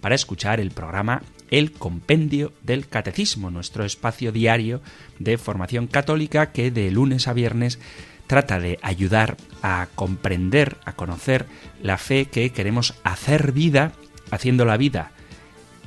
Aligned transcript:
para 0.00 0.14
escuchar 0.14 0.60
el 0.60 0.70
programa 0.70 1.22
El 1.50 1.72
Compendio 1.72 2.52
del 2.62 2.88
Catecismo, 2.88 3.50
nuestro 3.50 3.84
espacio 3.84 4.32
diario 4.32 4.80
de 5.18 5.38
formación 5.38 5.86
católica 5.86 6.52
que 6.52 6.70
de 6.70 6.90
lunes 6.90 7.28
a 7.28 7.32
viernes 7.32 7.78
trata 8.26 8.58
de 8.58 8.78
ayudar 8.82 9.36
a 9.62 9.88
comprender, 9.94 10.76
a 10.84 10.92
conocer 10.94 11.46
la 11.82 11.98
fe 11.98 12.26
que 12.26 12.50
queremos 12.50 12.94
hacer 13.04 13.52
vida, 13.52 13.92
haciendo 14.30 14.64
la 14.64 14.76
vida 14.76 15.12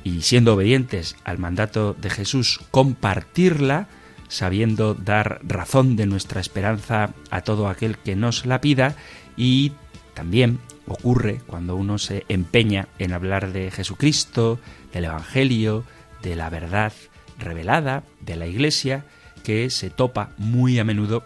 y 0.04 0.22
siendo 0.22 0.54
obedientes 0.54 1.16
al 1.24 1.38
mandato 1.38 1.94
de 1.94 2.10
Jesús, 2.10 2.60
compartirla, 2.70 3.88
sabiendo 4.28 4.94
dar 4.94 5.40
razón 5.42 5.96
de 5.96 6.06
nuestra 6.06 6.40
esperanza 6.40 7.10
a 7.30 7.42
todo 7.42 7.68
aquel 7.68 7.98
que 7.98 8.16
nos 8.16 8.46
la 8.46 8.60
pida 8.60 8.96
y 9.36 9.72
también 10.14 10.58
ocurre 10.92 11.40
cuando 11.46 11.76
uno 11.76 11.98
se 11.98 12.24
empeña 12.28 12.88
en 12.98 13.12
hablar 13.12 13.52
de 13.52 13.70
Jesucristo, 13.70 14.58
del 14.92 15.04
Evangelio, 15.04 15.84
de 16.22 16.36
la 16.36 16.50
verdad 16.50 16.92
revelada, 17.38 18.02
de 18.20 18.36
la 18.36 18.46
Iglesia, 18.46 19.04
que 19.44 19.70
se 19.70 19.90
topa 19.90 20.30
muy 20.36 20.78
a 20.78 20.84
menudo 20.84 21.24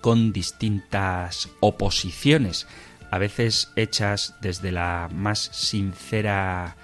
con 0.00 0.32
distintas 0.32 1.50
oposiciones, 1.60 2.66
a 3.10 3.18
veces 3.18 3.70
hechas 3.76 4.34
desde 4.40 4.72
la 4.72 5.08
más 5.12 5.50
sincera 5.52 6.76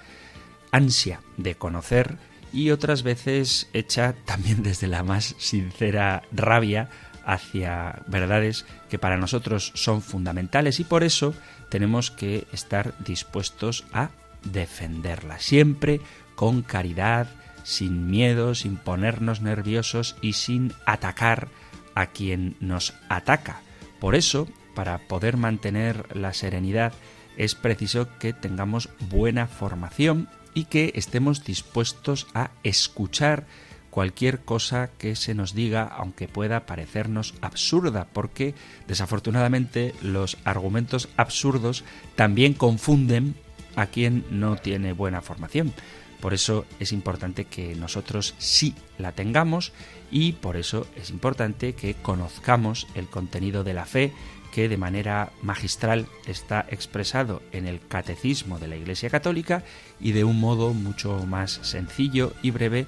ansia 0.71 1.21
de 1.37 1.55
conocer 1.55 2.17
y 2.53 2.69
otras 2.69 3.01
veces 3.01 3.69
hecha 3.73 4.13
también 4.25 4.61
desde 4.61 4.87
la 4.87 5.03
más 5.03 5.35
sincera 5.39 6.21
rabia 6.31 6.89
hacia 7.25 8.03
verdades 8.07 8.65
que 8.89 8.99
para 8.99 9.17
nosotros 9.17 9.71
son 9.75 10.01
fundamentales. 10.01 10.79
Y 10.79 10.85
por 10.85 11.03
eso 11.03 11.33
tenemos 11.69 12.11
que 12.11 12.47
estar 12.51 12.93
dispuestos 12.99 13.85
a 13.93 14.09
defenderla, 14.43 15.39
siempre 15.39 16.01
con 16.35 16.61
caridad, 16.61 17.27
sin 17.63 18.07
miedo, 18.07 18.55
sin 18.55 18.77
ponernos 18.77 19.41
nerviosos 19.41 20.15
y 20.21 20.33
sin 20.33 20.73
atacar 20.85 21.49
a 21.95 22.07
quien 22.07 22.55
nos 22.59 22.93
ataca. 23.09 23.61
Por 23.99 24.15
eso, 24.15 24.47
para 24.75 24.99
poder 25.07 25.35
mantener 25.37 26.15
la 26.15 26.33
serenidad, 26.33 26.93
es 27.35 27.55
preciso 27.55 28.07
que 28.19 28.33
tengamos 28.33 28.89
buena 29.09 29.47
formación 29.47 30.29
y 30.53 30.65
que 30.65 30.91
estemos 30.95 31.43
dispuestos 31.43 32.27
a 32.33 32.51
escuchar 32.63 33.45
cualquier 33.97 34.41
cosa 34.41 34.91
que 34.99 35.15
se 35.15 35.33
nos 35.33 35.55
diga, 35.55 35.81
aunque 35.81 36.27
pueda 36.27 36.67
parecernos 36.67 37.33
absurda, 37.41 38.05
porque 38.13 38.53
desafortunadamente 38.87 39.95
los 40.03 40.37
argumentos 40.43 41.09
absurdos 41.17 41.83
también 42.15 42.53
confunden 42.53 43.33
a 43.75 43.87
quien 43.87 44.23
no 44.29 44.55
tiene 44.55 44.93
buena 44.93 45.23
formación. 45.23 45.73
Por 46.21 46.35
eso 46.35 46.67
es 46.79 46.91
importante 46.91 47.45
que 47.45 47.73
nosotros 47.73 48.35
sí 48.37 48.75
la 48.99 49.13
tengamos 49.13 49.73
y 50.11 50.33
por 50.33 50.57
eso 50.57 50.85
es 50.95 51.09
importante 51.09 51.73
que 51.73 51.95
conozcamos 51.95 52.85
el 52.93 53.07
contenido 53.07 53.63
de 53.63 53.73
la 53.73 53.87
fe 53.87 54.13
que 54.51 54.69
de 54.69 54.77
manera 54.77 55.31
magistral 55.41 56.07
está 56.27 56.67
expresado 56.69 57.41
en 57.51 57.67
el 57.67 57.79
Catecismo 57.79 58.59
de 58.59 58.67
la 58.67 58.75
Iglesia 58.75 59.09
Católica 59.09 59.63
y 59.99 60.11
de 60.11 60.23
un 60.23 60.39
modo 60.39 60.73
mucho 60.73 61.25
más 61.25 61.59
sencillo 61.63 62.33
y 62.43 62.51
breve 62.51 62.85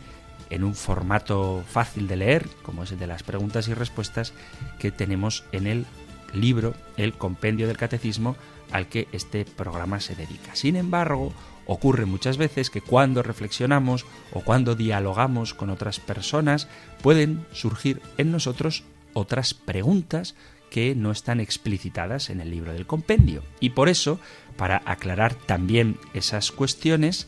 en 0.49 0.63
un 0.63 0.75
formato 0.75 1.63
fácil 1.67 2.07
de 2.07 2.17
leer, 2.17 2.47
como 2.63 2.83
es 2.83 2.91
el 2.91 2.99
de 2.99 3.07
las 3.07 3.23
preguntas 3.23 3.67
y 3.67 3.73
respuestas 3.73 4.33
que 4.79 4.91
tenemos 4.91 5.43
en 5.51 5.67
el 5.67 5.85
libro, 6.33 6.73
el 6.97 7.13
compendio 7.13 7.67
del 7.67 7.77
catecismo, 7.77 8.35
al 8.71 8.87
que 8.87 9.07
este 9.11 9.45
programa 9.45 9.99
se 9.99 10.15
dedica. 10.15 10.55
Sin 10.55 10.75
embargo, 10.75 11.33
ocurre 11.65 12.05
muchas 12.05 12.37
veces 12.37 12.69
que 12.69 12.81
cuando 12.81 13.23
reflexionamos 13.23 14.05
o 14.33 14.41
cuando 14.41 14.75
dialogamos 14.75 15.53
con 15.53 15.69
otras 15.69 15.99
personas, 15.99 16.67
pueden 17.01 17.45
surgir 17.51 18.01
en 18.17 18.31
nosotros 18.31 18.83
otras 19.13 19.53
preguntas 19.53 20.35
que 20.69 20.95
no 20.95 21.11
están 21.11 21.39
explicitadas 21.39 22.29
en 22.29 22.41
el 22.41 22.51
libro 22.51 22.73
del 22.73 22.85
compendio. 22.85 23.43
Y 23.59 23.71
por 23.71 23.89
eso, 23.89 24.19
para 24.55 24.81
aclarar 24.85 25.33
también 25.33 25.97
esas 26.13 26.51
cuestiones, 26.51 27.27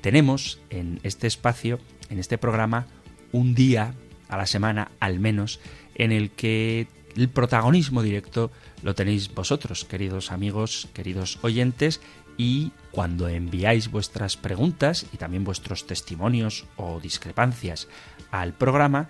tenemos 0.00 0.60
en 0.70 0.98
este 1.02 1.26
espacio 1.26 1.78
en 2.10 2.18
este 2.18 2.38
programa 2.38 2.86
un 3.32 3.54
día 3.54 3.94
a 4.28 4.36
la 4.36 4.46
semana 4.46 4.90
al 5.00 5.20
menos 5.20 5.60
en 5.94 6.12
el 6.12 6.30
que 6.30 6.88
el 7.16 7.28
protagonismo 7.28 8.02
directo 8.02 8.50
lo 8.82 8.94
tenéis 8.94 9.34
vosotros, 9.34 9.84
queridos 9.84 10.32
amigos, 10.32 10.88
queridos 10.94 11.38
oyentes, 11.42 12.00
y 12.36 12.72
cuando 12.90 13.28
enviáis 13.28 13.90
vuestras 13.90 14.36
preguntas 14.36 15.06
y 15.12 15.16
también 15.18 15.44
vuestros 15.44 15.86
testimonios 15.86 16.64
o 16.76 17.00
discrepancias 17.00 17.88
al 18.30 18.54
programa, 18.54 19.08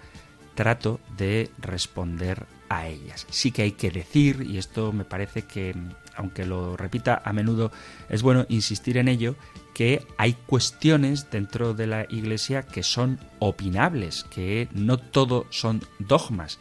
trato 0.55 1.00
de 1.16 1.50
responder 1.59 2.47
a 2.69 2.89
ellas. 2.89 3.27
Sí 3.31 3.53
que 3.53 3.62
hay 3.62 3.72
que 3.72 3.91
decir, 3.91 4.47
y 4.49 4.59
esto 4.59 4.93
me 4.93 5.05
parece 5.05 5.43
que, 5.43 5.77
aunque 6.16 6.47
lo 6.47 6.77
repita 6.77 7.22
a 7.25 7.33
menudo, 7.33 7.71
es 8.09 8.22
bueno 8.22 8.47
insistir 8.49 8.97
en 8.97 9.09
ello, 9.09 9.37
que 9.75 10.07
hay 10.19 10.35
cuestiones 10.35 11.31
dentro 11.31 11.75
de 11.75 11.87
la 11.87 12.07
Iglesia 12.11 12.63
que 12.63 12.83
son 12.83 13.19
opinables, 13.39 14.25
que 14.25 14.69
no 14.73 14.99
todo 14.99 15.47
son 15.51 15.83
dogmas, 15.99 16.59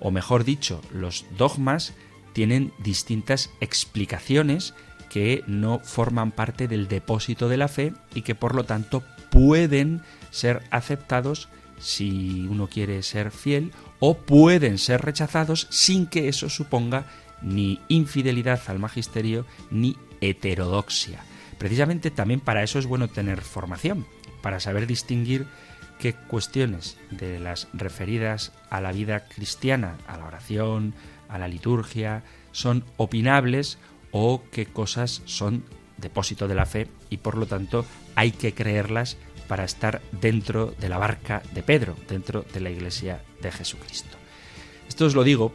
o 0.00 0.10
mejor 0.10 0.44
dicho, 0.44 0.80
los 0.92 1.24
dogmas 1.38 1.94
tienen 2.32 2.72
distintas 2.82 3.50
explicaciones 3.60 4.74
que 5.08 5.44
no 5.46 5.78
forman 5.80 6.32
parte 6.32 6.66
del 6.66 6.88
depósito 6.88 7.48
de 7.48 7.56
la 7.56 7.68
fe 7.68 7.92
y 8.14 8.22
que 8.22 8.34
por 8.34 8.54
lo 8.54 8.64
tanto 8.64 9.02
pueden 9.30 10.02
ser 10.30 10.62
aceptados 10.70 11.48
si 11.78 12.46
uno 12.48 12.68
quiere 12.68 13.02
ser 13.02 13.30
fiel 13.30 13.72
o 14.00 14.16
pueden 14.16 14.78
ser 14.78 15.02
rechazados 15.02 15.66
sin 15.70 16.06
que 16.06 16.28
eso 16.28 16.48
suponga 16.48 17.06
ni 17.42 17.80
infidelidad 17.88 18.60
al 18.66 18.78
magisterio 18.78 19.46
ni 19.70 19.96
heterodoxia. 20.20 21.24
Precisamente 21.62 22.10
también 22.10 22.40
para 22.40 22.64
eso 22.64 22.80
es 22.80 22.86
bueno 22.86 23.06
tener 23.06 23.40
formación, 23.40 24.04
para 24.40 24.58
saber 24.58 24.88
distinguir 24.88 25.46
qué 26.00 26.12
cuestiones 26.12 26.98
de 27.12 27.38
las 27.38 27.68
referidas 27.72 28.50
a 28.68 28.80
la 28.80 28.90
vida 28.90 29.28
cristiana, 29.28 29.96
a 30.08 30.16
la 30.16 30.26
oración, 30.26 30.92
a 31.28 31.38
la 31.38 31.46
liturgia, 31.46 32.24
son 32.50 32.84
opinables 32.96 33.78
o 34.10 34.42
qué 34.50 34.66
cosas 34.66 35.22
son 35.24 35.62
depósito 35.98 36.48
de 36.48 36.56
la 36.56 36.66
fe 36.66 36.88
y 37.10 37.18
por 37.18 37.38
lo 37.38 37.46
tanto 37.46 37.86
hay 38.16 38.32
que 38.32 38.54
creerlas 38.54 39.16
para 39.46 39.62
estar 39.62 40.02
dentro 40.20 40.74
de 40.80 40.88
la 40.88 40.98
barca 40.98 41.44
de 41.54 41.62
Pedro, 41.62 41.94
dentro 42.08 42.44
de 42.52 42.58
la 42.58 42.70
iglesia 42.70 43.22
de 43.40 43.52
Jesucristo. 43.52 44.16
Esto 44.88 45.06
os 45.06 45.14
lo 45.14 45.22
digo 45.22 45.54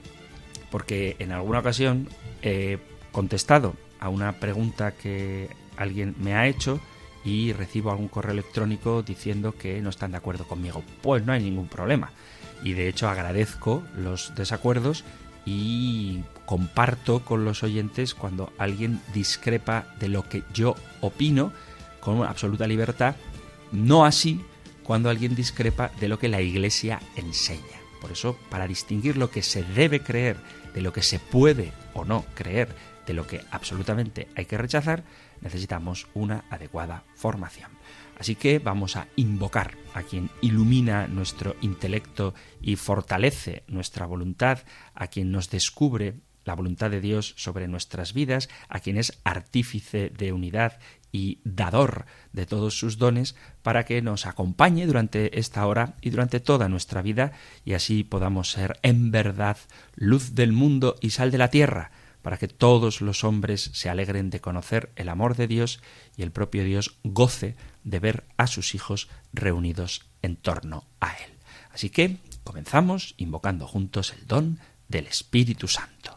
porque 0.72 1.18
en 1.20 1.34
alguna 1.34 1.60
ocasión 1.60 2.08
he 2.44 2.78
contestado 3.12 3.76
a 4.00 4.08
una 4.08 4.40
pregunta 4.40 4.94
que 4.94 5.50
alguien 5.78 6.16
me 6.20 6.36
ha 6.36 6.48
hecho 6.48 6.80
y 7.24 7.54
recibo 7.54 7.92
algún 7.92 8.08
correo 8.08 8.34
electrónico 8.34 9.04
diciendo 9.04 9.54
que 9.54 9.82
no 9.82 9.90
están 9.90 10.12
de 10.12 10.18
acuerdo 10.18 10.48
conmigo. 10.48 10.84
Pues 11.02 11.26
no 11.26 11.34
hay 11.34 11.44
ningún 11.44 11.68
problema. 11.68 12.12
Y 12.64 12.74
de 12.74 12.88
hecho 12.88 13.10
agradezco 13.10 13.84
los 13.96 14.34
desacuerdos 14.36 15.04
y 15.46 16.24
comparto 16.46 17.24
con 17.24 17.46
los 17.46 17.64
oyentes 17.64 18.14
cuando 18.14 18.52
alguien 18.58 19.02
discrepa 19.14 19.86
de 20.00 20.10
lo 20.10 20.28
que 20.28 20.44
yo 20.54 20.76
opino 21.02 21.54
con 22.00 22.24
absoluta 22.24 22.68
libertad, 22.68 23.16
no 23.72 24.06
así 24.06 24.42
cuando 24.84 25.10
alguien 25.10 25.36
discrepa 25.36 25.92
de 26.00 26.08
lo 26.08 26.20
que 26.20 26.30
la 26.30 26.42
Iglesia 26.42 27.02
enseña. 27.16 27.62
Por 28.02 28.12
eso, 28.12 28.38
para 28.50 28.68
distinguir 28.68 29.18
lo 29.18 29.30
que 29.30 29.42
se 29.42 29.64
debe 29.64 30.02
creer 30.02 30.38
de 30.74 30.82
lo 30.82 30.94
que 30.94 31.02
se 31.02 31.20
puede 31.20 31.74
o 31.94 32.06
no 32.06 32.26
creer, 32.36 32.70
de 33.06 33.14
lo 33.14 33.26
que 33.26 33.42
absolutamente 33.52 34.28
hay 34.36 34.46
que 34.46 34.58
rechazar, 34.58 35.04
necesitamos 35.42 36.08
una 36.14 36.46
adecuada 36.50 37.04
formación. 37.16 37.72
Así 38.20 38.36
que 38.36 38.60
vamos 38.60 38.96
a 38.96 39.08
invocar 39.16 39.78
a 39.94 40.02
quien 40.04 40.30
ilumina 40.42 41.08
nuestro 41.08 41.56
intelecto 41.62 42.34
y 42.62 42.76
fortalece 42.76 43.64
nuestra 43.68 44.06
voluntad, 44.06 44.60
a 44.96 45.08
quien 45.08 45.32
nos 45.32 45.50
descubre 45.50 46.16
la 46.48 46.56
voluntad 46.56 46.90
de 46.90 47.02
Dios 47.02 47.34
sobre 47.38 47.68
nuestras 47.68 48.14
vidas, 48.14 48.50
a 48.70 48.80
quien 48.80 48.98
es 48.98 49.20
artífice 49.24 50.12
de 50.18 50.32
unidad 50.32 50.80
y 51.12 51.40
dador 51.44 52.06
de 52.32 52.46
todos 52.46 52.78
sus 52.80 52.98
dones, 52.98 53.36
para 53.62 53.86
que 53.86 54.02
nos 54.02 54.26
acompañe 54.26 54.88
durante 54.88 55.40
esta 55.40 55.66
hora 55.68 55.96
y 56.02 56.10
durante 56.10 56.40
toda 56.40 56.70
nuestra 56.70 57.02
vida, 57.02 57.34
y 57.66 57.74
así 57.74 58.04
podamos 58.04 58.52
ser 58.52 58.80
en 58.82 59.12
verdad 59.12 59.58
luz 59.96 60.34
del 60.36 60.54
mundo 60.54 60.96
y 61.02 61.12
sal 61.12 61.32
de 61.32 61.38
la 61.38 61.50
tierra, 61.50 61.92
para 62.28 62.38
que 62.38 62.50
todos 62.50 63.00
los 63.00 63.24
hombres 63.24 63.70
se 63.72 63.88
alegren 63.88 64.30
de 64.30 64.42
conocer 64.42 64.92
el 64.98 65.08
amor 65.08 65.38
de 65.38 65.48
Dios 65.48 65.80
y 66.18 66.24
el 66.24 66.32
propio 66.34 66.66
Dios 66.66 66.98
goce 67.06 67.56
de 67.86 68.02
ver 68.02 68.26
a 68.36 68.48
sus 68.48 68.76
hijos 68.76 69.08
reunidos 69.32 70.04
en 70.22 70.36
torno 70.36 70.84
a 71.00 71.14
Él. 71.14 71.32
Así 71.72 71.90
que 71.90 72.18
comenzamos 72.44 73.16
invocando 73.16 73.66
juntos 73.66 74.12
el 74.12 74.28
don 74.28 74.60
del 74.90 75.08
Espíritu 75.08 75.70
Santo. 75.70 76.17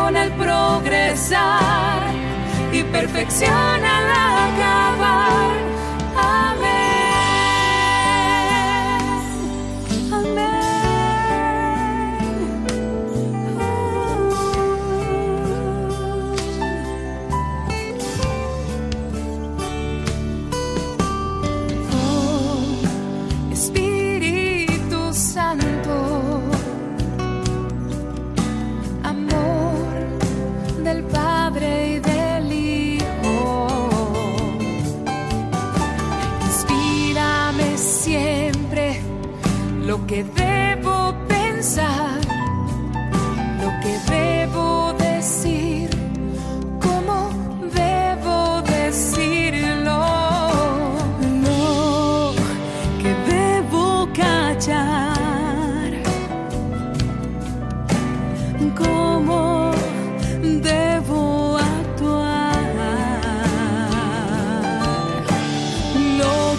y 2.73 2.83
perfección 2.83 3.51
al 3.51 4.09
acabar. 4.09 4.90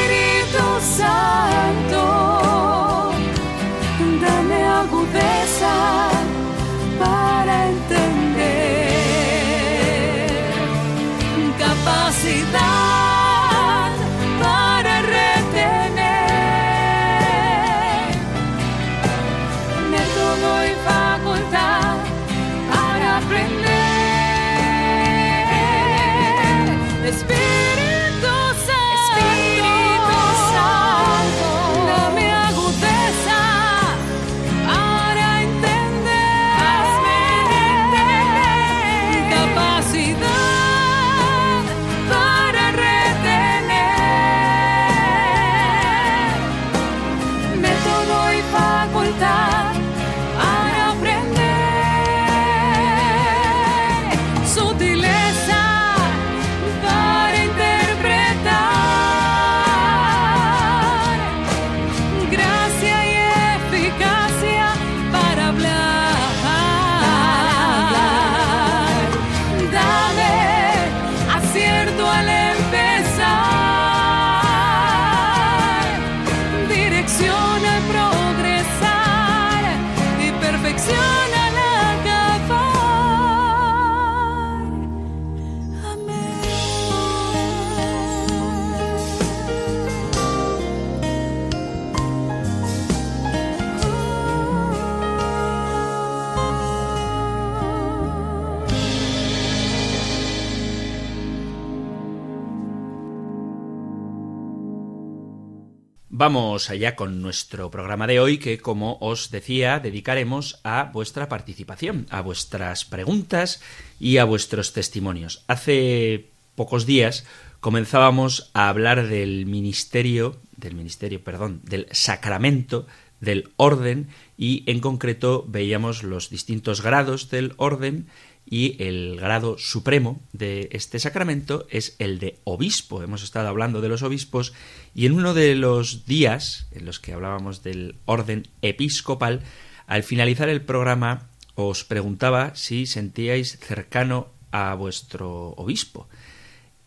Vamos 106.20 106.70
allá 106.70 106.98
con 106.98 107.22
nuestro 107.22 107.72
programa 107.72 108.06
de 108.06 108.20
hoy 108.20 108.40
que, 108.40 108.58
como 108.58 108.98
os 109.00 109.32
decía, 109.32 109.80
dedicaremos 109.80 110.60
a 110.66 110.92
vuestra 110.92 111.30
participación, 111.30 112.08
a 112.10 112.20
vuestras 112.20 112.84
preguntas 112.84 113.62
y 114.02 114.18
a 114.18 114.26
vuestros 114.26 114.74
testimonios. 114.74 115.46
Hace 115.48 116.32
pocos 116.56 116.86
días 116.86 117.26
comenzábamos 117.62 118.52
a 118.54 118.68
hablar 118.68 119.08
del 119.08 119.46
ministerio, 119.46 120.36
del 120.58 120.76
ministerio, 120.76 121.24
perdón, 121.24 121.62
del 121.64 121.88
sacramento 121.92 122.86
del 123.22 123.52
orden 123.56 124.10
y 124.38 124.70
en 124.70 124.82
concreto 124.82 125.46
veíamos 125.48 126.04
los 126.04 126.30
distintos 126.30 126.82
grados 126.82 127.30
del 127.30 127.54
orden 127.56 128.08
y 128.50 128.82
el 128.84 129.18
grado 129.20 129.58
supremo 129.60 130.22
de 130.34 130.70
este 130.72 130.98
sacramento 130.98 131.68
es 131.70 131.96
el 132.00 132.18
de 132.18 132.40
obispo. 132.46 133.04
Hemos 133.04 133.22
estado 133.22 133.48
hablando 133.48 133.80
de 133.80 133.90
los 133.90 134.02
obispos 134.02 134.54
y 134.96 135.06
en 135.06 135.14
uno 135.14 135.36
de 135.36 135.56
los 135.56 136.06
días 136.08 136.68
en 136.72 136.86
los 136.86 137.00
que 137.00 137.14
hablábamos 137.14 137.62
del 137.62 137.96
orden 138.06 138.48
episcopal, 138.64 139.42
al 139.86 140.02
finalizar 140.02 140.50
el 140.50 140.62
programa 140.62 141.30
os 141.54 141.84
preguntaba 141.84 142.56
si 142.56 142.88
sentíais 142.88 143.60
cercano 143.60 144.30
a 144.52 144.74
vuestro 144.74 145.50
obispo 145.52 146.08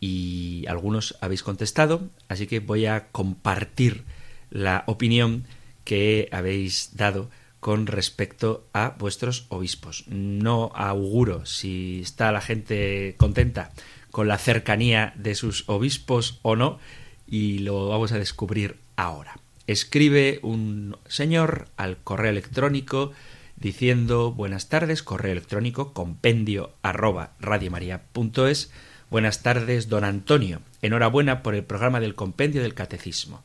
y 0.01 0.65
algunos 0.67 1.17
habéis 1.21 1.45
contestado, 1.45 2.11
así 2.29 2.49
que 2.49 2.59
voy 2.59 2.87
a 2.87 3.07
compartir 3.13 4.03
la 4.51 4.83
opinión 4.89 5.45
que 5.85 6.29
habéis 6.33 6.97
dado 6.97 7.31
con 7.63 7.87
respecto 7.87 8.67
a 8.73 8.97
vuestros 8.99 9.47
obispos. 9.49 10.03
No 10.09 10.73
auguro 10.75 11.47
si 11.47 12.01
está 12.03 12.33
la 12.33 12.41
gente 12.41 13.15
contenta 13.19 13.71
con 14.11 14.27
la 14.27 14.37
cercanía 14.37 15.13
de 15.15 15.37
sus 15.37 15.69
obispos 15.69 16.41
o 16.43 16.57
no, 16.57 16.81
y 17.25 17.59
lo 17.59 17.87
vamos 17.87 18.11
a 18.11 18.19
descubrir 18.19 18.79
ahora. 18.97 19.39
Escribe 19.69 20.41
un 20.43 20.97
señor 21.07 21.69
al 21.77 21.99
correo 21.99 22.33
electrónico 22.33 23.13
diciendo 23.55 24.33
buenas 24.33 24.69
tardes, 24.69 25.05
correo 25.05 25.31
electrónico 25.31 25.93
compendio 25.93 26.73
arroba 26.83 27.31
radiomaria.es. 27.39 28.73
Buenas 29.09 29.45
tardes, 29.45 29.89
don 29.89 30.03
Antonio. 30.03 30.63
Enhorabuena 30.83 31.45
por 31.45 31.55
el 31.55 31.63
programa 31.63 32.01
del 32.01 32.17
compendio 32.17 32.61
del 32.61 32.75
catecismo 32.75 33.45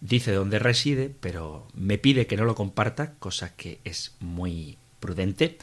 dice 0.00 0.32
dónde 0.32 0.58
reside, 0.58 1.14
pero 1.20 1.68
me 1.74 1.98
pide 1.98 2.26
que 2.26 2.36
no 2.36 2.44
lo 2.44 2.54
comparta, 2.54 3.14
cosa 3.18 3.54
que 3.56 3.80
es 3.84 4.14
muy 4.20 4.78
prudente. 5.00 5.58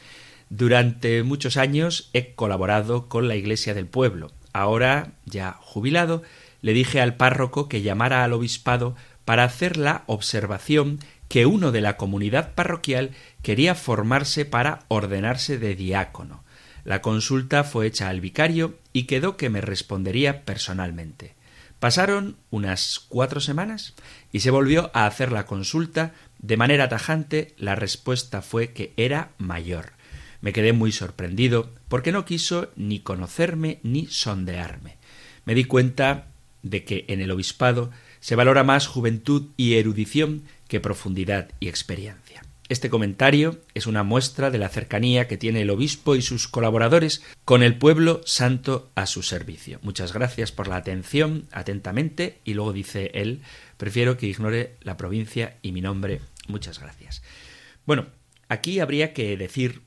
Durante 0.49 1.23
muchos 1.23 1.57
años 1.57 2.09
he 2.13 2.33
colaborado 2.35 3.07
con 3.09 3.27
la 3.27 3.35
Iglesia 3.35 3.73
del 3.73 3.87
Pueblo. 3.87 4.31
Ahora, 4.53 5.13
ya 5.25 5.57
jubilado, 5.61 6.21
le 6.61 6.73
dije 6.73 7.01
al 7.01 7.15
párroco 7.15 7.67
que 7.67 7.81
llamara 7.81 8.23
al 8.23 8.33
obispado 8.33 8.95
para 9.25 9.43
hacer 9.43 9.77
la 9.77 10.03
observación 10.07 10.99
que 11.27 11.45
uno 11.45 11.71
de 11.71 11.81
la 11.81 11.97
comunidad 11.97 12.53
parroquial 12.53 13.11
quería 13.41 13.73
formarse 13.73 14.45
para 14.45 14.85
ordenarse 14.89 15.57
de 15.57 15.75
diácono. 15.75 16.43
La 16.83 17.01
consulta 17.01 17.63
fue 17.63 17.87
hecha 17.87 18.09
al 18.09 18.21
vicario 18.21 18.77
y 18.91 19.03
quedó 19.03 19.37
que 19.37 19.49
me 19.49 19.61
respondería 19.61 20.43
personalmente. 20.45 21.35
Pasaron 21.83 22.37
unas 22.49 23.01
cuatro 23.09 23.41
semanas 23.41 23.93
y 24.31 24.39
se 24.39 24.51
volvió 24.51 24.89
a 24.93 25.05
hacer 25.05 25.33
la 25.33 25.45
consulta. 25.45 26.13
De 26.39 26.55
manera 26.55 26.87
tajante, 26.87 27.53
la 27.57 27.75
respuesta 27.75 28.41
fue 28.41 28.71
que 28.71 28.93
era 28.95 29.31
mayor. 29.37 29.91
Me 30.39 30.53
quedé 30.53 30.71
muy 30.71 30.93
sorprendido 30.93 31.73
porque 31.89 32.13
no 32.13 32.23
quiso 32.23 32.69
ni 32.77 32.99
conocerme 32.99 33.81
ni 33.83 34.05
sondearme. 34.05 34.95
Me 35.43 35.55
di 35.55 35.65
cuenta 35.65 36.27
de 36.61 36.85
que 36.85 37.03
en 37.09 37.19
el 37.19 37.31
obispado 37.31 37.91
se 38.21 38.37
valora 38.37 38.63
más 38.63 38.87
juventud 38.87 39.49
y 39.57 39.73
erudición 39.73 40.43
que 40.69 40.79
profundidad 40.79 41.49
y 41.59 41.67
experiencia. 41.67 42.22
Este 42.69 42.89
comentario 42.89 43.59
es 43.73 43.87
una 43.87 44.03
muestra 44.03 44.49
de 44.49 44.57
la 44.57 44.69
cercanía 44.69 45.27
que 45.27 45.37
tiene 45.37 45.61
el 45.61 45.69
obispo 45.69 46.15
y 46.15 46.21
sus 46.21 46.47
colaboradores 46.47 47.21
con 47.43 47.61
el 47.61 47.77
pueblo 47.77 48.21
santo 48.25 48.89
a 48.95 49.05
su 49.05 49.21
servicio. 49.21 49.79
Muchas 49.81 50.13
gracias 50.13 50.53
por 50.53 50.69
la 50.69 50.77
atención, 50.77 51.47
atentamente, 51.51 52.39
y 52.45 52.53
luego 52.53 52.71
dice 52.71 53.11
él, 53.13 53.41
prefiero 53.77 54.17
que 54.17 54.27
ignore 54.27 54.77
la 54.81 54.95
provincia 54.95 55.57
y 55.61 55.73
mi 55.73 55.81
nombre. 55.81 56.21
Muchas 56.47 56.79
gracias. 56.79 57.21
Bueno, 57.85 58.07
aquí 58.47 58.79
habría 58.79 59.13
que 59.13 59.35
decir 59.35 59.81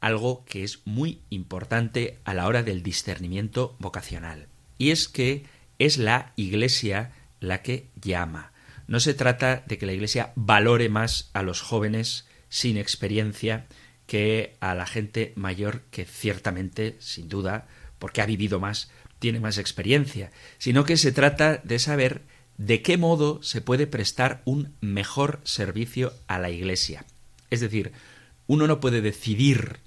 algo 0.00 0.44
que 0.46 0.64
es 0.64 0.80
muy 0.84 1.20
importante 1.30 2.18
a 2.24 2.34
la 2.34 2.46
hora 2.46 2.64
del 2.64 2.82
discernimiento 2.82 3.76
vocacional, 3.78 4.48
y 4.78 4.90
es 4.90 5.08
que 5.08 5.44
es 5.78 5.96
la 5.96 6.32
Iglesia 6.36 7.12
la 7.38 7.62
que 7.62 7.86
llama. 8.00 8.49
No 8.90 8.98
se 8.98 9.14
trata 9.14 9.62
de 9.68 9.78
que 9.78 9.86
la 9.86 9.92
Iglesia 9.92 10.32
valore 10.34 10.88
más 10.88 11.30
a 11.32 11.44
los 11.44 11.60
jóvenes 11.60 12.26
sin 12.48 12.76
experiencia 12.76 13.68
que 14.08 14.56
a 14.58 14.74
la 14.74 14.84
gente 14.84 15.32
mayor 15.36 15.82
que 15.92 16.04
ciertamente, 16.04 16.96
sin 16.98 17.28
duda, 17.28 17.68
porque 18.00 18.20
ha 18.20 18.26
vivido 18.26 18.58
más, 18.58 18.90
tiene 19.20 19.38
más 19.38 19.58
experiencia, 19.58 20.32
sino 20.58 20.84
que 20.84 20.96
se 20.96 21.12
trata 21.12 21.58
de 21.58 21.78
saber 21.78 22.22
de 22.58 22.82
qué 22.82 22.96
modo 22.96 23.40
se 23.44 23.60
puede 23.60 23.86
prestar 23.86 24.42
un 24.44 24.74
mejor 24.80 25.38
servicio 25.44 26.12
a 26.26 26.40
la 26.40 26.50
Iglesia. 26.50 27.04
Es 27.48 27.60
decir, 27.60 27.92
uno 28.48 28.66
no 28.66 28.80
puede 28.80 29.02
decidir 29.02 29.78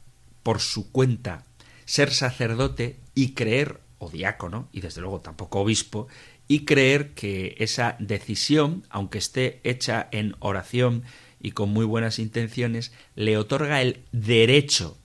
por 0.44 0.62
su 0.62 0.94
cuenta 0.94 1.44
ser 1.84 2.14
sacerdote 2.14 3.02
y 3.16 3.34
creer, 3.34 3.82
o 3.98 4.10
diácono, 4.10 4.70
y 4.72 4.80
desde 4.80 5.02
luego 5.02 5.20
tampoco 5.20 5.60
obispo, 5.60 6.08
y 6.54 6.66
creer 6.66 7.16
que 7.16 7.56
esa 7.58 7.96
decisión, 7.98 8.84
aunque 8.92 9.18
esté 9.18 9.60
hecha 9.64 10.08
en 10.12 10.36
oración 10.38 11.02
y 11.42 11.54
con 11.54 11.70
muy 11.70 11.84
buenas 11.84 12.20
intenciones, 12.20 12.92
le 13.16 13.40
otorga 13.40 13.82
el 13.82 14.04
derecho 14.12 14.96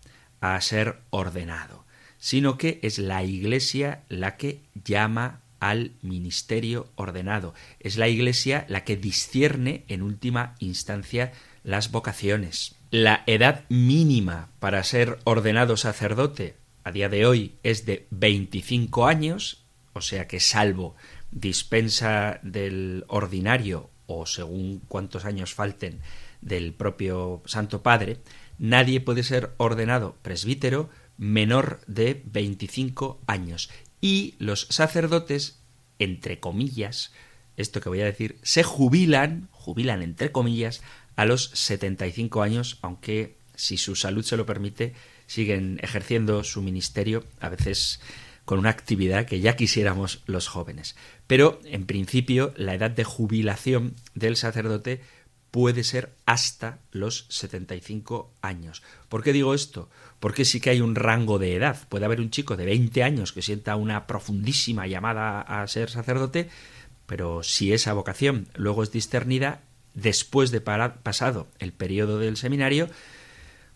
a 0.43 0.61
ser 0.61 0.99
ordenado, 1.09 1.87
sino 2.19 2.59
que 2.59 2.81
es 2.83 2.99
la 2.99 3.25
Iglesia 3.25 4.03
la 4.11 4.37
que 4.37 4.61
llama 4.85 5.41
al 5.59 5.93
ministerio 6.03 6.91
ordenado. 6.97 7.55
Es 7.81 7.97
la 7.97 8.09
Iglesia 8.09 8.67
la 8.69 8.85
que 8.85 8.99
discierne 8.99 9.87
en 9.89 10.03
última 10.03 10.55
instancia 10.59 11.33
las 11.65 11.91
vocaciones. 11.91 12.77
La 12.91 13.23
edad 13.27 13.65
mínima 13.71 14.51
para 14.61 14.85
ser 14.85 15.19
ordenado 15.25 15.79
sacerdote 15.79 16.57
a 16.85 16.93
día 16.93 17.09
de 17.09 17.25
hoy 17.25 17.55
es 17.63 17.87
de 17.87 18.07
25 18.11 19.07
años, 19.07 19.65
o 19.95 20.03
sea 20.03 20.29
que 20.29 20.41
salvo 20.41 20.95
dispensa 21.31 22.41
del 22.43 23.05
ordinario 23.09 23.91
o 24.07 24.27
según 24.27 24.81
cuántos 24.89 25.25
años 25.25 25.55
falten 25.55 26.01
del 26.41 26.73
propio 26.73 27.43
Santo 27.45 27.83
Padre, 27.83 28.19
nadie 28.59 29.01
puede 29.01 29.23
ser 29.23 29.53
ordenado 29.59 30.17
presbítero 30.23 30.89
menor 31.17 31.81
de 31.87 32.23
25 32.27 33.21
años. 33.27 33.71
Y 34.01 34.35
los 34.39 34.67
sacerdotes, 34.71 35.61
entre 35.99 36.41
comillas, 36.41 37.13
esto 37.57 37.81
que 37.81 37.89
voy 37.89 38.01
a 38.01 38.07
decir, 38.07 38.39
se 38.43 38.63
jubilan, 38.63 39.49
jubilan 39.51 40.03
entre 40.03 40.33
comillas, 40.33 40.83
a 41.17 41.25
los 41.25 41.51
75 41.55 42.43
años, 42.43 42.79
aunque 42.81 43.37
si 43.57 43.77
su 43.77 43.97
salud 43.97 44.25
se 44.25 44.37
lo 44.37 44.47
permite, 44.47 44.95
siguen 45.27 45.81
ejerciendo 45.83 46.45
su 46.45 46.63
ministerio, 46.63 47.25
a 47.41 47.49
veces 47.49 48.01
con 48.49 48.59
una 48.59 48.71
actividad 48.71 49.27
que 49.27 49.41
ya 49.41 49.57
quisiéramos 49.57 50.23
los 50.25 50.49
jóvenes. 50.49 50.97
Pero, 51.27 51.61
en 51.67 51.85
principio, 51.85 52.55
la 52.57 52.73
edad 52.73 52.91
de 52.91 53.05
jubilación 53.05 53.95
del 54.15 54.37
sacerdote 54.37 55.03
puede 55.51 55.85
ser 55.85 56.15
hasta 56.25 56.79
los 56.91 57.27
75 57.29 58.33
años. 58.41 58.83
¿Por 59.11 59.23
qué 59.23 59.35
digo 59.35 59.53
esto? 59.53 59.91
Porque 60.19 60.47
sí 60.47 60.63
que 60.63 60.71
hay 60.71 60.81
un 60.81 60.95
rango 60.95 61.39
de 61.39 61.57
edad. 61.57 61.87
Puede 61.91 62.07
haber 62.07 62.23
un 62.23 62.31
chico 62.31 62.57
de 62.57 62.65
20 62.65 63.03
años 63.03 63.35
que 63.35 63.43
sienta 63.43 63.77
una 63.77 64.07
profundísima 64.07 64.87
llamada 64.87 65.43
a 65.43 65.67
ser 65.67 65.91
sacerdote, 65.91 66.49
pero 67.05 67.43
si 67.43 67.75
esa 67.75 67.93
vocación 67.93 68.49
luego 68.55 68.83
es 68.83 68.91
discernida, 68.91 69.61
después 69.93 70.51
de 70.53 70.63
pasado 70.63 71.49
el 71.59 71.75
periodo 71.75 72.19
del 72.19 72.39
seminario, 72.39 72.89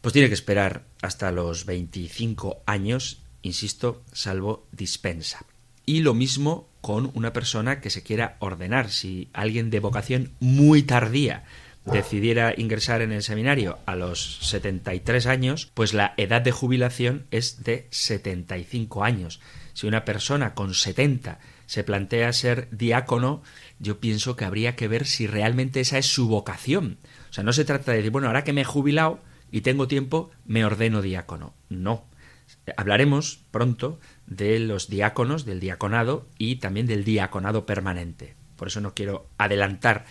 pues 0.01 0.15
tiene 0.15 0.29
que 0.29 0.35
esperar 0.35 0.87
hasta 1.03 1.31
los 1.31 1.67
25 1.67 2.63
años 2.65 3.23
insisto, 3.43 4.03
salvo 4.13 4.67
dispensa. 4.73 5.45
Y 5.85 6.01
lo 6.01 6.15
mismo 6.15 6.69
con 6.81 7.11
una 7.15 7.33
persona 7.33 7.81
que 7.81 7.91
se 7.91 8.03
quiera 8.03 8.37
ordenar. 8.41 8.91
Si 8.91 9.29
alguien 9.33 9.71
de 9.71 9.81
vocación 9.81 10.33
muy 10.41 10.83
tardía 10.83 11.45
decidiera 11.85 12.55
ingresar 12.57 13.03
en 13.03 13.13
el 13.13 13.23
seminario 13.23 13.79
a 13.87 13.97
los 13.97 14.39
73 14.43 15.27
años, 15.27 15.71
pues 15.75 15.95
la 15.95 16.15
edad 16.17 16.43
de 16.43 16.53
jubilación 16.53 17.27
es 17.31 17.65
de 17.65 17.87
75 17.91 19.05
años. 19.05 19.41
Si 19.73 19.87
una 19.87 20.05
persona 20.05 20.55
con 20.55 20.75
70 20.75 21.39
se 21.67 21.85
plantea 21.85 22.33
ser 22.33 22.69
diácono, 22.71 23.43
yo 23.79 23.99
pienso 23.99 24.37
que 24.37 24.45
habría 24.45 24.77
que 24.77 24.89
ver 24.89 25.07
si 25.07 25.27
realmente 25.27 25.81
esa 25.81 25.99
es 25.99 26.07
su 26.07 26.29
vocación. 26.29 26.99
O 27.31 27.33
sea, 27.33 27.45
no 27.45 27.53
se 27.53 27.65
trata 27.65 27.93
de 27.93 27.99
decir, 27.99 28.13
bueno, 28.13 28.27
ahora 28.27 28.45
que 28.45 28.53
me 28.53 28.61
he 28.61 28.65
jubilado 28.65 29.21
y 29.51 29.63
tengo 29.63 29.89
tiempo, 29.89 30.31
me 30.45 30.65
ordeno 30.65 31.01
diácono. 31.01 31.55
No, 31.69 32.05
Hablaremos 32.77 33.45
pronto 33.51 33.99
de 34.27 34.59
los 34.61 34.89
diáconos, 34.89 35.45
del 35.45 35.61
diaconado 35.61 36.29
y 36.39 36.57
también 36.57 36.87
del 36.87 37.05
diaconado 37.05 37.67
permanente. 37.67 38.37
Por 38.57 38.69
eso 38.69 38.81
no 38.81 38.95
quiero 38.95 39.29
adelantar 39.39 40.05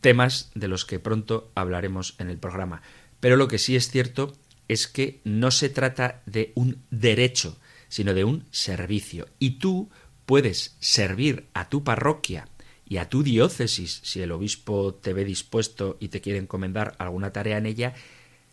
temas 0.00 0.50
de 0.54 0.68
los 0.68 0.84
que 0.84 1.00
pronto 1.00 1.50
hablaremos 1.54 2.14
en 2.18 2.28
el 2.28 2.38
programa. 2.38 2.82
Pero 3.20 3.36
lo 3.36 3.48
que 3.48 3.58
sí 3.58 3.76
es 3.76 3.90
cierto 3.90 4.32
es 4.68 4.86
que 4.86 5.20
no 5.24 5.50
se 5.50 5.70
trata 5.70 6.22
de 6.26 6.52
un 6.54 6.82
derecho, 6.90 7.58
sino 7.88 8.14
de 8.14 8.24
un 8.24 8.44
servicio. 8.50 9.28
Y 9.38 9.52
tú 9.52 9.90
puedes 10.26 10.76
servir 10.80 11.48
a 11.54 11.68
tu 11.68 11.82
parroquia 11.84 12.48
y 12.86 12.98
a 12.98 13.08
tu 13.08 13.22
diócesis, 13.22 14.00
si 14.02 14.20
el 14.20 14.32
obispo 14.32 14.94
te 14.94 15.12
ve 15.12 15.24
dispuesto 15.24 15.96
y 16.00 16.08
te 16.08 16.20
quiere 16.20 16.38
encomendar 16.38 16.94
alguna 16.98 17.32
tarea 17.32 17.58
en 17.58 17.66
ella, 17.66 17.94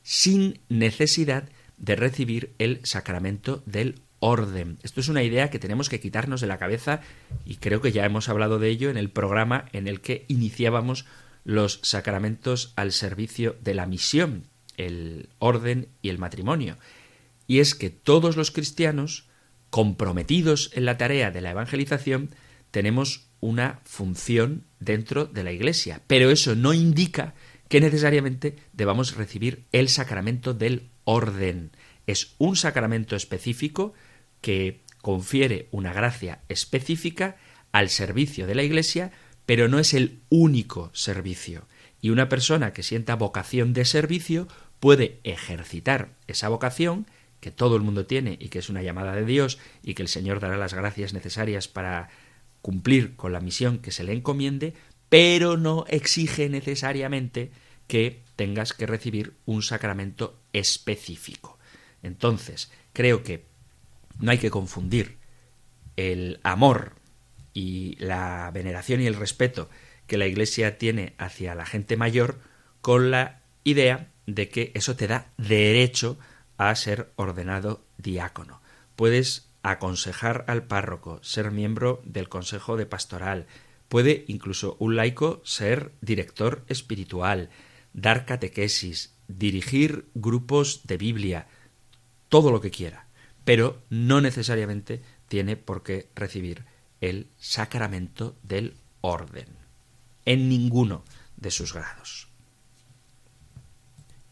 sin 0.03 0.59
necesidad 0.69 1.43
de 1.43 1.51
recibir 1.79 2.53
el 2.57 2.79
sacramento 2.83 3.63
del 3.65 4.01
orden. 4.19 4.79
Esto 4.83 5.01
es 5.01 5.09
una 5.09 5.23
idea 5.23 5.49
que 5.49 5.59
tenemos 5.59 5.89
que 5.89 5.99
quitarnos 5.99 6.41
de 6.41 6.47
la 6.47 6.57
cabeza 6.57 7.01
y 7.45 7.55
creo 7.55 7.81
que 7.81 7.91
ya 7.91 8.05
hemos 8.05 8.29
hablado 8.29 8.59
de 8.59 8.69
ello 8.69 8.89
en 8.89 8.97
el 8.97 9.09
programa 9.09 9.65
en 9.71 9.87
el 9.87 10.01
que 10.01 10.25
iniciábamos 10.27 11.05
los 11.43 11.79
sacramentos 11.83 12.73
al 12.75 12.91
servicio 12.91 13.55
de 13.61 13.75
la 13.75 13.85
misión, 13.85 14.47
el 14.77 15.29
orden 15.39 15.89
y 16.01 16.09
el 16.09 16.17
matrimonio. 16.17 16.77
Y 17.47 17.59
es 17.59 17.75
que 17.75 17.91
todos 17.91 18.35
los 18.35 18.51
cristianos, 18.51 19.27
comprometidos 19.69 20.71
en 20.73 20.85
la 20.85 20.97
tarea 20.97 21.29
de 21.29 21.41
la 21.41 21.51
evangelización, 21.51 22.31
tenemos 22.71 23.27
una 23.39 23.79
función 23.85 24.65
dentro 24.79 25.25
de 25.25 25.43
la 25.43 25.51
Iglesia. 25.51 26.01
Pero 26.07 26.31
eso 26.31 26.55
no 26.55 26.73
indica 26.73 27.35
que 27.69 27.79
necesariamente 27.79 28.55
debamos 28.73 29.15
recibir 29.15 29.65
el 29.71 29.89
sacramento 29.89 30.53
del 30.53 30.89
orden. 31.05 31.71
Es 32.05 32.35
un 32.37 32.55
sacramento 32.55 33.15
específico 33.15 33.93
que 34.41 34.81
confiere 35.01 35.69
una 35.71 35.93
gracia 35.93 36.41
específica 36.49 37.37
al 37.71 37.89
servicio 37.89 38.47
de 38.47 38.55
la 38.55 38.63
Iglesia, 38.63 39.11
pero 39.45 39.67
no 39.67 39.79
es 39.79 39.93
el 39.93 40.21
único 40.29 40.91
servicio. 40.93 41.67
Y 42.01 42.09
una 42.09 42.29
persona 42.29 42.73
que 42.73 42.83
sienta 42.83 43.15
vocación 43.15 43.73
de 43.73 43.85
servicio 43.85 44.47
puede 44.79 45.19
ejercitar 45.23 46.15
esa 46.27 46.49
vocación 46.49 47.07
que 47.39 47.51
todo 47.51 47.75
el 47.75 47.83
mundo 47.83 48.05
tiene 48.05 48.37
y 48.39 48.49
que 48.49 48.59
es 48.59 48.69
una 48.69 48.81
llamada 48.81 49.13
de 49.15 49.25
Dios 49.25 49.59
y 49.83 49.93
que 49.93 50.01
el 50.01 50.07
Señor 50.07 50.39
dará 50.39 50.57
las 50.57 50.73
gracias 50.73 51.13
necesarias 51.13 51.67
para 51.67 52.09
cumplir 52.61 53.15
con 53.15 53.31
la 53.31 53.39
misión 53.39 53.77
que 53.79 53.91
se 53.91 54.03
le 54.03 54.13
encomiende, 54.13 54.73
pero 55.09 55.55
no 55.55 55.85
exige 55.87 56.49
necesariamente 56.49 57.51
que 57.87 58.23
tengas 58.35 58.73
que 58.73 58.87
recibir 58.87 59.33
un 59.45 59.61
sacramento 59.61 60.39
específico. 60.59 61.57
Entonces, 62.03 62.71
creo 62.93 63.23
que 63.23 63.45
no 64.19 64.31
hay 64.31 64.37
que 64.37 64.49
confundir 64.51 65.17
el 65.97 66.39
amor 66.43 66.93
y 67.53 67.95
la 67.97 68.51
veneración 68.53 69.01
y 69.01 69.07
el 69.07 69.15
respeto 69.15 69.69
que 70.07 70.17
la 70.17 70.27
Iglesia 70.27 70.77
tiene 70.77 71.13
hacia 71.17 71.55
la 71.55 71.65
gente 71.65 71.97
mayor 71.97 72.39
con 72.81 73.11
la 73.11 73.41
idea 73.63 74.11
de 74.27 74.49
que 74.49 74.71
eso 74.75 74.95
te 74.95 75.07
da 75.07 75.31
derecho 75.37 76.17
a 76.57 76.73
ser 76.75 77.11
ordenado 77.15 77.83
diácono. 77.97 78.61
Puedes 78.95 79.49
aconsejar 79.63 80.45
al 80.47 80.63
párroco, 80.63 81.19
ser 81.23 81.51
miembro 81.51 82.01
del 82.05 82.29
consejo 82.29 82.77
de 82.77 82.85
pastoral, 82.85 83.47
puede 83.89 84.25
incluso 84.27 84.77
un 84.79 84.95
laico 84.95 85.41
ser 85.43 85.91
director 86.01 86.63
espiritual, 86.67 87.49
dar 87.93 88.25
catequesis, 88.25 89.14
dirigir 89.27 90.07
grupos 90.13 90.81
de 90.85 90.97
Biblia, 90.97 91.47
todo 92.29 92.51
lo 92.51 92.61
que 92.61 92.71
quiera, 92.71 93.07
pero 93.43 93.81
no 93.89 94.21
necesariamente 94.21 95.01
tiene 95.27 95.55
por 95.55 95.83
qué 95.83 96.09
recibir 96.15 96.63
el 97.01 97.27
sacramento 97.37 98.35
del 98.43 98.75
orden, 99.01 99.47
en 100.25 100.49
ninguno 100.49 101.03
de 101.37 101.51
sus 101.51 101.73
grados. 101.73 102.27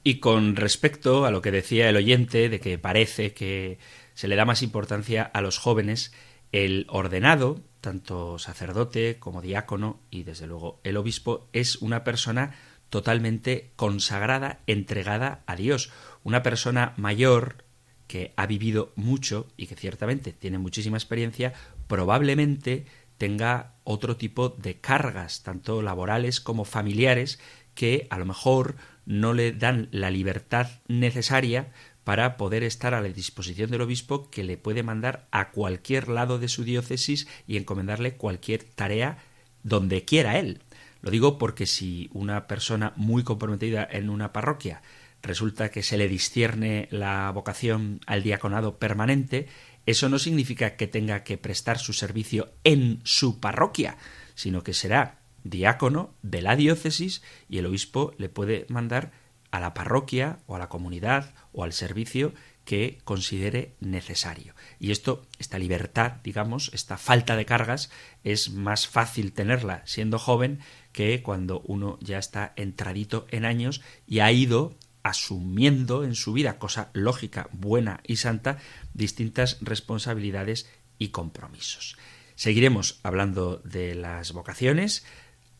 Y 0.03 0.19
con 0.19 0.55
respecto 0.55 1.25
a 1.25 1.31
lo 1.31 1.41
que 1.41 1.51
decía 1.51 1.89
el 1.89 1.95
oyente 1.95 2.49
de 2.49 2.59
que 2.59 2.77
parece 2.77 3.33
que 3.33 3.77
se 4.15 4.27
le 4.27 4.35
da 4.35 4.45
más 4.45 4.61
importancia 4.61 5.23
a 5.23 5.41
los 5.41 5.57
jóvenes, 5.57 6.11
el 6.51 6.85
ordenado, 6.89 7.61
tanto 7.81 8.37
sacerdote 8.37 9.17
como 9.19 9.41
diácono 9.41 9.99
y 10.11 10.23
desde 10.23 10.47
luego 10.47 10.79
el 10.83 10.97
obispo, 10.97 11.47
es 11.53 11.77
una 11.77 12.03
persona 12.03 12.53
totalmente 12.93 13.71
consagrada, 13.75 14.59
entregada 14.67 15.41
a 15.47 15.55
Dios, 15.55 15.89
una 16.21 16.43
persona 16.43 16.93
mayor 16.95 17.63
que 18.05 18.33
ha 18.35 18.45
vivido 18.45 18.93
mucho 18.95 19.47
y 19.57 19.65
que 19.65 19.75
ciertamente 19.75 20.31
tiene 20.31 20.59
muchísima 20.59 20.97
experiencia, 20.97 21.53
probablemente 21.87 22.85
tenga 23.17 23.73
otro 23.83 24.15
tipo 24.15 24.49
de 24.49 24.79
cargas, 24.79 25.41
tanto 25.41 25.81
laborales 25.81 26.39
como 26.39 26.65
familiares, 26.65 27.39
que 27.73 28.05
a 28.11 28.19
lo 28.19 28.25
mejor 28.25 28.75
no 29.07 29.33
le 29.33 29.53
dan 29.53 29.87
la 29.89 30.11
libertad 30.11 30.69
necesaria 30.87 31.71
para 32.03 32.37
poder 32.37 32.61
estar 32.61 32.93
a 32.93 33.01
la 33.01 33.09
disposición 33.09 33.71
del 33.71 33.81
obispo 33.81 34.29
que 34.29 34.43
le 34.43 34.55
puede 34.55 34.83
mandar 34.83 35.27
a 35.31 35.49
cualquier 35.49 36.09
lado 36.09 36.37
de 36.37 36.47
su 36.47 36.63
diócesis 36.63 37.27
y 37.47 37.57
encomendarle 37.57 38.17
cualquier 38.17 38.63
tarea 38.63 39.17
donde 39.63 40.05
quiera 40.05 40.37
él. 40.37 40.61
Lo 41.03 41.11
digo 41.11 41.37
porque 41.37 41.65
si 41.65 42.09
una 42.13 42.47
persona 42.47 42.93
muy 42.95 43.23
comprometida 43.23 43.85
en 43.91 44.09
una 44.09 44.31
parroquia 44.31 44.81
resulta 45.21 45.69
que 45.69 45.83
se 45.83 45.97
le 45.97 46.07
discierne 46.07 46.87
la 46.91 47.29
vocación 47.31 47.99
al 48.07 48.23
diaconado 48.23 48.79
permanente, 48.79 49.47
eso 49.85 50.07
no 50.07 50.17
significa 50.17 50.77
que 50.77 50.87
tenga 50.87 51.25
que 51.25 51.37
prestar 51.37 51.77
su 51.77 51.91
servicio 51.91 52.53
en 52.63 53.01
su 53.03 53.41
parroquia, 53.41 53.97
sino 54.33 54.63
que 54.63 54.73
será 54.73 55.19
diácono 55.43 56.13
de 56.21 56.41
la 56.41 56.55
diócesis 56.55 57.21
y 57.49 57.57
el 57.57 57.65
obispo 57.65 58.13
le 58.17 58.29
puede 58.29 58.65
mandar 58.69 59.11
a 59.51 59.59
la 59.59 59.73
parroquia 59.73 60.39
o 60.47 60.55
a 60.55 60.59
la 60.59 60.69
comunidad 60.69 61.33
o 61.51 61.65
al 61.65 61.73
servicio 61.73 62.33
que 62.65 62.99
considere 63.03 63.75
necesario. 63.81 64.55
Y 64.79 64.91
esto, 64.91 65.27
esta 65.37 65.59
libertad, 65.59 66.13
digamos, 66.23 66.71
esta 66.73 66.97
falta 66.97 67.35
de 67.35 67.45
cargas, 67.45 67.91
es 68.23 68.51
más 68.51 68.87
fácil 68.87 69.33
tenerla 69.33 69.81
siendo 69.85 70.17
joven 70.17 70.59
que 70.93 71.21
cuando 71.21 71.61
uno 71.65 71.97
ya 71.99 72.17
está 72.17 72.53
entradito 72.55 73.27
en 73.29 73.43
años 73.43 73.81
y 74.07 74.19
ha 74.19 74.31
ido 74.31 74.73
asumiendo 75.03 76.05
en 76.05 76.15
su 76.15 76.31
vida, 76.31 76.57
cosa 76.57 76.89
lógica, 76.93 77.49
buena 77.51 77.99
y 78.07 78.15
santa, 78.15 78.57
distintas 78.93 79.57
responsabilidades 79.59 80.69
y 80.97 81.09
compromisos. 81.09 81.97
Seguiremos 82.35 82.99
hablando 83.03 83.57
de 83.65 83.95
las 83.95 84.31
vocaciones, 84.31 85.03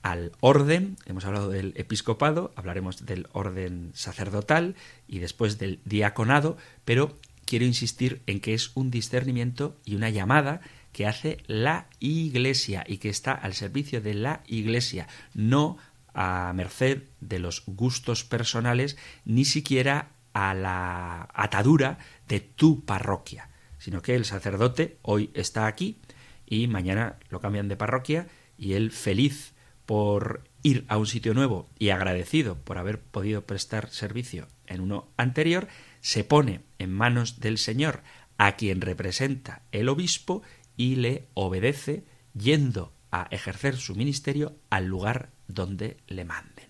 al 0.02 0.34
orden, 0.42 0.98
hemos 1.06 1.26
hablado 1.26 1.50
del 1.50 1.74
episcopado, 1.76 2.52
hablaremos 2.56 3.06
del 3.06 3.28
orden 3.32 3.92
sacerdotal 3.94 4.76
y 5.08 5.20
después 5.20 5.58
del 5.58 5.80
diaconado, 5.86 6.58
pero 6.84 7.18
quiero 7.46 7.66
insistir 7.66 8.22
en 8.28 8.40
que 8.40 8.54
es 8.54 8.72
un 8.76 8.92
discernimiento 8.92 9.78
y 9.86 9.96
una 9.96 10.10
llamada 10.10 10.62
que 10.94 11.08
hace 11.08 11.44
la 11.48 11.88
Iglesia 12.00 12.86
y 12.88 12.98
que 12.98 13.10
está 13.10 13.34
al 13.34 13.54
servicio 13.54 14.00
de 14.00 14.14
la 14.14 14.44
Iglesia, 14.48 15.08
no 15.34 15.78
a 16.14 16.54
merced 16.56 17.04
de 17.20 17.40
los 17.40 17.64
gustos 17.66 18.24
personales, 18.24 18.98
ni 19.26 19.44
siquiera 19.44 20.12
a 20.34 20.54
la 20.54 21.30
atadura 21.34 21.98
de 22.28 22.40
tu 22.40 22.86
parroquia, 22.86 23.50
sino 23.78 24.02
que 24.02 24.16
el 24.16 24.26
sacerdote 24.26 24.98
hoy 25.02 25.32
está 25.34 25.68
aquí 25.68 26.00
y 26.46 26.68
mañana 26.68 27.18
lo 27.30 27.42
cambian 27.42 27.68
de 27.68 27.76
parroquia 27.76 28.28
y 28.58 28.74
él 28.74 28.92
feliz 28.92 29.54
por 29.86 30.44
ir 30.62 30.86
a 30.88 30.98
un 30.98 31.08
sitio 31.08 31.34
nuevo 31.34 31.70
y 31.78 31.90
agradecido 31.90 32.56
por 32.56 32.78
haber 32.78 33.00
podido 33.00 33.46
prestar 33.46 33.90
servicio 33.90 34.48
en 34.68 34.82
uno 34.82 35.10
anterior, 35.18 35.68
se 36.00 36.24
pone 36.24 36.62
en 36.80 36.92
manos 36.92 37.40
del 37.40 37.58
Señor 37.58 38.02
a 38.38 38.56
quien 38.56 38.82
representa 38.82 39.62
el 39.72 39.90
obispo 39.90 40.42
y 40.78 40.96
le 40.96 41.28
obedece 41.34 42.04
yendo 42.34 42.92
a 43.12 43.28
ejercer 43.32 43.78
su 43.78 43.96
ministerio 43.96 44.56
al 44.70 44.86
lugar 44.86 45.30
donde 45.48 45.98
le 46.08 46.26
manden. 46.26 46.68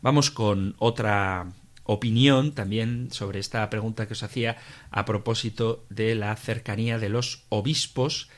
Vamos 0.00 0.30
con 0.30 0.74
otra 0.78 1.52
opinión 1.84 2.52
también 2.52 3.08
sobre 3.10 3.40
esta 3.40 3.68
pregunta 3.70 4.06
que 4.06 4.12
os 4.14 4.22
hacía 4.22 4.56
a 4.90 5.04
propósito 5.04 5.84
de 5.90 6.14
la 6.14 6.34
cercanía 6.36 6.98
de 6.98 7.08
los 7.08 7.44
obispos 7.48 8.28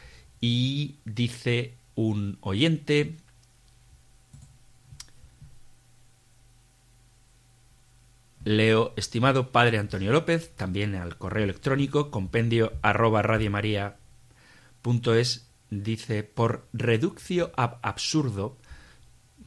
y 0.40 0.96
dice 1.04 1.74
un 1.94 2.38
oyente 2.40 3.16
Leo, 8.44 8.92
estimado 8.96 9.52
padre 9.52 9.78
Antonio 9.78 10.12
López, 10.12 10.54
también 10.54 10.94
al 10.94 11.16
correo 11.16 11.44
electrónico 11.44 12.10
compendio 12.10 12.74
arroba 12.82 13.22
es 15.14 15.48
dice 15.70 16.22
por 16.22 16.68
reduccio 16.72 17.52
ab 17.56 17.78
absurdo, 17.82 18.56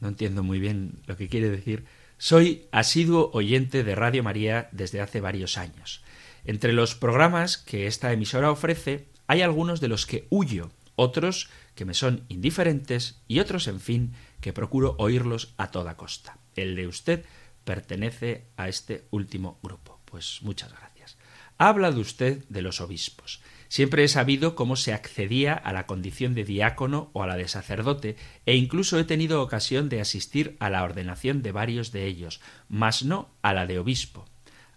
no 0.00 0.08
entiendo 0.08 0.42
muy 0.42 0.58
bien 0.58 1.00
lo 1.06 1.16
que 1.16 1.28
quiere 1.28 1.48
decir, 1.48 1.86
soy 2.18 2.66
asiduo 2.72 3.30
oyente 3.32 3.84
de 3.84 3.94
Radio 3.94 4.22
María 4.22 4.68
desde 4.72 5.00
hace 5.00 5.20
varios 5.20 5.56
años. 5.56 6.02
Entre 6.44 6.72
los 6.72 6.94
programas 6.94 7.56
que 7.56 7.86
esta 7.86 8.12
emisora 8.12 8.50
ofrece 8.50 9.06
hay 9.26 9.42
algunos 9.42 9.80
de 9.80 9.88
los 9.88 10.06
que 10.06 10.26
huyo 10.30 10.70
otros 10.96 11.48
que 11.74 11.84
me 11.84 11.94
son 11.94 12.24
indiferentes 12.28 13.20
y 13.28 13.38
otros, 13.38 13.68
en 13.68 13.78
fin, 13.78 14.14
que 14.40 14.52
procuro 14.52 14.96
oírlos 14.98 15.54
a 15.56 15.70
toda 15.70 15.96
costa. 15.96 16.38
El 16.56 16.74
de 16.74 16.88
usted 16.88 17.24
pertenece 17.64 18.46
a 18.56 18.68
este 18.68 19.04
último 19.10 19.60
grupo. 19.62 20.00
Pues 20.04 20.40
muchas 20.42 20.72
gracias. 20.72 21.16
Habla 21.56 21.92
de 21.92 22.00
usted 22.00 22.44
de 22.48 22.62
los 22.62 22.80
obispos. 22.80 23.40
Siempre 23.68 24.02
he 24.02 24.08
sabido 24.08 24.54
cómo 24.54 24.76
se 24.76 24.92
accedía 24.92 25.52
a 25.52 25.72
la 25.72 25.86
condición 25.86 26.34
de 26.34 26.44
diácono 26.44 27.10
o 27.12 27.22
a 27.22 27.26
la 27.26 27.36
de 27.36 27.48
sacerdote, 27.48 28.16
e 28.46 28.56
incluso 28.56 28.98
he 28.98 29.04
tenido 29.04 29.42
ocasión 29.42 29.88
de 29.88 30.00
asistir 30.00 30.56
a 30.58 30.70
la 30.70 30.82
ordenación 30.82 31.42
de 31.42 31.52
varios 31.52 31.92
de 31.92 32.06
ellos, 32.06 32.40
mas 32.68 33.04
no 33.04 33.30
a 33.42 33.52
la 33.52 33.66
de 33.66 33.78
obispo. 33.78 34.24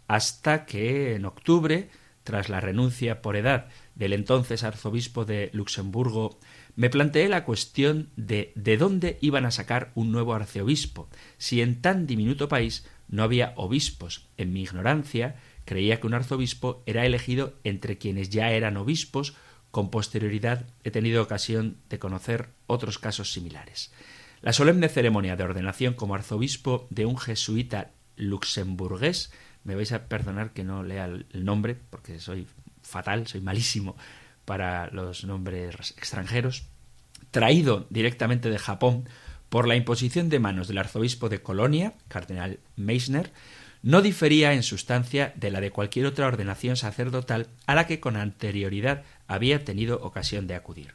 Hasta 0.08 0.66
que 0.66 1.16
en 1.16 1.26
octubre, 1.26 1.90
tras 2.24 2.50
la 2.50 2.60
renuncia 2.60 3.22
por 3.22 3.38
edad 3.38 3.70
del 3.96 4.12
entonces 4.12 4.64
arzobispo 4.64 5.24
de 5.24 5.50
Luxemburgo, 5.54 6.38
me 6.76 6.90
planteé 6.90 7.30
la 7.30 7.46
cuestión 7.46 8.10
de 8.16 8.52
de 8.56 8.78
dónde 8.78 9.18
iban 9.22 9.46
a 9.46 9.52
sacar 9.52 9.92
un 9.96 10.12
nuevo 10.12 10.34
arceobispo, 10.34 11.10
si 11.38 11.62
en 11.62 11.82
tan 11.82 12.08
diminuto 12.08 12.50
país 12.50 12.86
no 13.08 13.24
había 13.24 13.54
obispos. 13.56 14.28
En 14.38 14.52
mi 14.52 14.64
ignorancia, 14.64 15.36
creía 15.66 16.00
que 16.00 16.08
un 16.08 16.14
arzobispo 16.14 16.84
era 16.86 17.06
elegido 17.06 17.54
entre 17.64 17.98
quienes 17.98 18.30
ya 18.30 18.52
eran 18.52 18.78
obispos, 18.78 19.36
con 19.72 19.90
posterioridad 19.90 20.66
he 20.84 20.92
tenido 20.92 21.22
ocasión 21.24 21.78
de 21.90 22.00
conocer 22.00 22.50
otros 22.68 23.00
casos 23.00 23.32
similares. 23.32 23.92
La 24.42 24.54
solemne 24.54 24.90
ceremonia 24.90 25.36
de 25.36 25.44
ordenación 25.44 25.94
como 25.94 26.16
arzobispo 26.16 26.88
de 26.90 27.06
un 27.06 27.18
jesuita 27.18 27.92
luxemburgués, 28.18 29.32
me 29.64 29.76
vais 29.76 29.92
a 29.92 30.08
perdonar 30.08 30.54
que 30.54 30.64
no 30.64 30.84
lea 30.84 31.06
el 31.06 31.46
nombre, 31.46 31.78
porque 31.90 32.20
soy 32.20 32.48
fatal, 32.82 33.28
soy 33.28 33.42
malísimo 33.42 33.96
para 34.46 34.90
los 34.90 35.24
nombres 35.24 35.92
extranjeros, 35.98 36.66
traído 37.30 37.86
directamente 37.90 38.50
de 38.50 38.58
Japón 38.58 39.08
por 39.50 39.68
la 39.68 39.76
imposición 39.76 40.30
de 40.30 40.40
manos 40.40 40.68
del 40.68 40.80
arzobispo 40.80 41.30
de 41.30 41.42
Colonia, 41.42 41.94
cardenal 42.08 42.60
Meissner, 42.76 43.32
no 43.84 44.02
difería 44.02 44.54
en 44.54 44.64
sustancia 44.64 45.34
de 45.36 45.50
la 45.50 45.60
de 45.60 45.72
cualquier 45.72 46.06
otra 46.06 46.28
ordenación 46.28 46.76
sacerdotal 46.76 47.48
a 47.66 47.76
la 47.76 47.88
que 47.88 48.00
con 48.00 48.16
anterioridad 48.16 49.04
había 49.28 49.64
tenido 49.66 50.02
ocasión 50.02 50.48
de 50.48 50.56
acudir. 50.56 50.94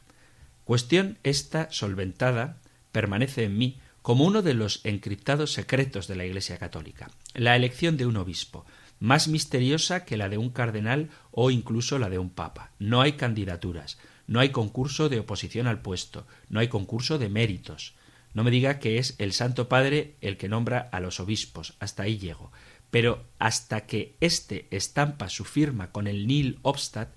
Cuestión 0.63 1.17
esta 1.23 1.69
solventada 1.71 2.57
permanece 2.91 3.43
en 3.43 3.57
mí 3.57 3.77
como 4.01 4.25
uno 4.25 4.41
de 4.41 4.53
los 4.53 4.81
encriptados 4.85 5.51
secretos 5.51 6.07
de 6.07 6.15
la 6.15 6.25
Iglesia 6.25 6.57
católica, 6.57 7.11
la 7.33 7.55
elección 7.57 7.97
de 7.97 8.05
un 8.05 8.15
obispo, 8.15 8.65
más 8.99 9.27
misteriosa 9.27 10.05
que 10.05 10.17
la 10.17 10.29
de 10.29 10.37
un 10.37 10.49
cardenal 10.49 11.09
o 11.31 11.51
incluso 11.51 11.99
la 11.99 12.09
de 12.09 12.19
un 12.19 12.29
papa. 12.29 12.71
No 12.79 13.01
hay 13.01 13.13
candidaturas, 13.13 13.97
no 14.27 14.39
hay 14.39 14.49
concurso 14.49 15.09
de 15.09 15.19
oposición 15.19 15.67
al 15.67 15.81
puesto, 15.81 16.25
no 16.49 16.61
hay 16.61 16.69
concurso 16.69 17.17
de 17.17 17.29
méritos. 17.29 17.95
No 18.33 18.43
me 18.43 18.51
diga 18.51 18.79
que 18.79 18.97
es 18.97 19.15
el 19.19 19.33
Santo 19.33 19.67
Padre 19.67 20.15
el 20.21 20.37
que 20.37 20.49
nombra 20.49 20.89
a 20.91 20.99
los 20.99 21.19
obispos, 21.19 21.75
hasta 21.79 22.03
ahí 22.03 22.17
llego 22.17 22.51
pero 22.91 23.25
hasta 23.39 23.85
que 23.85 24.17
éste 24.21 24.67
estampa 24.71 25.29
su 25.29 25.45
firma 25.45 25.91
con 25.91 26.07
el 26.07 26.27
nil 26.27 26.59
obstat, 26.61 27.09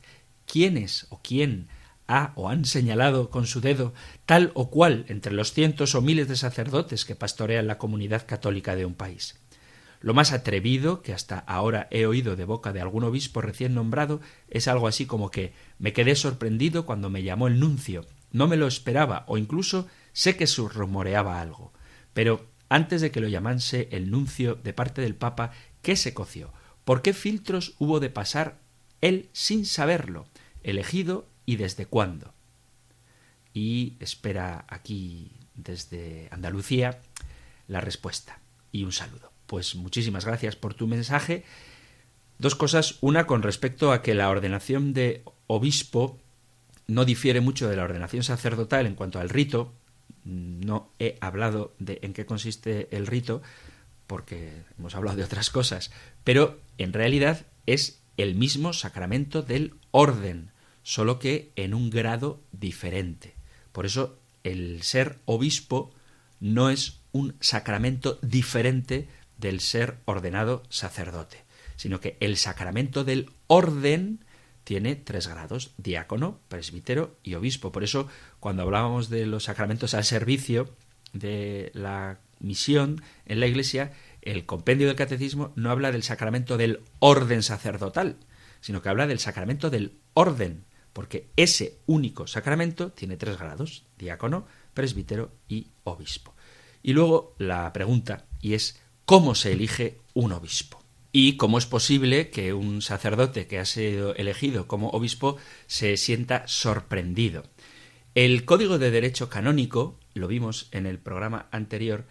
quiénes 0.46 1.06
o 1.10 1.20
quién 1.22 1.68
ha 2.06 2.32
o 2.34 2.48
han 2.48 2.64
señalado 2.64 3.30
con 3.30 3.46
su 3.46 3.60
dedo 3.60 3.94
tal 4.26 4.50
o 4.54 4.68
cual 4.70 5.04
entre 5.08 5.32
los 5.32 5.52
cientos 5.52 5.94
o 5.94 6.02
miles 6.02 6.28
de 6.28 6.36
sacerdotes 6.36 7.04
que 7.04 7.14
pastorean 7.14 7.68
la 7.68 7.78
comunidad 7.78 8.26
católica 8.26 8.74
de 8.74 8.84
un 8.84 8.94
país. 8.94 9.38
Lo 10.00 10.14
más 10.14 10.32
atrevido 10.32 11.02
que 11.02 11.12
hasta 11.12 11.38
ahora 11.38 11.86
he 11.90 12.06
oído 12.06 12.34
de 12.34 12.46
boca 12.46 12.72
de 12.72 12.80
algún 12.80 13.04
obispo 13.04 13.42
recién 13.42 13.74
nombrado 13.74 14.20
es 14.48 14.66
algo 14.66 14.88
así 14.88 15.06
como 15.06 15.30
que 15.30 15.52
me 15.78 15.92
quedé 15.92 16.16
sorprendido 16.16 16.86
cuando 16.86 17.10
me 17.10 17.22
llamó 17.22 17.46
el 17.46 17.60
nuncio, 17.60 18.06
no 18.32 18.48
me 18.48 18.56
lo 18.56 18.66
esperaba 18.66 19.24
o 19.28 19.36
incluso 19.38 19.86
sé 20.12 20.36
que 20.36 20.46
rumoreaba 20.46 21.40
algo. 21.40 21.72
Pero 22.12 22.46
antes 22.70 23.02
de 23.02 23.10
que 23.10 23.20
lo 23.20 23.28
llamase 23.28 23.88
el 23.90 24.10
nuncio 24.10 24.54
de 24.54 24.72
parte 24.72 25.02
del 25.02 25.16
Papa, 25.16 25.50
¿qué 25.82 25.96
se 25.96 26.14
coció? 26.14 26.52
¿Por 26.84 27.02
qué 27.02 27.12
filtros 27.12 27.74
hubo 27.78 28.00
de 28.00 28.10
pasar 28.10 28.58
él 29.00 29.28
sin 29.32 29.66
saberlo? 29.66 30.26
¿Elegido 30.62 31.26
y 31.44 31.56
desde 31.56 31.84
cuándo? 31.84 32.32
Y 33.52 33.94
espera 33.98 34.64
aquí 34.68 35.32
desde 35.56 36.28
Andalucía 36.30 37.00
la 37.66 37.80
respuesta 37.80 38.38
y 38.70 38.84
un 38.84 38.92
saludo. 38.92 39.32
Pues 39.46 39.74
muchísimas 39.74 40.24
gracias 40.24 40.54
por 40.54 40.74
tu 40.74 40.86
mensaje. 40.86 41.44
Dos 42.38 42.54
cosas. 42.54 42.98
Una 43.00 43.26
con 43.26 43.42
respecto 43.42 43.90
a 43.92 44.00
que 44.00 44.14
la 44.14 44.30
ordenación 44.30 44.92
de 44.92 45.24
obispo 45.48 46.18
no 46.86 47.04
difiere 47.04 47.40
mucho 47.40 47.68
de 47.68 47.74
la 47.74 47.82
ordenación 47.82 48.22
sacerdotal 48.22 48.86
en 48.86 48.94
cuanto 48.94 49.18
al 49.18 49.28
rito, 49.28 49.72
no 50.30 50.90
he 50.98 51.18
hablado 51.20 51.74
de 51.78 51.98
en 52.02 52.12
qué 52.12 52.24
consiste 52.24 52.88
el 52.96 53.06
rito, 53.06 53.42
porque 54.06 54.62
hemos 54.78 54.94
hablado 54.94 55.16
de 55.16 55.24
otras 55.24 55.50
cosas, 55.50 55.90
pero 56.24 56.60
en 56.78 56.92
realidad 56.92 57.46
es 57.66 58.00
el 58.16 58.34
mismo 58.34 58.72
sacramento 58.72 59.42
del 59.42 59.74
orden, 59.90 60.50
solo 60.82 61.18
que 61.18 61.52
en 61.56 61.74
un 61.74 61.90
grado 61.90 62.40
diferente. 62.52 63.34
Por 63.72 63.86
eso 63.86 64.18
el 64.44 64.82
ser 64.82 65.18
obispo 65.26 65.92
no 66.40 66.70
es 66.70 67.00
un 67.12 67.36
sacramento 67.40 68.18
diferente 68.22 69.08
del 69.36 69.60
ser 69.60 69.98
ordenado 70.04 70.62
sacerdote, 70.68 71.44
sino 71.76 72.00
que 72.00 72.16
el 72.20 72.36
sacramento 72.36 73.04
del 73.04 73.30
orden 73.46 74.24
tiene 74.70 74.94
tres 74.94 75.26
grados, 75.26 75.72
diácono, 75.78 76.38
presbítero 76.46 77.18
y 77.24 77.34
obispo. 77.34 77.72
Por 77.72 77.82
eso, 77.82 78.06
cuando 78.38 78.62
hablábamos 78.62 79.10
de 79.10 79.26
los 79.26 79.42
sacramentos 79.42 79.94
al 79.94 80.04
servicio 80.04 80.76
de 81.12 81.72
la 81.74 82.20
misión 82.38 83.02
en 83.26 83.40
la 83.40 83.48
Iglesia, 83.48 83.90
el 84.22 84.46
compendio 84.46 84.86
del 84.86 84.94
catecismo 84.94 85.52
no 85.56 85.72
habla 85.72 85.90
del 85.90 86.04
sacramento 86.04 86.56
del 86.56 86.84
orden 87.00 87.42
sacerdotal, 87.42 88.18
sino 88.60 88.80
que 88.80 88.88
habla 88.88 89.08
del 89.08 89.18
sacramento 89.18 89.70
del 89.70 89.98
orden, 90.14 90.62
porque 90.92 91.30
ese 91.34 91.80
único 91.86 92.28
sacramento 92.28 92.92
tiene 92.92 93.16
tres 93.16 93.40
grados, 93.40 93.86
diácono, 93.98 94.46
presbítero 94.72 95.32
y 95.48 95.66
obispo. 95.82 96.36
Y 96.80 96.92
luego 96.92 97.34
la 97.38 97.72
pregunta, 97.72 98.26
y 98.40 98.54
es, 98.54 98.80
¿cómo 99.04 99.34
se 99.34 99.50
elige 99.50 99.98
un 100.14 100.30
obispo? 100.30 100.79
Y 101.12 101.36
cómo 101.36 101.58
es 101.58 101.66
posible 101.66 102.30
que 102.30 102.52
un 102.52 102.82
sacerdote 102.82 103.46
que 103.46 103.58
ha 103.58 103.64
sido 103.64 104.14
elegido 104.14 104.66
como 104.66 104.90
obispo 104.90 105.36
se 105.66 105.96
sienta 105.96 106.46
sorprendido. 106.46 107.44
El 108.14 108.44
Código 108.44 108.78
de 108.78 108.90
Derecho 108.90 109.28
Canónico, 109.28 109.98
lo 110.14 110.28
vimos 110.28 110.68
en 110.72 110.86
el 110.86 110.98
programa 110.98 111.48
anterior, 111.50 112.06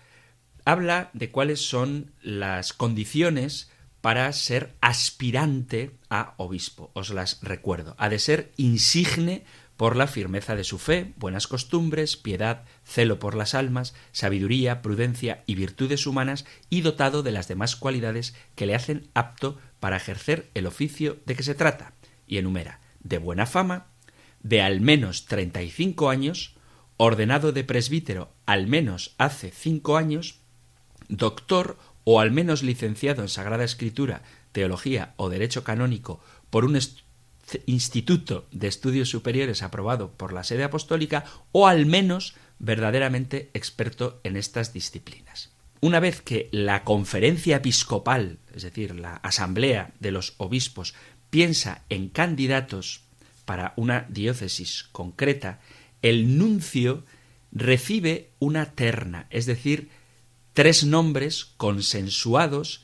habla 0.66 1.10
de 1.14 1.32
cuáles 1.32 1.62
son 1.68 2.14
las 2.22 2.74
condiciones 2.74 3.72
para 4.02 4.32
ser 4.32 4.76
aspirante 4.82 5.92
a 6.10 6.36
obispo. 6.38 6.92
Os 6.94 7.10
las 7.10 7.42
recuerdo. 7.42 7.96
Ha 7.98 8.10
de 8.10 8.20
ser 8.20 8.52
insigne 8.56 9.44
por 9.80 9.96
la 9.96 10.08
firmeza 10.08 10.58
de 10.58 10.66
su 10.66 10.78
fe, 10.78 11.14
buenas 11.16 11.48
costumbres, 11.48 12.18
piedad, 12.18 12.66
celo 12.84 13.18
por 13.18 13.34
las 13.34 13.56
almas, 13.56 13.96
sabiduría, 14.12 14.82
prudencia 14.82 15.42
y 15.46 15.56
virtudes 15.56 16.06
humanas, 16.06 16.44
y 16.70 16.82
dotado 16.82 17.24
de 17.24 17.32
las 17.32 17.48
demás 17.48 17.78
cualidades 17.78 18.36
que 18.56 18.66
le 18.66 18.76
hacen 18.76 19.08
apto 19.14 19.58
para 19.80 19.96
ejercer 19.96 20.50
el 20.54 20.68
oficio 20.68 21.20
de 21.26 21.34
que 21.34 21.44
se 21.44 21.56
trata, 21.56 21.94
y 22.28 22.40
enumera 22.40 22.82
de 23.00 23.20
buena 23.20 23.46
fama, 23.46 23.88
de 24.44 24.62
al 24.62 24.82
menos 24.82 25.28
treinta 25.28 25.62
y 25.62 25.70
cinco 25.70 26.10
años, 26.10 26.58
ordenado 26.98 27.54
de 27.54 27.64
presbítero 27.64 28.34
al 28.46 28.68
menos 28.68 29.16
hace 29.18 29.50
cinco 29.50 29.96
años, 29.96 30.42
doctor 31.08 31.78
o 32.04 32.20
al 32.20 32.32
menos 32.32 32.64
licenciado 32.64 33.22
en 33.22 33.30
Sagrada 33.30 33.64
Escritura, 33.64 34.24
Teología 34.52 35.14
o 35.16 35.30
Derecho 35.30 35.64
Canónico 35.64 36.20
por 36.50 36.66
un 36.66 36.76
instituto 37.66 38.48
de 38.52 38.68
estudios 38.68 39.10
superiores 39.10 39.64
aprobado 39.64 40.12
por 40.12 40.34
la 40.34 40.44
sede 40.44 40.64
apostólica 40.64 41.26
o 41.52 41.68
al 41.68 41.86
menos 41.86 42.36
verdaderamente 42.60 43.50
experto 43.54 44.20
en 44.24 44.36
estas 44.36 44.74
disciplinas. 44.74 45.52
Una 45.82 46.00
vez 46.00 46.22
que 46.22 46.50
la 46.52 46.84
conferencia 46.84 47.58
episcopal, 47.58 48.40
es 48.54 48.64
decir, 48.64 49.00
la 49.00 49.16
asamblea 49.16 49.94
de 50.00 50.12
los 50.12 50.34
obispos, 50.38 50.94
piensa 51.30 51.84
en 51.90 52.10
candidatos 52.10 53.04
para 53.46 53.74
una 53.78 54.06
diócesis 54.10 54.90
concreta, 54.92 55.62
el 56.02 56.38
nuncio 56.38 57.06
recibe 57.52 58.30
una 58.40 58.74
terna, 58.74 59.28
es 59.30 59.46
decir, 59.46 59.90
tres 60.54 60.84
nombres 60.84 61.46
consensuados 61.58 62.84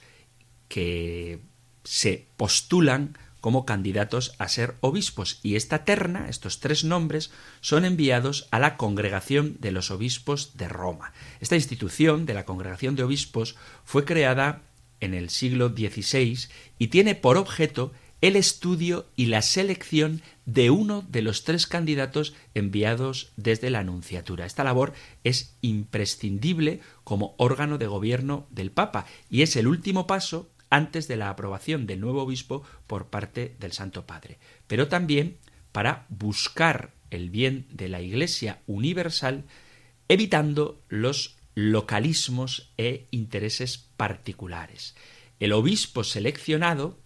que 0.70 1.40
se 1.84 2.28
postulan 2.38 3.18
como 3.46 3.64
candidatos 3.64 4.34
a 4.40 4.48
ser 4.48 4.74
obispos 4.82 5.40
y 5.44 5.56
esta 5.56 5.86
terna, 5.86 6.30
estos 6.30 6.60
tres 6.62 6.84
nombres, 6.84 7.30
son 7.62 7.86
enviados 7.86 8.48
a 8.50 8.58
la 8.58 8.76
Congregación 8.76 9.58
de 9.60 9.72
los 9.72 9.92
Obispos 9.92 10.58
de 10.58 10.68
Roma. 10.68 11.14
Esta 11.42 11.56
institución 11.56 12.26
de 12.26 12.34
la 12.34 12.44
Congregación 12.44 12.96
de 12.96 13.04
Obispos 13.04 13.56
fue 13.84 14.04
creada 14.04 14.64
en 15.00 15.14
el 15.14 15.30
siglo 15.30 15.70
XVI 15.70 16.48
y 16.80 16.88
tiene 16.88 17.14
por 17.14 17.38
objeto 17.38 17.92
el 18.20 18.36
estudio 18.36 19.06
y 19.16 19.28
la 19.28 19.44
selección 19.44 20.24
de 20.48 20.72
uno 20.72 21.06
de 21.08 21.22
los 21.22 21.44
tres 21.44 21.68
candidatos 21.68 22.34
enviados 22.56 23.32
desde 23.38 23.70
la 23.70 23.78
Anunciatura. 23.78 24.48
Esta 24.48 24.64
labor 24.64 24.94
es 25.24 25.56
imprescindible 25.62 26.80
como 27.04 27.36
órgano 27.38 27.78
de 27.78 27.86
gobierno 27.86 28.48
del 28.50 28.72
Papa 28.72 29.06
y 29.30 29.44
es 29.44 29.56
el 29.56 29.68
último 29.68 30.08
paso 30.08 30.50
antes 30.70 31.08
de 31.08 31.18
la 31.18 31.30
aprobación 31.30 31.88
del 31.88 32.02
nuevo 32.02 32.24
obispo 32.24 32.64
por 32.88 33.08
parte 33.08 33.56
del 33.60 33.72
Santo 33.72 34.06
Padre, 34.06 34.40
pero 34.68 34.88
también 34.88 35.38
para 35.72 36.06
buscar 36.10 36.94
el 37.10 37.30
bien 37.30 37.68
de 37.70 37.90
la 37.90 38.02
Iglesia 38.02 38.62
universal, 38.68 39.46
evitando 40.08 40.82
los 40.90 41.38
localismos 41.56 42.74
e 42.78 43.08
intereses 43.12 43.78
particulares. 43.98 44.96
El 45.40 45.54
obispo 45.54 46.04
seleccionado 46.04 47.00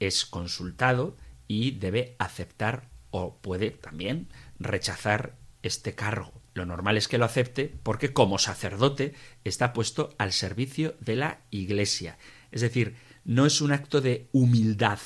es 0.00 0.24
consultado 0.26 1.16
y 1.48 1.72
debe 1.72 2.16
aceptar 2.18 2.88
o 3.10 3.36
puede 3.36 3.70
también 3.70 4.28
rechazar 4.58 5.36
este 5.62 5.94
cargo. 5.94 6.32
Lo 6.54 6.66
normal 6.66 6.96
es 6.96 7.08
que 7.08 7.18
lo 7.18 7.24
acepte 7.24 7.72
porque 7.82 8.12
como 8.12 8.38
sacerdote 8.38 9.14
está 9.44 9.72
puesto 9.72 10.14
al 10.18 10.32
servicio 10.32 10.96
de 11.00 11.16
la 11.16 11.40
Iglesia. 11.50 12.18
Es 12.52 12.60
decir, 12.60 12.96
no 13.24 13.46
es 13.46 13.60
un 13.60 13.72
acto 13.72 14.00
de 14.00 14.28
humildad 14.32 14.98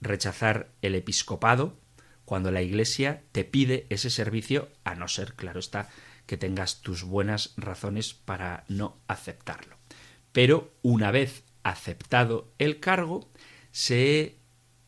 rechazar 0.00 0.70
el 0.82 0.94
episcopado 0.94 1.78
cuando 2.24 2.50
la 2.50 2.62
Iglesia 2.62 3.22
te 3.32 3.44
pide 3.44 3.86
ese 3.90 4.10
servicio, 4.10 4.68
a 4.84 4.94
no 4.94 5.08
ser, 5.08 5.34
claro 5.34 5.60
está, 5.60 5.90
que 6.26 6.36
tengas 6.36 6.80
tus 6.80 7.02
buenas 7.02 7.52
razones 7.56 8.14
para 8.14 8.64
no 8.68 8.98
aceptarlo. 9.08 9.76
Pero 10.32 10.72
una 10.82 11.10
vez 11.10 11.44
aceptado 11.62 12.52
el 12.58 12.80
cargo, 12.80 13.30
se 13.70 14.38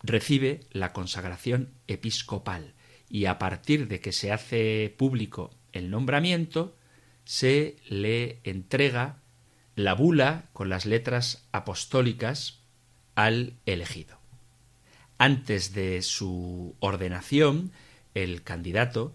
recibe 0.02 0.60
la 0.70 0.92
consagración 0.92 1.74
episcopal 1.88 2.74
y 3.08 3.26
a 3.26 3.38
partir 3.38 3.88
de 3.88 4.00
que 4.00 4.12
se 4.12 4.32
hace 4.32 4.94
público 4.96 5.50
el 5.72 5.90
nombramiento, 5.90 6.76
se 7.24 7.76
le 7.88 8.40
entrega 8.44 9.22
la 9.76 9.94
bula 9.94 10.46
con 10.54 10.70
las 10.70 10.86
letras 10.86 11.46
apostólicas 11.52 12.60
al 13.14 13.52
elegido. 13.66 14.18
Antes 15.18 15.74
de 15.74 16.02
su 16.02 16.74
ordenación, 16.80 17.72
el 18.14 18.42
candidato 18.42 19.14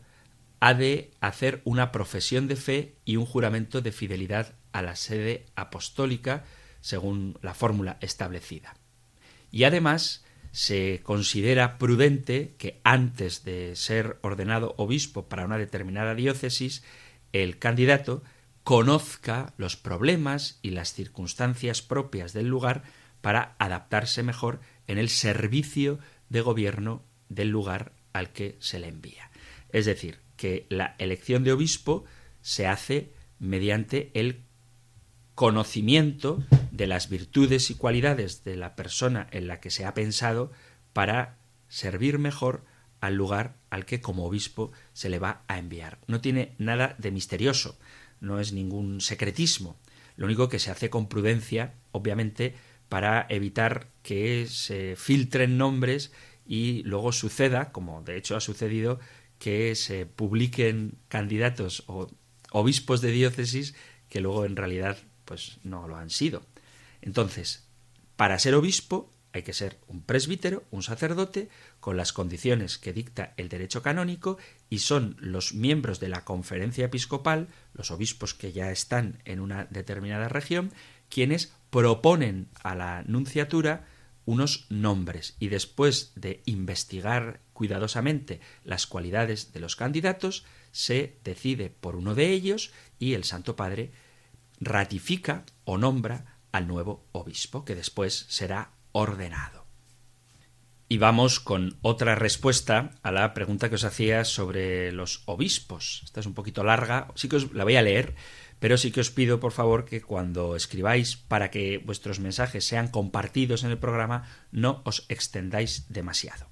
ha 0.59 0.75
de 0.75 1.11
hacer 1.19 1.61
una 1.65 1.91
profesión 1.91 2.47
de 2.47 2.55
fe 2.55 2.93
y 3.03 3.17
un 3.17 3.25
juramento 3.25 3.81
de 3.81 3.91
fidelidad 3.91 4.53
a 4.71 4.83
la 4.83 4.95
sede 4.95 5.45
apostólica 5.55 6.45
según 6.79 7.37
la 7.41 7.55
fórmula 7.55 7.97
establecida. 7.99 8.75
Y 9.51 9.63
además 9.63 10.23
se 10.51 11.01
considera 11.03 11.79
prudente 11.79 12.53
que 12.59 12.79
antes 12.83 13.43
de 13.43 13.75
ser 13.75 14.19
ordenado 14.21 14.75
obispo 14.77 15.27
para 15.27 15.45
una 15.45 15.57
determinada 15.57 16.13
diócesis, 16.13 16.83
el 17.33 17.57
candidato 17.57 18.21
conozca 18.63 19.53
los 19.57 19.75
problemas 19.75 20.59
y 20.61 20.71
las 20.71 20.93
circunstancias 20.93 21.81
propias 21.81 22.33
del 22.33 22.47
lugar 22.47 22.83
para 23.21 23.55
adaptarse 23.59 24.23
mejor 24.23 24.59
en 24.87 24.97
el 24.97 25.09
servicio 25.09 25.99
de 26.29 26.41
gobierno 26.41 27.03
del 27.29 27.49
lugar 27.49 27.93
al 28.13 28.31
que 28.31 28.57
se 28.59 28.79
le 28.79 28.87
envía. 28.87 29.31
Es 29.71 29.85
decir, 29.85 30.19
que 30.35 30.65
la 30.69 30.95
elección 30.97 31.43
de 31.43 31.53
obispo 31.53 32.03
se 32.41 32.67
hace 32.67 33.13
mediante 33.39 34.11
el 34.13 34.43
conocimiento 35.35 36.43
de 36.71 36.87
las 36.87 37.09
virtudes 37.09 37.69
y 37.69 37.75
cualidades 37.75 38.43
de 38.43 38.57
la 38.57 38.75
persona 38.75 39.27
en 39.31 39.47
la 39.47 39.59
que 39.59 39.71
se 39.71 39.85
ha 39.85 39.93
pensado 39.93 40.51
para 40.93 41.37
servir 41.67 42.19
mejor 42.19 42.65
al 42.99 43.15
lugar 43.15 43.55
al 43.69 43.85
que 43.85 44.01
como 44.01 44.25
obispo 44.25 44.71
se 44.93 45.09
le 45.09 45.19
va 45.19 45.43
a 45.47 45.57
enviar. 45.57 45.99
No 46.07 46.21
tiene 46.21 46.53
nada 46.57 46.95
de 46.99 47.11
misterioso, 47.11 47.77
no 48.21 48.39
es 48.39 48.53
ningún 48.53 49.01
secretismo. 49.01 49.77
Lo 50.15 50.25
único 50.25 50.47
que 50.47 50.59
se 50.59 50.71
hace 50.71 50.89
con 50.89 51.09
prudencia, 51.09 51.73
obviamente, 51.91 52.55
para 52.87 53.25
evitar 53.29 53.87
que 54.03 54.47
se 54.47 54.95
filtren 54.95 55.57
nombres 55.57 56.11
y 56.45 56.83
luego 56.83 57.11
suceda, 57.11 57.71
como 57.71 58.01
de 58.03 58.17
hecho 58.17 58.35
ha 58.35 58.41
sucedido, 58.41 58.99
que 59.39 59.75
se 59.75 60.05
publiquen 60.05 60.95
candidatos 61.07 61.83
o 61.87 62.07
obispos 62.51 63.01
de 63.01 63.11
diócesis 63.11 63.73
que 64.09 64.21
luego 64.21 64.45
en 64.45 64.55
realidad 64.55 64.97
pues 65.25 65.57
no 65.63 65.87
lo 65.87 65.95
han 65.95 66.09
sido. 66.09 66.43
Entonces, 67.01 67.65
para 68.17 68.37
ser 68.37 68.53
obispo 68.53 69.09
hay 69.33 69.43
que 69.43 69.53
ser 69.53 69.79
un 69.87 70.03
presbítero, 70.03 70.63
un 70.71 70.83
sacerdote, 70.83 71.49
con 71.79 71.95
las 71.95 72.11
condiciones 72.11 72.77
que 72.77 72.93
dicta 72.93 73.33
el 73.37 73.47
derecho 73.47 73.81
canónico, 73.81 74.37
y 74.71 74.79
son 74.79 75.17
los 75.19 75.53
miembros 75.53 75.99
de 75.99 76.07
la 76.07 76.23
conferencia 76.23 76.85
episcopal, 76.85 77.49
los 77.73 77.91
obispos 77.91 78.33
que 78.33 78.53
ya 78.53 78.71
están 78.71 79.19
en 79.25 79.41
una 79.41 79.65
determinada 79.65 80.29
región, 80.29 80.71
quienes 81.09 81.53
proponen 81.69 82.47
a 82.63 82.73
la 82.73 83.03
nunciatura 83.05 83.85
unos 84.23 84.67
nombres 84.69 85.35
y 85.39 85.49
después 85.49 86.13
de 86.15 86.41
investigar 86.45 87.41
cuidadosamente 87.51 88.39
las 88.63 88.87
cualidades 88.87 89.51
de 89.51 89.59
los 89.59 89.75
candidatos, 89.75 90.45
se 90.71 91.17
decide 91.25 91.69
por 91.69 91.97
uno 91.97 92.15
de 92.15 92.29
ellos 92.29 92.71
y 92.97 93.13
el 93.13 93.25
Santo 93.25 93.57
Padre 93.57 93.91
ratifica 94.61 95.43
o 95.65 95.77
nombra 95.77 96.37
al 96.53 96.67
nuevo 96.67 97.03
obispo, 97.11 97.65
que 97.65 97.75
después 97.75 98.25
será 98.29 98.71
ordenado. 98.93 99.60
Y 100.91 100.97
vamos 100.97 101.39
con 101.39 101.77
otra 101.81 102.15
respuesta 102.15 102.91
a 103.01 103.13
la 103.13 103.33
pregunta 103.33 103.69
que 103.69 103.75
os 103.75 103.85
hacía 103.85 104.25
sobre 104.25 104.91
los 104.91 105.23
obispos. 105.23 106.01
Esta 106.03 106.19
es 106.19 106.25
un 106.25 106.33
poquito 106.33 106.65
larga, 106.65 107.07
sí 107.15 107.29
que 107.29 107.37
os 107.37 107.53
la 107.53 107.63
voy 107.63 107.77
a 107.77 107.81
leer, 107.81 108.13
pero 108.59 108.75
sí 108.75 108.91
que 108.91 108.99
os 108.99 109.09
pido, 109.09 109.39
por 109.39 109.53
favor, 109.53 109.85
que 109.85 110.01
cuando 110.01 110.53
escribáis 110.53 111.15
para 111.15 111.49
que 111.49 111.77
vuestros 111.77 112.19
mensajes 112.19 112.65
sean 112.65 112.89
compartidos 112.89 113.63
en 113.63 113.71
el 113.71 113.77
programa, 113.77 114.27
no 114.51 114.81
os 114.83 115.05
extendáis 115.07 115.85
demasiado. 115.87 116.47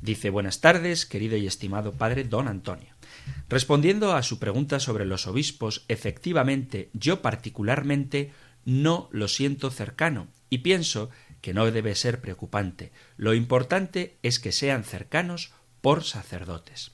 Dice 0.00 0.28
Buenas 0.28 0.60
tardes, 0.60 1.06
querido 1.06 1.36
y 1.36 1.46
estimado 1.46 1.92
padre 1.92 2.24
don 2.24 2.48
Antonio. 2.48 2.94
Respondiendo 3.48 4.16
a 4.16 4.24
su 4.24 4.40
pregunta 4.40 4.80
sobre 4.80 5.04
los 5.04 5.28
obispos, 5.28 5.84
efectivamente, 5.86 6.90
yo 6.94 7.22
particularmente 7.22 8.32
no 8.64 9.08
lo 9.12 9.28
siento 9.28 9.70
cercano 9.70 10.26
y 10.50 10.58
pienso 10.58 11.10
que 11.44 11.52
no 11.52 11.70
debe 11.70 11.94
ser 11.94 12.22
preocupante. 12.22 12.90
Lo 13.18 13.34
importante 13.34 14.16
es 14.22 14.40
que 14.40 14.50
sean 14.50 14.82
cercanos 14.82 15.52
por 15.82 16.02
sacerdotes. 16.02 16.92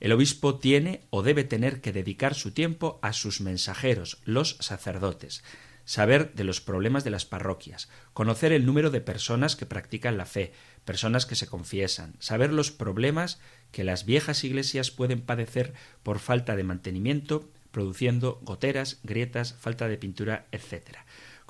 El 0.00 0.10
obispo 0.10 0.58
tiene 0.58 1.02
o 1.10 1.22
debe 1.22 1.44
tener 1.44 1.80
que 1.80 1.92
dedicar 1.92 2.34
su 2.34 2.50
tiempo 2.50 2.98
a 3.00 3.12
sus 3.12 3.40
mensajeros, 3.40 4.18
los 4.24 4.56
sacerdotes, 4.58 5.44
saber 5.84 6.34
de 6.34 6.42
los 6.42 6.60
problemas 6.60 7.04
de 7.04 7.10
las 7.10 7.26
parroquias, 7.26 7.88
conocer 8.12 8.50
el 8.50 8.66
número 8.66 8.90
de 8.90 9.02
personas 9.02 9.54
que 9.54 9.66
practican 9.66 10.16
la 10.16 10.26
fe, 10.26 10.52
personas 10.84 11.24
que 11.24 11.36
se 11.36 11.46
confiesan, 11.46 12.16
saber 12.18 12.52
los 12.52 12.72
problemas 12.72 13.38
que 13.70 13.84
las 13.84 14.04
viejas 14.04 14.42
iglesias 14.42 14.90
pueden 14.90 15.20
padecer 15.20 15.74
por 16.02 16.18
falta 16.18 16.56
de 16.56 16.64
mantenimiento, 16.64 17.48
produciendo 17.70 18.40
goteras, 18.42 18.98
grietas, 19.04 19.54
falta 19.54 19.86
de 19.86 19.96
pintura, 19.96 20.46
etc. 20.50 20.98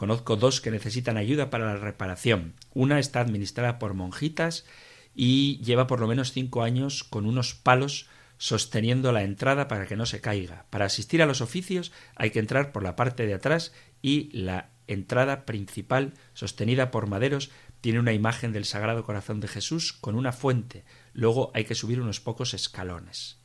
Conozco 0.03 0.35
dos 0.35 0.61
que 0.61 0.73
necesitan 0.73 1.17
ayuda 1.17 1.49
para 1.49 1.67
la 1.67 1.77
reparación. 1.77 2.55
Una 2.75 2.99
está 2.99 3.21
administrada 3.21 3.79
por 3.79 3.95
monjitas 3.95 4.67
y 5.15 5.63
lleva 5.63 5.87
por 5.87 6.01
lo 6.01 6.09
menos 6.09 6.33
cinco 6.33 6.65
años 6.65 7.05
con 7.05 7.25
unos 7.25 7.55
palos 7.55 8.09
sosteniendo 8.37 9.13
la 9.13 9.23
entrada 9.23 9.69
para 9.69 9.87
que 9.87 9.95
no 9.95 10.05
se 10.05 10.21
caiga. 10.21 10.67
Para 10.71 10.87
asistir 10.87 11.23
a 11.23 11.27
los 11.27 11.41
oficios 11.41 11.93
hay 12.17 12.31
que 12.31 12.41
entrar 12.41 12.73
por 12.73 12.83
la 12.83 12.97
parte 12.97 13.27
de 13.27 13.35
atrás 13.35 13.73
y 14.03 14.37
la 14.37 14.71
entrada 14.89 15.47
principal, 15.47 16.15
sostenida 16.35 16.91
por 16.91 17.07
maderos, 17.07 17.53
tiene 17.81 18.01
una 18.01 18.13
imagen 18.13 18.51
del 18.51 18.65
Sagrado 18.65 19.05
Corazón 19.05 19.39
de 19.39 19.47
Jesús 19.47 19.93
con 19.93 20.17
una 20.17 20.33
fuente. 20.33 20.83
Luego 21.13 21.53
hay 21.55 21.63
que 21.63 21.77
subir 21.77 22.01
unos 22.01 22.19
pocos 22.19 22.55
escalones. 22.55 23.39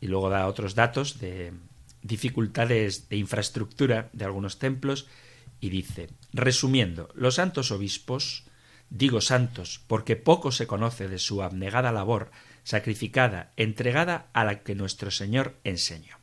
Y 0.00 0.06
luego 0.06 0.30
da 0.30 0.46
otros 0.46 0.76
datos 0.76 1.18
de 1.18 1.54
dificultades 2.02 3.08
de 3.08 3.16
infraestructura 3.16 4.10
de 4.12 4.24
algunos 4.24 4.60
templos 4.60 5.08
y 5.60 5.70
dice, 5.70 6.08
resumiendo, 6.32 7.10
los 7.14 7.36
santos 7.36 7.70
obispos, 7.70 8.44
digo 8.88 9.20
santos 9.20 9.80
porque 9.86 10.16
poco 10.16 10.52
se 10.52 10.66
conoce 10.66 11.08
de 11.08 11.18
su 11.18 11.42
abnegada 11.42 11.92
labor 11.92 12.30
sacrificada, 12.64 13.52
entregada 13.56 14.28
a 14.32 14.44
la 14.44 14.62
que 14.62 14.74
nuestro 14.74 15.10
Señor 15.10 15.56
enseñó. 15.64 16.18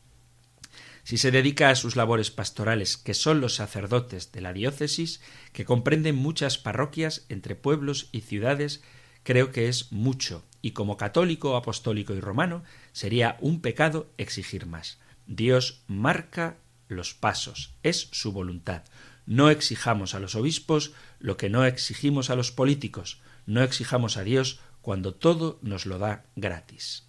Si 1.03 1.17
se 1.17 1.31
dedica 1.31 1.69
a 1.69 1.75
sus 1.75 1.95
labores 1.95 2.31
pastorales, 2.31 2.97
que 2.97 3.13
son 3.13 3.39
los 3.39 3.55
sacerdotes 3.55 4.33
de 4.33 4.41
la 4.41 4.51
diócesis, 4.51 5.21
que 5.53 5.63
comprenden 5.63 6.15
muchas 6.15 6.57
parroquias 6.57 7.25
entre 7.29 7.55
pueblos 7.55 8.09
y 8.11 8.21
ciudades, 8.21 8.83
creo 9.23 9.51
que 9.53 9.69
es 9.69 9.91
mucho, 9.93 10.43
y 10.61 10.71
como 10.71 10.97
católico, 10.97 11.55
apostólico 11.55 12.13
y 12.13 12.19
romano, 12.19 12.63
sería 12.91 13.37
un 13.39 13.61
pecado 13.61 14.09
exigir 14.17 14.65
más. 14.65 14.99
Dios 15.27 15.81
marca 15.87 16.57
los 16.89 17.13
pasos, 17.13 17.73
es 17.83 18.09
su 18.11 18.33
voluntad. 18.33 18.83
No 19.27 19.49
exijamos 19.49 20.15
a 20.15 20.19
los 20.19 20.35
obispos 20.35 20.93
lo 21.19 21.35
que 21.35 21.49
no 21.49 21.65
exigimos 21.65 22.29
a 22.29 22.35
los 22.35 22.51
políticos, 22.51 23.21
No 23.45 23.61
exijamos 23.61 24.17
a 24.17 24.23
Dios 24.23 24.59
cuando 24.81 25.13
todo 25.13 25.59
nos 25.61 25.85
lo 25.85 25.99
da 25.99 26.25
gratis. 26.35 27.07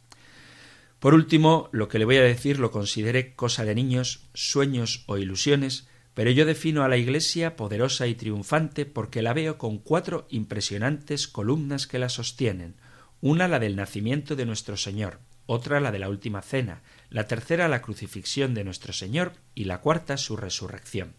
Por 0.98 1.14
último, 1.14 1.68
lo 1.72 1.88
que 1.88 1.98
le 1.98 2.04
voy 2.04 2.16
a 2.16 2.22
decir 2.22 2.58
lo 2.58 2.72
consideré 2.72 3.34
cosa 3.34 3.64
de 3.64 3.74
niños, 3.74 4.28
sueños 4.34 5.04
o 5.06 5.16
ilusiones, 5.16 5.88
pero 6.14 6.32
yo 6.32 6.44
defino 6.44 6.82
a 6.82 6.88
la 6.88 6.96
Iglesia 6.96 7.54
poderosa 7.54 8.08
y 8.08 8.16
triunfante 8.16 8.84
porque 8.84 9.22
la 9.22 9.32
veo 9.32 9.58
con 9.58 9.78
cuatro 9.78 10.26
impresionantes 10.28 11.28
columnas 11.28 11.86
que 11.86 12.00
la 12.00 12.08
sostienen, 12.08 12.74
una 13.20 13.46
la 13.46 13.60
del 13.60 13.76
nacimiento 13.76 14.34
de 14.34 14.46
nuestro 14.46 14.76
Señor, 14.76 15.20
otra 15.46 15.80
la 15.80 15.92
de 15.92 16.00
la 16.00 16.08
última 16.08 16.42
cena, 16.42 16.82
la 17.10 17.26
tercera 17.28 17.68
la 17.68 17.80
crucifixión 17.80 18.54
de 18.54 18.64
nuestro 18.64 18.92
Señor. 18.92 19.32
Y 19.54 19.64
la 19.64 19.80
cuarta 19.80 20.16
su 20.16 20.36
resurrección. 20.36 21.14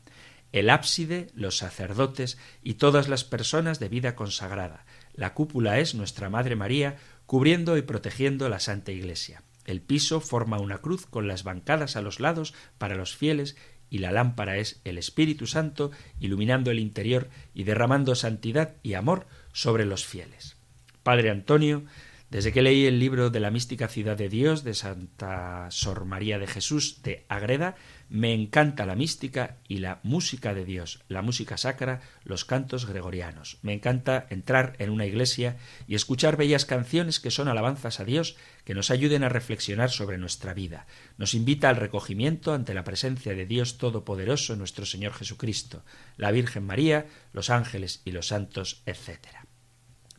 El 0.51 0.69
ábside, 0.69 1.27
los 1.33 1.57
sacerdotes 1.57 2.37
y 2.63 2.75
todas 2.75 3.07
las 3.07 3.23
personas 3.23 3.79
de 3.79 3.89
vida 3.89 4.15
consagrada. 4.15 4.85
La 5.13 5.33
cúpula 5.33 5.79
es 5.79 5.95
nuestra 5.95 6.29
Madre 6.29 6.55
María, 6.55 6.97
cubriendo 7.25 7.77
y 7.77 7.81
protegiendo 7.83 8.49
la 8.49 8.59
Santa 8.59 8.91
Iglesia. 8.91 9.43
El 9.65 9.81
piso 9.81 10.19
forma 10.19 10.59
una 10.59 10.79
cruz 10.79 11.05
con 11.05 11.27
las 11.27 11.43
bancadas 11.43 11.95
a 11.95 12.01
los 12.01 12.19
lados 12.19 12.55
para 12.79 12.95
los 12.95 13.15
fieles 13.15 13.55
y 13.89 13.99
la 13.99 14.11
lámpara 14.11 14.57
es 14.57 14.81
el 14.83 14.97
Espíritu 14.97 15.47
Santo 15.47 15.91
iluminando 16.19 16.71
el 16.71 16.79
interior 16.79 17.29
y 17.53 17.63
derramando 17.63 18.15
santidad 18.15 18.75
y 18.83 18.93
amor 18.93 19.27
sobre 19.51 19.85
los 19.85 20.05
fieles. 20.05 20.57
Padre 21.03 21.29
Antonio, 21.29 21.85
desde 22.29 22.51
que 22.51 22.61
leí 22.61 22.85
el 22.85 22.99
libro 22.99 23.29
de 23.29 23.39
la 23.39 23.49
mística 23.49 23.87
ciudad 23.87 24.17
de 24.17 24.29
Dios 24.29 24.63
de 24.63 24.75
Santa 24.75 25.67
Sor 25.71 26.05
María 26.05 26.37
de 26.37 26.47
Jesús 26.47 27.01
de 27.01 27.25
Agreda, 27.29 27.75
me 28.09 28.33
encanta 28.33 28.87
la 28.87 28.95
mística 28.95 29.57
y 29.67 29.77
la 29.77 29.99
música 30.01 30.55
de 30.55 30.65
Dios, 30.65 31.03
la 31.07 31.21
música 31.21 31.57
sacra, 31.57 32.01
los 32.23 32.43
cantos 32.43 32.87
gregorianos. 32.87 33.59
Me 33.61 33.73
encanta 33.73 34.25
entrar 34.29 34.75
en 34.79 34.89
una 34.89 35.05
iglesia 35.05 35.57
y 35.87 35.93
escuchar 35.93 36.35
bellas 36.35 36.65
canciones 36.65 37.19
que 37.19 37.29
son 37.29 37.47
alabanzas 37.47 37.99
a 37.99 38.05
Dios, 38.05 38.35
que 38.65 38.73
nos 38.73 38.89
ayuden 38.89 39.23
a 39.23 39.29
reflexionar 39.29 39.91
sobre 39.91 40.17
nuestra 40.17 40.55
vida. 40.55 40.87
Nos 41.17 41.35
invita 41.35 41.69
al 41.69 41.75
recogimiento 41.75 42.53
ante 42.53 42.73
la 42.73 42.83
presencia 42.83 43.35
de 43.35 43.45
Dios 43.45 43.77
Todopoderoso, 43.77 44.55
nuestro 44.55 44.85
Señor 44.85 45.13
Jesucristo, 45.13 45.83
la 46.17 46.31
Virgen 46.31 46.65
María, 46.65 47.05
los 47.31 47.51
ángeles 47.51 48.01
y 48.05 48.11
los 48.11 48.27
santos, 48.27 48.81
etc. 48.87 49.19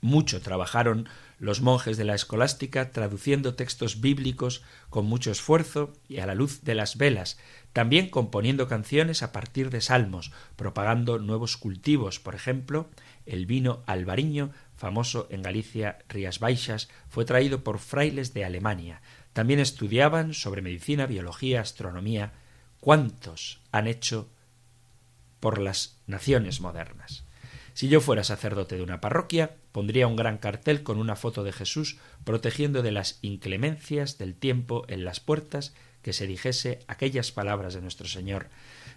Mucho 0.00 0.40
trabajaron 0.40 1.08
los 1.40 1.62
monjes 1.62 1.96
de 1.96 2.04
la 2.04 2.14
escolástica 2.14 2.92
traduciendo 2.92 3.54
textos 3.54 4.02
bíblicos 4.02 4.62
con 4.90 5.06
mucho 5.06 5.32
esfuerzo 5.32 5.94
y 6.06 6.18
a 6.18 6.26
la 6.26 6.34
luz 6.34 6.62
de 6.62 6.74
las 6.74 6.98
velas, 6.98 7.38
también 7.72 8.10
componiendo 8.10 8.68
canciones 8.68 9.22
a 9.22 9.32
partir 9.32 9.70
de 9.70 9.80
salmos, 9.80 10.32
propagando 10.56 11.18
nuevos 11.18 11.56
cultivos, 11.56 12.20
por 12.20 12.34
ejemplo, 12.34 12.90
el 13.24 13.46
vino 13.46 13.82
albariño, 13.86 14.52
famoso 14.76 15.28
en 15.30 15.42
Galicia, 15.42 15.98
Rías 16.08 16.40
Baixas, 16.40 16.90
fue 17.08 17.24
traído 17.24 17.64
por 17.64 17.78
frailes 17.78 18.34
de 18.34 18.44
Alemania. 18.44 19.00
También 19.32 19.60
estudiaban 19.60 20.34
sobre 20.34 20.60
medicina, 20.60 21.06
biología, 21.06 21.62
astronomía. 21.62 22.32
¿Cuántos 22.80 23.60
han 23.72 23.86
hecho 23.86 24.28
por 25.38 25.58
las 25.58 25.96
naciones 26.06 26.60
modernas? 26.60 27.24
Si 27.74 27.88
yo 27.88 28.00
fuera 28.00 28.24
sacerdote 28.24 28.76
de 28.76 28.82
una 28.82 29.00
parroquia, 29.00 29.56
pondría 29.72 30.06
un 30.06 30.16
gran 30.16 30.38
cartel 30.38 30.82
con 30.82 30.98
una 30.98 31.16
foto 31.16 31.44
de 31.44 31.52
Jesús 31.52 31.98
protegiendo 32.24 32.82
de 32.82 32.92
las 32.92 33.18
inclemencias 33.22 34.18
del 34.18 34.34
tiempo 34.34 34.84
en 34.88 35.04
las 35.04 35.20
puertas 35.20 35.74
que 36.02 36.12
se 36.12 36.26
dijese 36.26 36.80
aquellas 36.88 37.30
palabras 37.30 37.74
de 37.74 37.82
nuestro 37.82 38.08
Señor 38.08 38.48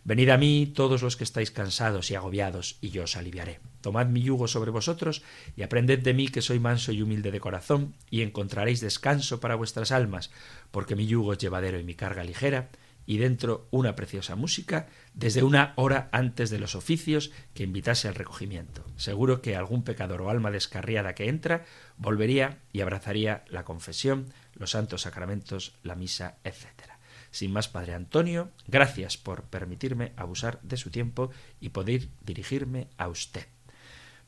Venid 0.05 0.29
a 0.29 0.37
mí 0.37 0.69
todos 0.75 1.01
los 1.01 1.15
que 1.15 1.23
estáis 1.23 1.49
cansados 1.49 2.11
y 2.11 2.15
agobiados, 2.15 2.77
y 2.81 2.89
yo 2.89 3.03
os 3.03 3.15
aliviaré. 3.15 3.61
Tomad 3.79 4.07
mi 4.07 4.21
yugo 4.21 4.49
sobre 4.49 4.69
vosotros, 4.69 5.21
y 5.55 5.63
aprended 5.63 5.99
de 5.99 6.13
mí 6.13 6.27
que 6.27 6.41
soy 6.41 6.59
manso 6.59 6.91
y 6.91 7.01
humilde 7.01 7.31
de 7.31 7.39
corazón, 7.39 7.95
y 8.09 8.21
encontraréis 8.21 8.81
descanso 8.81 9.39
para 9.39 9.55
vuestras 9.55 9.93
almas, 9.93 10.29
porque 10.71 10.97
mi 10.97 11.07
yugo 11.07 11.31
es 11.31 11.39
llevadero 11.39 11.79
y 11.79 11.85
mi 11.85 11.95
carga 11.95 12.25
ligera, 12.25 12.67
y 13.05 13.17
dentro 13.17 13.67
una 13.71 13.95
preciosa 13.95 14.35
música 14.35 14.87
desde 15.13 15.43
una 15.43 15.73
hora 15.75 16.09
antes 16.11 16.49
de 16.49 16.59
los 16.59 16.75
oficios 16.75 17.31
que 17.53 17.63
invitase 17.63 18.07
al 18.07 18.15
recogimiento. 18.15 18.85
Seguro 18.95 19.41
que 19.41 19.55
algún 19.55 19.83
pecador 19.83 20.21
o 20.21 20.29
alma 20.29 20.51
descarriada 20.51 21.15
que 21.15 21.29
entra 21.29 21.65
volvería 21.97 22.59
y 22.71 22.81
abrazaría 22.81 23.43
la 23.47 23.63
confesión, 23.63 24.33
los 24.53 24.71
santos 24.71 25.01
sacramentos, 25.01 25.75
la 25.83 25.95
misa, 25.95 26.37
etc. 26.43 26.67
Sin 27.31 27.51
más, 27.51 27.67
Padre 27.67 27.95
Antonio, 27.95 28.51
gracias 28.67 29.17
por 29.17 29.43
permitirme 29.43 30.13
abusar 30.15 30.61
de 30.61 30.77
su 30.77 30.91
tiempo 30.91 31.31
y 31.59 31.69
poder 31.69 32.07
dirigirme 32.23 32.89
a 32.97 33.07
usted. 33.07 33.47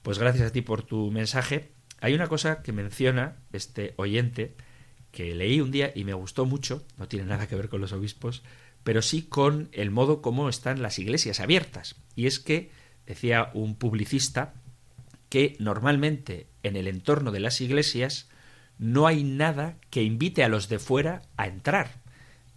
Pues 0.02 0.20
gracias 0.20 0.50
a 0.50 0.52
ti 0.52 0.62
por 0.62 0.84
tu 0.84 1.12
mensaje. 1.12 1.72
Hay 2.02 2.14
una 2.14 2.28
cosa 2.28 2.62
que 2.62 2.72
menciona 2.72 3.38
este 3.54 3.94
oyente 3.98 4.56
que 5.12 5.34
leí 5.34 5.62
un 5.62 5.72
día 5.72 5.94
y 5.96 6.04
me 6.04 6.14
gustó 6.14 6.46
mucho, 6.46 6.86
no 6.98 7.08
tiene 7.08 7.26
nada 7.26 7.48
que 7.48 7.56
ver 7.56 7.70
con 7.70 7.80
los 7.80 7.94
obispos, 7.94 8.44
pero 8.86 9.02
sí 9.02 9.24
con 9.24 9.68
el 9.72 9.90
modo 9.90 10.22
como 10.22 10.48
están 10.48 10.84
las 10.84 11.00
iglesias 11.00 11.40
abiertas. 11.40 11.96
Y 12.16 12.28
es 12.28 12.40
que, 12.40 12.70
decía 13.08 13.50
un 13.56 13.76
publicista, 13.76 14.54
que 15.28 15.58
normalmente 15.60 16.46
en 16.62 16.76
el 16.76 16.88
entorno 16.88 17.32
de 17.32 17.40
las 17.40 17.62
iglesias 17.62 18.30
no 18.78 19.08
hay 19.08 19.24
nada 19.24 19.80
que 19.90 20.04
invite 20.04 20.44
a 20.44 20.50
los 20.50 20.70
de 20.70 20.78
fuera 20.78 21.24
a 21.36 21.48
entrar. 21.48 22.04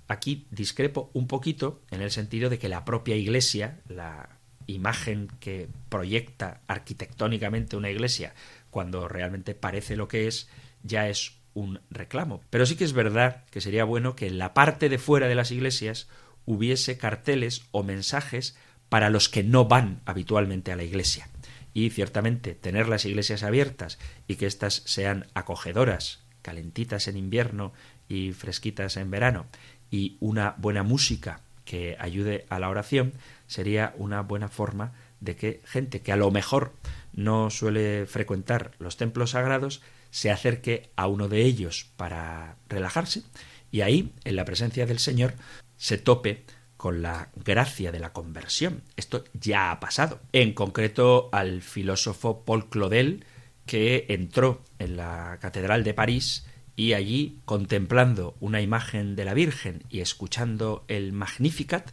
Aquí 0.07 0.47
discrepo 0.51 1.11
un 1.15 1.29
poquito 1.29 1.81
en 1.91 2.03
el 2.03 2.11
sentido 2.11 2.51
de 2.51 2.59
que 2.59 2.69
la 2.69 2.85
propia 2.85 3.17
iglesia, 3.17 3.81
la 3.89 4.29
imagen 4.67 5.29
que 5.41 5.71
proyecta 5.89 6.61
arquitectónicamente 6.67 7.75
una 7.75 7.89
iglesia, 7.89 8.35
cuando 8.69 9.09
realmente 9.09 9.55
parece 9.55 9.97
lo 9.97 10.09
que 10.09 10.29
es, 10.29 10.51
ya 10.83 11.09
es 11.09 11.38
un 11.59 11.81
reclamo. 11.91 12.41
Pero 12.51 12.67
sí 12.67 12.77
que 12.77 12.85
es 12.85 12.93
verdad 12.93 13.45
que 13.51 13.61
sería 13.61 13.85
bueno 13.85 14.15
que 14.15 14.29
en 14.29 14.39
la 14.39 14.55
parte 14.55 14.89
de 14.89 14.99
fuera 14.99 15.27
de 15.27 15.35
las 15.35 15.51
iglesias 15.51 16.09
hubiese 16.47 16.97
carteles 16.97 17.63
o 17.73 17.83
mensajes 17.83 18.57
para 18.89 19.11
los 19.11 19.29
que 19.29 19.43
no 19.43 19.67
van 19.67 20.01
habitualmente 20.07 20.73
a 20.73 20.77
la 20.77 20.85
iglesia. 20.85 21.29
Y 21.75 21.91
ciertamente 21.91 22.55
tener 22.55 22.89
las 22.89 23.05
iglesias 23.05 23.43
abiertas 23.43 23.99
y 24.27 24.37
que 24.37 24.47
éstas 24.47 24.83
sean 24.87 25.27
acogedoras, 25.35 26.21
calentitas 26.43 27.09
en 27.09 27.17
invierno 27.17 27.73
y 28.09 28.33
fresquitas 28.33 28.97
en 28.97 29.11
verano, 29.11 29.47
y 29.91 30.17
una 30.21 30.55
buena 30.59 30.83
música 30.83 31.41
que 31.65 31.97
ayude 31.99 32.47
a 32.49 32.59
la 32.59 32.71
oración, 32.71 33.13
sería 33.47 33.95
una 33.99 34.23
buena 34.23 34.49
forma 34.49 34.93
de 35.21 35.37
que 35.37 35.61
gente 35.65 36.01
que 36.01 36.13
a 36.13 36.17
lo 36.17 36.31
mejor 36.31 36.73
no 37.13 37.51
suele 37.51 38.07
frecuentar 38.07 38.73
los 38.79 38.97
templos 38.97 39.31
sagrados 39.31 39.83
se 40.11 40.31
acerque 40.31 40.91
a 40.97 41.07
uno 41.07 41.29
de 41.29 41.43
ellos 41.43 41.87
para 41.97 42.57
relajarse 42.69 43.23
y 43.71 43.83
ahí, 43.83 44.13
en 44.25 44.37
la 44.37 44.45
presencia 44.45 44.87
del 44.87 44.99
Señor, 44.99 45.35
se 45.77 45.99
tope 45.99 46.45
con 46.77 47.03
la 47.03 47.31
gracia 47.35 47.93
de 47.93 47.99
la 47.99 48.13
conversión. 48.13 48.83
Esto 48.97 49.25
ya 49.35 49.71
ha 49.71 49.81
pasado. 49.81 50.21
En 50.33 50.55
concreto 50.55 51.29
al 51.33 51.61
filósofo 51.61 52.45
Paul 52.45 52.69
Claudel, 52.71 53.25
que 53.67 54.07
entró 54.09 54.63
en 54.79 54.97
la 54.97 55.39
Catedral 55.41 55.85
de 55.85 55.93
París 55.93 56.47
y 56.77 56.93
allí, 56.93 57.41
contemplando 57.45 58.37
una 58.41 58.63
imagen 58.63 59.17
de 59.17 59.25
la 59.25 59.35
Virgen 59.35 59.83
y 59.91 60.01
escuchando 60.01 60.85
el 60.89 61.13
Magnificat, 61.13 61.91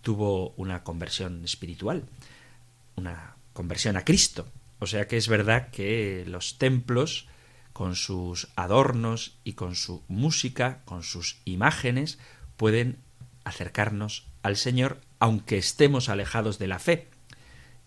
tuvo 0.00 0.50
una 0.56 0.84
conversión 0.84 1.44
espiritual, 1.44 2.04
una 2.94 3.34
conversión 3.52 3.96
a 3.96 4.04
Cristo. 4.04 4.46
O 4.78 4.86
sea 4.86 5.08
que 5.08 5.16
es 5.16 5.28
verdad 5.28 5.70
que 5.70 6.24
los 6.28 6.58
templos 6.58 7.26
con 7.78 7.94
sus 7.94 8.48
adornos 8.56 9.38
y 9.44 9.52
con 9.52 9.76
su 9.76 10.02
música, 10.08 10.82
con 10.84 11.04
sus 11.04 11.36
imágenes, 11.44 12.18
pueden 12.56 12.98
acercarnos 13.44 14.26
al 14.42 14.56
Señor 14.56 15.00
aunque 15.20 15.58
estemos 15.58 16.08
alejados 16.08 16.58
de 16.58 16.66
la 16.66 16.80
fe. 16.80 17.06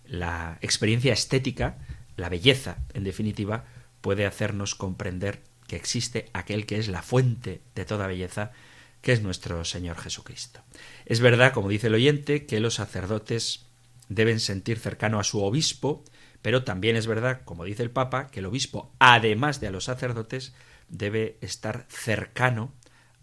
La 0.05 0.57
experiencia 0.61 1.11
estética, 1.11 1.77
la 2.15 2.29
belleza, 2.29 2.77
en 2.93 3.03
definitiva, 3.03 3.65
puede 3.99 4.25
hacernos 4.25 4.75
comprender 4.75 5.41
que 5.67 5.75
existe 5.75 6.29
aquel 6.31 6.65
que 6.65 6.79
es 6.79 6.87
la 6.87 7.01
fuente 7.01 7.59
de 7.75 7.83
toda 7.83 8.07
belleza, 8.07 8.53
que 9.01 9.11
es 9.11 9.21
nuestro 9.21 9.65
Señor 9.65 9.97
Jesucristo. 9.97 10.61
Es 11.05 11.19
verdad, 11.19 11.51
como 11.51 11.67
dice 11.67 11.87
el 11.87 11.95
oyente, 11.95 12.45
que 12.45 12.61
los 12.61 12.75
sacerdotes 12.75 13.65
deben 14.07 14.39
sentir 14.39 14.79
cercano 14.79 15.19
a 15.19 15.25
su 15.25 15.43
obispo, 15.43 16.05
pero 16.41 16.63
también 16.63 16.95
es 16.95 17.07
verdad, 17.07 17.41
como 17.45 17.65
dice 17.65 17.83
el 17.83 17.91
Papa, 17.91 18.27
que 18.27 18.39
el 18.39 18.45
obispo, 18.45 18.93
además 18.99 19.59
de 19.59 19.67
a 19.67 19.71
los 19.71 19.85
sacerdotes, 19.85 20.53
debe 20.89 21.37
estar 21.41 21.85
cercano 21.89 22.73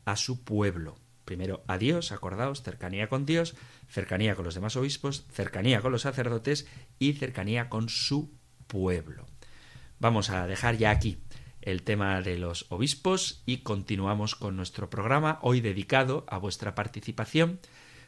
a 0.05 0.17
su 0.17 0.43
pueblo. 0.45 0.97
Primero 1.25 1.63
a 1.67 1.77
Dios, 1.77 2.13
acordaos, 2.13 2.63
cercanía 2.63 3.09
con 3.09 3.27
Dios, 3.27 3.55
cercanía 3.89 4.35
con 4.35 4.45
los 4.45 4.55
demás 4.55 4.77
obispos, 4.77 5.27
cercanía 5.31 5.81
con 5.83 5.93
los 5.93 6.03
sacerdotes 6.03 6.67
y 6.99 7.15
cercanía 7.15 7.69
con 7.69 7.89
su 7.89 8.33
pueblo. 8.67 9.27
Vamos 9.99 10.31
a 10.31 10.47
dejar 10.47 10.79
ya 10.79 10.91
aquí 10.91 11.19
el 11.61 11.83
tema 11.83 12.23
de 12.23 12.39
los 12.39 12.67
obispos 12.71 13.43
y 13.45 13.59
continuamos 13.59 14.37
con 14.37 14.57
nuestro 14.57 14.89
programa 14.89 15.39
hoy 15.43 15.61
dedicado 15.61 16.25
a 16.29 16.39
vuestra 16.39 16.75
participación, 16.75 17.61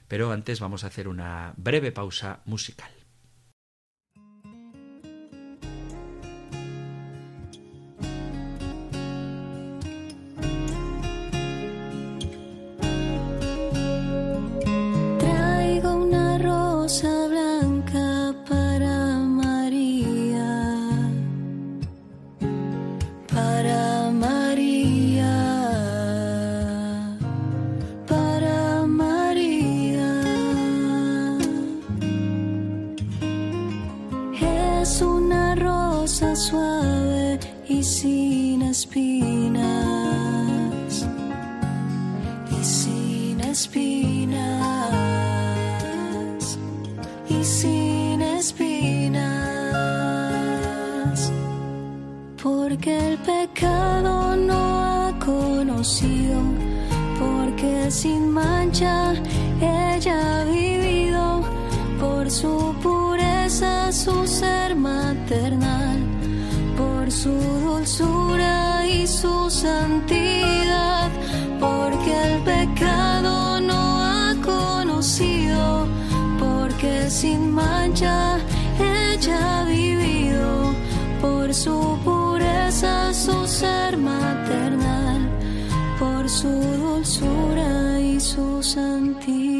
pero 0.08 0.32
antes 0.32 0.60
vamos 0.60 0.84
a 0.84 0.86
hacer 0.86 1.08
una 1.08 1.52
breve 1.56 1.92
pausa 1.92 2.40
musical. 2.46 2.99
Ella 58.82 60.40
ha 60.40 60.44
vivido 60.44 61.42
por 62.00 62.30
su 62.30 62.74
pureza, 62.82 63.92
su 63.92 64.26
ser 64.26 64.74
maternal, 64.74 65.98
por 66.78 67.12
su 67.12 67.30
dulzura 67.30 68.86
y 68.86 69.06
su 69.06 69.50
santidad, 69.50 71.10
porque 71.60 72.12
el 72.28 72.42
pecado 72.42 73.60
no 73.60 74.00
ha 74.00 74.34
conocido, 74.42 75.86
porque 76.38 77.10
sin 77.10 77.52
mancha 77.52 78.38
ella 78.78 79.60
ha 79.60 79.64
vivido 79.64 80.72
por 81.20 81.52
su 81.52 81.98
pureza, 82.02 83.12
su 83.12 83.46
ser 83.46 83.98
maternal, 83.98 85.28
por 85.98 86.30
su 86.30 86.48
dulzura 86.48 87.59
y 88.40 88.62
su 88.62 89.59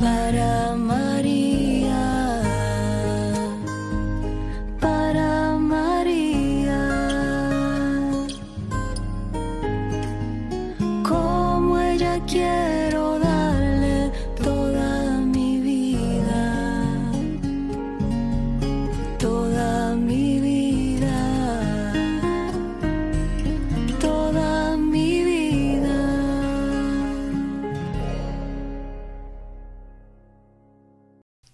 para 0.00 0.74
María, 0.76 1.49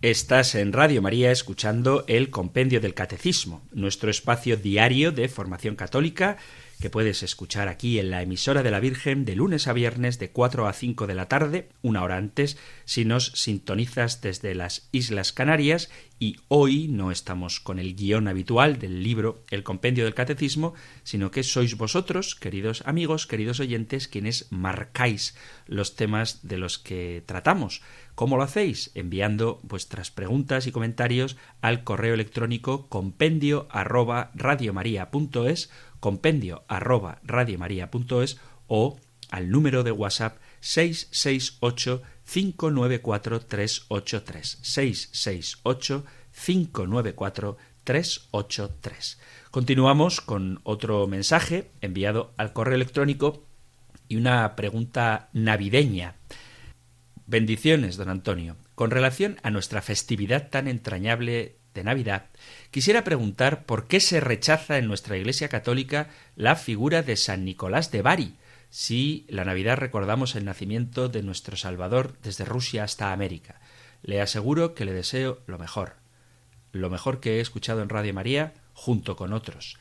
Estás 0.06 0.54
en 0.54 0.72
Radio 0.72 1.02
María 1.02 1.32
escuchando 1.32 2.04
el 2.06 2.30
Compendio 2.30 2.80
del 2.80 2.94
Catecismo, 2.94 3.66
nuestro 3.72 4.08
espacio 4.08 4.56
diario 4.56 5.10
de 5.10 5.26
formación 5.26 5.74
católica 5.74 6.36
que 6.80 6.90
puedes 6.90 7.22
escuchar 7.22 7.68
aquí 7.68 7.98
en 7.98 8.10
la 8.10 8.22
emisora 8.22 8.62
de 8.62 8.70
la 8.70 8.80
Virgen 8.80 9.24
de 9.24 9.34
lunes 9.34 9.66
a 9.66 9.72
viernes 9.72 10.18
de 10.18 10.30
4 10.30 10.66
a 10.66 10.72
5 10.72 11.06
de 11.06 11.14
la 11.14 11.28
tarde, 11.28 11.68
una 11.82 12.02
hora 12.02 12.16
antes, 12.16 12.58
si 12.84 13.04
nos 13.04 13.26
sintonizas 13.32 14.20
desde 14.20 14.54
las 14.54 14.88
Islas 14.92 15.32
Canarias 15.32 15.90
y 16.18 16.36
hoy 16.48 16.88
no 16.88 17.10
estamos 17.10 17.60
con 17.60 17.78
el 17.78 17.94
guion 17.94 18.28
habitual 18.28 18.78
del 18.78 19.02
libro 19.02 19.42
El 19.50 19.62
Compendio 19.62 20.04
del 20.04 20.14
Catecismo, 20.14 20.74
sino 21.02 21.30
que 21.30 21.42
sois 21.42 21.76
vosotros, 21.76 22.34
queridos 22.34 22.82
amigos, 22.86 23.26
queridos 23.26 23.60
oyentes, 23.60 24.08
quienes 24.08 24.50
marcáis 24.50 25.36
los 25.66 25.96
temas 25.96 26.46
de 26.46 26.58
los 26.58 26.78
que 26.78 27.22
tratamos. 27.26 27.82
¿Cómo 28.14 28.38
lo 28.38 28.42
hacéis? 28.42 28.92
Enviando 28.94 29.60
vuestras 29.62 30.10
preguntas 30.10 30.66
y 30.66 30.72
comentarios 30.72 31.36
al 31.60 31.84
correo 31.84 32.14
electrónico 32.14 32.86
compendio 32.88 33.66
arroba 33.70 34.30
radiomaria.es 34.34 35.70
compendio 36.06 36.62
arroba 36.68 37.18
radiomaria.es 37.24 38.38
o 38.68 39.00
al 39.28 39.50
número 39.50 39.82
de 39.82 39.90
WhatsApp 39.90 40.38
668 40.60 42.00
594 42.24 43.40
383 43.40 44.58
668 44.62 46.04
594 46.30 47.56
383. 47.82 49.18
Continuamos 49.50 50.20
con 50.20 50.60
otro 50.62 51.08
mensaje 51.08 51.72
enviado 51.80 52.32
al 52.36 52.52
correo 52.52 52.76
electrónico 52.76 53.42
y 54.06 54.14
una 54.14 54.54
pregunta 54.54 55.28
navideña. 55.32 56.14
Bendiciones, 57.26 57.96
don 57.96 58.10
Antonio. 58.10 58.54
Con 58.76 58.92
relación 58.92 59.38
a 59.42 59.50
nuestra 59.50 59.82
festividad 59.82 60.50
tan 60.50 60.68
entrañable 60.68 61.56
de 61.74 61.82
Navidad, 61.82 62.26
quisiera 62.70 63.04
preguntar 63.04 63.64
por 63.64 63.86
qué 63.86 64.00
se 64.00 64.20
rechaza 64.20 64.78
en 64.78 64.86
nuestra 64.86 65.16
Iglesia 65.16 65.48
Católica 65.48 66.08
la 66.36 66.56
figura 66.56 67.02
de 67.02 67.16
San 67.16 67.44
Nicolás 67.44 67.90
de 67.90 68.02
Bari, 68.02 68.34
si 68.70 69.24
la 69.28 69.44
Navidad 69.44 69.76
recordamos 69.76 70.34
el 70.34 70.44
nacimiento 70.44 71.08
de 71.08 71.22
nuestro 71.22 71.56
Salvador 71.56 72.16
desde 72.22 72.44
Rusia 72.44 72.84
hasta 72.84 73.12
América. 73.12 73.60
Le 74.02 74.20
aseguro 74.20 74.74
que 74.74 74.84
le 74.84 74.92
deseo 74.92 75.40
lo 75.46 75.58
mejor, 75.58 75.96
lo 76.72 76.90
mejor 76.90 77.20
que 77.20 77.36
he 77.36 77.40
escuchado 77.40 77.82
en 77.82 77.88
Radio 77.88 78.14
María 78.14 78.54
junto 78.74 79.16
con 79.16 79.32
otros. 79.32 79.78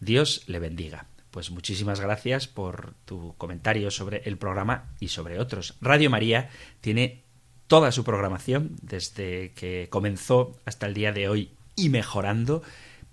Dios 0.00 0.44
le 0.46 0.58
bendiga. 0.58 1.06
Pues 1.30 1.50
muchísimas 1.50 2.00
gracias 2.00 2.48
por 2.48 2.94
tu 3.04 3.34
comentario 3.36 3.90
sobre 3.90 4.22
el 4.24 4.38
programa 4.38 4.94
y 4.98 5.08
sobre 5.08 5.38
otros. 5.38 5.76
Radio 5.80 6.08
María 6.08 6.48
tiene 6.80 7.22
toda 7.66 7.92
su 7.92 8.02
programación 8.02 8.76
desde 8.80 9.52
que 9.52 9.88
comenzó 9.90 10.58
hasta 10.64 10.86
el 10.86 10.94
día 10.94 11.12
de 11.12 11.28
hoy 11.28 11.52
y 11.78 11.88
mejorando, 11.88 12.62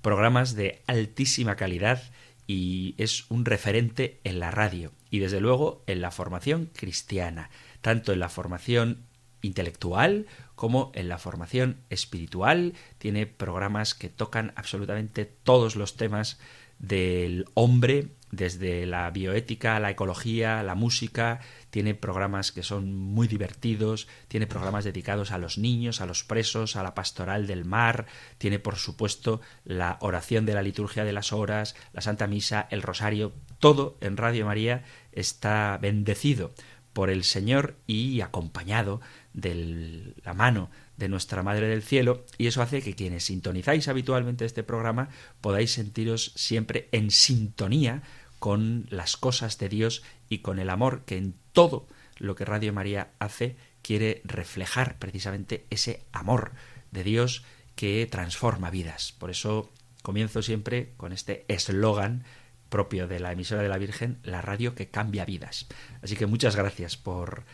programas 0.02 0.56
de 0.56 0.82
altísima 0.88 1.56
calidad 1.56 2.02
y 2.48 2.96
es 2.98 3.30
un 3.30 3.46
referente 3.46 4.20
en 4.24 4.40
la 4.40 4.52
radio 4.52 4.92
y 5.10 5.20
desde 5.20 5.40
luego 5.40 5.84
en 5.88 6.02
la 6.02 6.12
formación 6.12 6.70
cristiana, 6.76 7.50
tanto 7.82 8.12
en 8.12 8.20
la 8.20 8.30
formación 8.30 9.06
intelectual 9.42 10.26
como 10.56 10.92
en 10.96 11.08
la 11.08 11.18
formación 11.18 11.78
espiritual. 11.90 12.74
Tiene 12.98 13.26
programas 13.26 13.94
que 13.94 14.10
tocan 14.10 14.54
absolutamente 14.56 15.26
todos 15.26 15.76
los 15.76 15.96
temas 15.96 16.40
del 16.80 17.46
hombre, 17.54 18.10
desde 18.32 18.86
la 18.86 19.10
bioética, 19.12 19.80
la 19.80 19.92
ecología, 19.92 20.62
la 20.64 20.76
música, 20.76 21.40
tiene 21.76 21.94
programas 21.94 22.54
que 22.54 22.64
son 22.64 22.96
muy 22.96 23.28
divertidos, 23.28 24.08
tiene 24.30 24.48
programas 24.48 24.86
dedicados 24.86 25.32
a 25.32 25.38
los 25.38 25.58
niños, 25.58 26.00
a 26.00 26.06
los 26.06 26.24
presos, 26.24 26.78
a 26.78 26.84
la 26.84 26.96
pastoral 26.96 27.48
del 27.48 27.66
mar, 27.66 28.06
tiene 28.38 28.60
por 28.60 28.78
supuesto 28.78 29.42
la 29.66 29.98
oración 30.00 30.46
de 30.46 30.54
la 30.54 30.62
liturgia 30.62 31.04
de 31.04 31.12
las 31.12 31.34
horas, 31.34 31.76
la 31.92 32.00
Santa 32.00 32.28
Misa, 32.28 32.66
el 32.72 32.82
Rosario, 32.82 33.34
todo 33.60 33.98
en 34.00 34.16
Radio 34.16 34.46
María 34.46 34.86
está 35.12 35.78
bendecido 35.82 36.54
por 36.94 37.10
el 37.10 37.26
Señor 37.26 37.76
y 37.88 38.22
acompañado 38.22 39.02
de 39.34 40.14
la 40.24 40.34
mano 40.34 40.70
de 40.96 41.10
nuestra 41.10 41.44
Madre 41.44 41.68
del 41.68 41.84
Cielo 41.84 42.24
y 42.38 42.48
eso 42.48 42.62
hace 42.62 42.82
que 42.82 42.96
quienes 42.96 43.26
sintonizáis 43.26 43.90
habitualmente 43.90 44.46
este 44.46 44.64
programa 44.64 45.10
podáis 45.42 45.74
sentiros 45.74 46.32
siempre 46.36 46.88
en 46.94 47.12
sintonía 47.12 48.02
con 48.46 48.86
las 48.92 49.18
cosas 49.18 49.58
de 49.58 49.70
Dios 49.70 50.04
y 50.30 50.44
con 50.44 50.60
el 50.60 50.70
amor 50.70 51.02
que 51.06 51.18
en 51.18 51.34
todo 51.52 51.88
lo 52.18 52.36
que 52.36 52.46
Radio 52.46 52.74
María 52.74 53.10
hace 53.18 53.56
quiere 53.82 54.22
reflejar 54.24 55.00
precisamente 55.00 55.66
ese 55.72 56.04
amor 56.12 56.52
de 56.92 57.04
Dios 57.04 57.44
que 57.76 58.06
transforma 58.06 58.70
vidas. 58.70 59.14
Por 59.14 59.32
eso 59.32 59.72
comienzo 60.04 60.44
siempre 60.44 60.94
con 60.96 61.12
este 61.12 61.44
eslogan 61.48 62.24
propio 62.70 63.08
de 63.08 63.20
la 63.20 63.32
emisora 63.32 63.64
de 63.64 63.70
la 63.70 63.80
Virgen, 63.80 64.20
la 64.22 64.44
radio 64.44 64.76
que 64.76 64.90
cambia 64.90 65.26
vidas. 65.26 65.66
Así 66.04 66.16
que 66.16 66.28
muchas 66.28 66.56
gracias 66.56 66.98
por 66.98 67.46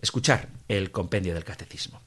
escuchar 0.00 0.48
el 0.68 0.92
compendio 0.92 1.34
del 1.34 1.42
catecismo. 1.42 2.00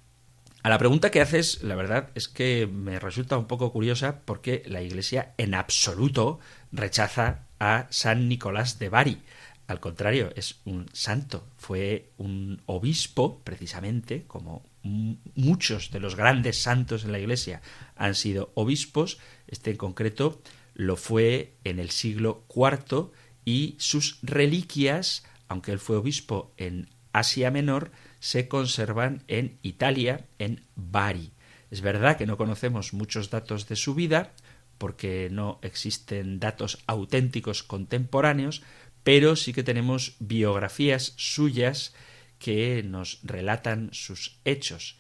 A 0.64 0.70
la 0.70 0.78
pregunta 0.78 1.12
que 1.12 1.20
haces, 1.20 1.62
la 1.62 1.76
verdad 1.76 2.10
es 2.16 2.30
que 2.30 2.68
me 2.68 3.00
resulta 3.00 3.38
un 3.38 3.48
poco 3.48 3.74
curiosa 3.74 4.22
porque 4.24 4.64
la 4.66 4.82
Iglesia 4.82 5.34
en 5.38 5.54
absoluto 5.54 6.40
rechaza 6.72 7.42
a 7.66 7.88
San 7.90 8.30
Nicolás 8.30 8.80
de 8.80 8.90
Bari. 8.90 9.22
Al 9.68 9.80
contrario, 9.80 10.32
es 10.36 10.62
un 10.66 10.88
santo. 10.94 11.48
Fue 11.58 12.12
un 12.18 12.62
obispo, 12.68 13.42
precisamente, 13.44 14.24
como 14.28 14.64
muchos 14.84 15.90
de 15.90 16.00
los 16.00 16.16
grandes 16.16 16.62
santos 16.62 17.04
en 17.04 17.12
la 17.12 17.20
Iglesia 17.20 17.62
han 17.96 18.14
sido 18.14 18.52
obispos. 18.54 19.18
Este 19.48 19.72
en 19.72 19.78
concreto 19.78 20.42
lo 20.76 20.96
fue 20.96 21.56
en 21.64 21.80
el 21.80 21.90
siglo 21.90 22.46
IV 22.54 23.12
y 23.46 23.76
sus 23.80 24.20
reliquias, 24.22 25.24
aunque 25.48 25.72
él 25.72 25.80
fue 25.80 25.98
obispo 25.98 26.54
en 26.58 26.90
Asia 27.14 27.50
Menor, 27.50 27.92
se 28.20 28.48
conservan 28.48 29.24
en 29.28 29.58
Italia, 29.64 30.28
en 30.38 30.62
Bari. 30.76 31.32
Es 31.72 31.82
verdad 31.82 32.18
que 32.18 32.28
no 32.28 32.38
conocemos 32.38 32.94
muchos 32.94 33.30
datos 33.32 33.68
de 33.68 33.76
su 33.76 33.96
vida, 33.96 34.34
porque 34.78 35.30
no 35.32 35.60
existen 35.62 36.40
datos 36.40 36.84
auténticos 36.88 37.64
contemporáneos, 37.64 38.64
pero 39.04 39.36
sí 39.36 39.54
que 39.54 39.64
tenemos 39.64 40.16
biografías 40.20 41.14
suyas 41.18 41.94
que 42.40 42.84
nos 42.84 43.20
relatan 43.24 43.90
sus 43.92 44.40
hechos. 44.46 44.98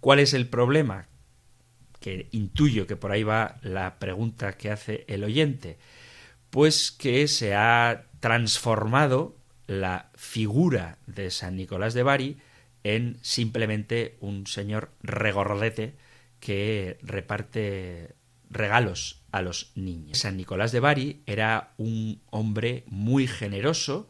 ¿Cuál 0.00 0.20
es 0.20 0.34
el 0.34 0.48
problema? 0.48 1.08
Que 2.00 2.28
intuyo 2.32 2.86
que 2.86 2.96
por 2.96 3.12
ahí 3.12 3.22
va 3.22 3.56
la 3.62 3.98
pregunta 3.98 4.56
que 4.56 4.70
hace 4.70 5.04
el 5.08 5.24
oyente. 5.24 5.78
Pues 6.50 6.92
que 6.92 7.28
se 7.28 7.54
ha 7.54 8.06
transformado 8.20 9.36
la 9.66 10.10
figura 10.14 10.98
de 11.06 11.30
San 11.30 11.56
Nicolás 11.56 11.94
de 11.94 12.02
Bari 12.02 12.36
en 12.84 13.18
simplemente 13.22 14.16
un 14.20 14.46
señor 14.46 14.90
regordete 15.02 15.94
que 16.40 16.98
reparte 17.02 18.15
regalos 18.50 19.22
a 19.32 19.42
los 19.42 19.72
niños. 19.74 20.18
San 20.18 20.36
Nicolás 20.36 20.72
de 20.72 20.80
Bari 20.80 21.22
era 21.26 21.72
un 21.76 22.20
hombre 22.30 22.84
muy 22.86 23.26
generoso 23.26 24.08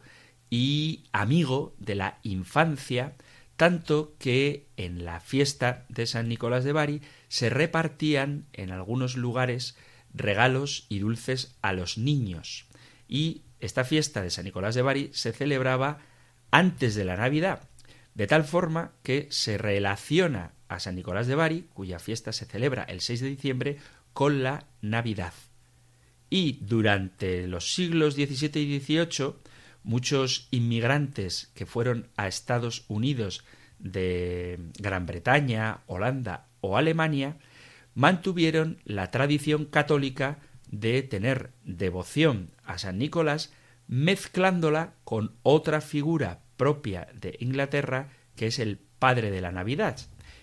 y 0.49 1.03
amigo 1.11 1.75
de 1.79 1.95
la 1.95 2.19
infancia, 2.23 3.15
tanto 3.55 4.15
que 4.19 4.67
en 4.77 5.03
la 5.03 5.19
fiesta 5.19 5.85
de 5.89 6.05
San 6.05 6.29
Nicolás 6.29 6.63
de 6.63 6.71
Bari 6.71 7.01
se 7.27 7.49
repartían 7.49 8.45
en 8.53 8.71
algunos 8.71 9.17
lugares 9.17 9.75
regalos 10.13 10.85
y 10.89 10.99
dulces 10.99 11.55
a 11.61 11.73
los 11.73 11.97
niños. 11.97 12.65
Y 13.07 13.41
esta 13.59 13.83
fiesta 13.83 14.21
de 14.21 14.29
San 14.29 14.45
Nicolás 14.45 14.75
de 14.75 14.81
Bari 14.81 15.09
se 15.13 15.33
celebraba 15.33 15.99
antes 16.51 16.95
de 16.95 17.05
la 17.05 17.17
Navidad, 17.17 17.67
de 18.13 18.27
tal 18.27 18.43
forma 18.43 18.91
que 19.03 19.27
se 19.29 19.57
relaciona 19.57 20.53
a 20.69 20.79
San 20.79 20.95
Nicolás 20.95 21.27
de 21.27 21.35
Bari, 21.35 21.67
cuya 21.73 21.99
fiesta 21.99 22.33
se 22.33 22.45
celebra 22.45 22.83
el 22.83 23.01
6 23.01 23.21
de 23.21 23.29
diciembre, 23.29 23.77
con 24.17 24.41
la 24.41 24.65
Navidad. 24.81 25.33
Y 26.31 26.53
durante 26.61 27.45
los 27.45 27.75
siglos 27.75 28.15
XVII 28.15 28.61
y 28.63 28.79
XVIII, 28.79 29.35
muchos 29.83 30.47
inmigrantes 30.49 31.51
que 31.53 31.67
fueron 31.67 32.07
a 32.17 32.27
Estados 32.27 32.85
Unidos 32.87 33.45
de 33.77 34.57
Gran 34.79 35.05
Bretaña, 35.05 35.81
Holanda 35.85 36.47
o 36.61 36.77
Alemania, 36.77 37.37
mantuvieron 37.93 38.79
la 38.85 39.11
tradición 39.11 39.65
católica 39.65 40.39
de 40.67 41.03
tener 41.03 41.51
devoción 41.63 42.49
a 42.65 42.79
San 42.79 42.97
Nicolás 42.97 43.53
mezclándola 43.87 44.95
con 45.03 45.35
otra 45.43 45.79
figura 45.79 46.41
propia 46.57 47.07
de 47.13 47.37
Inglaterra, 47.39 48.09
que 48.35 48.47
es 48.47 48.57
el 48.57 48.79
Padre 48.97 49.29
de 49.29 49.41
la 49.41 49.51
Navidad. 49.51 49.99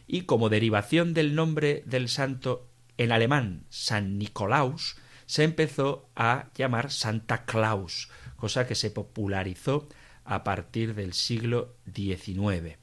Y 0.07 0.20
como 0.27 0.49
derivación 0.49 1.12
del 1.12 1.35
nombre 1.35 1.83
del 1.87 2.09
santo 2.09 2.68
en 2.99 3.12
alemán 3.12 3.64
San 3.68 4.18
Nicolaus, 4.18 4.97
se 5.26 5.45
empezó 5.45 6.09
a 6.14 6.47
llamar 6.55 6.90
Santa 6.90 7.45
Claus, 7.45 8.11
cosa 8.36 8.66
que 8.66 8.74
se 8.74 8.90
popularizó 8.90 9.88
a 10.24 10.45
partir 10.45 10.95
del 10.95 11.12
siglo 11.12 11.74
XIX. 11.92 12.78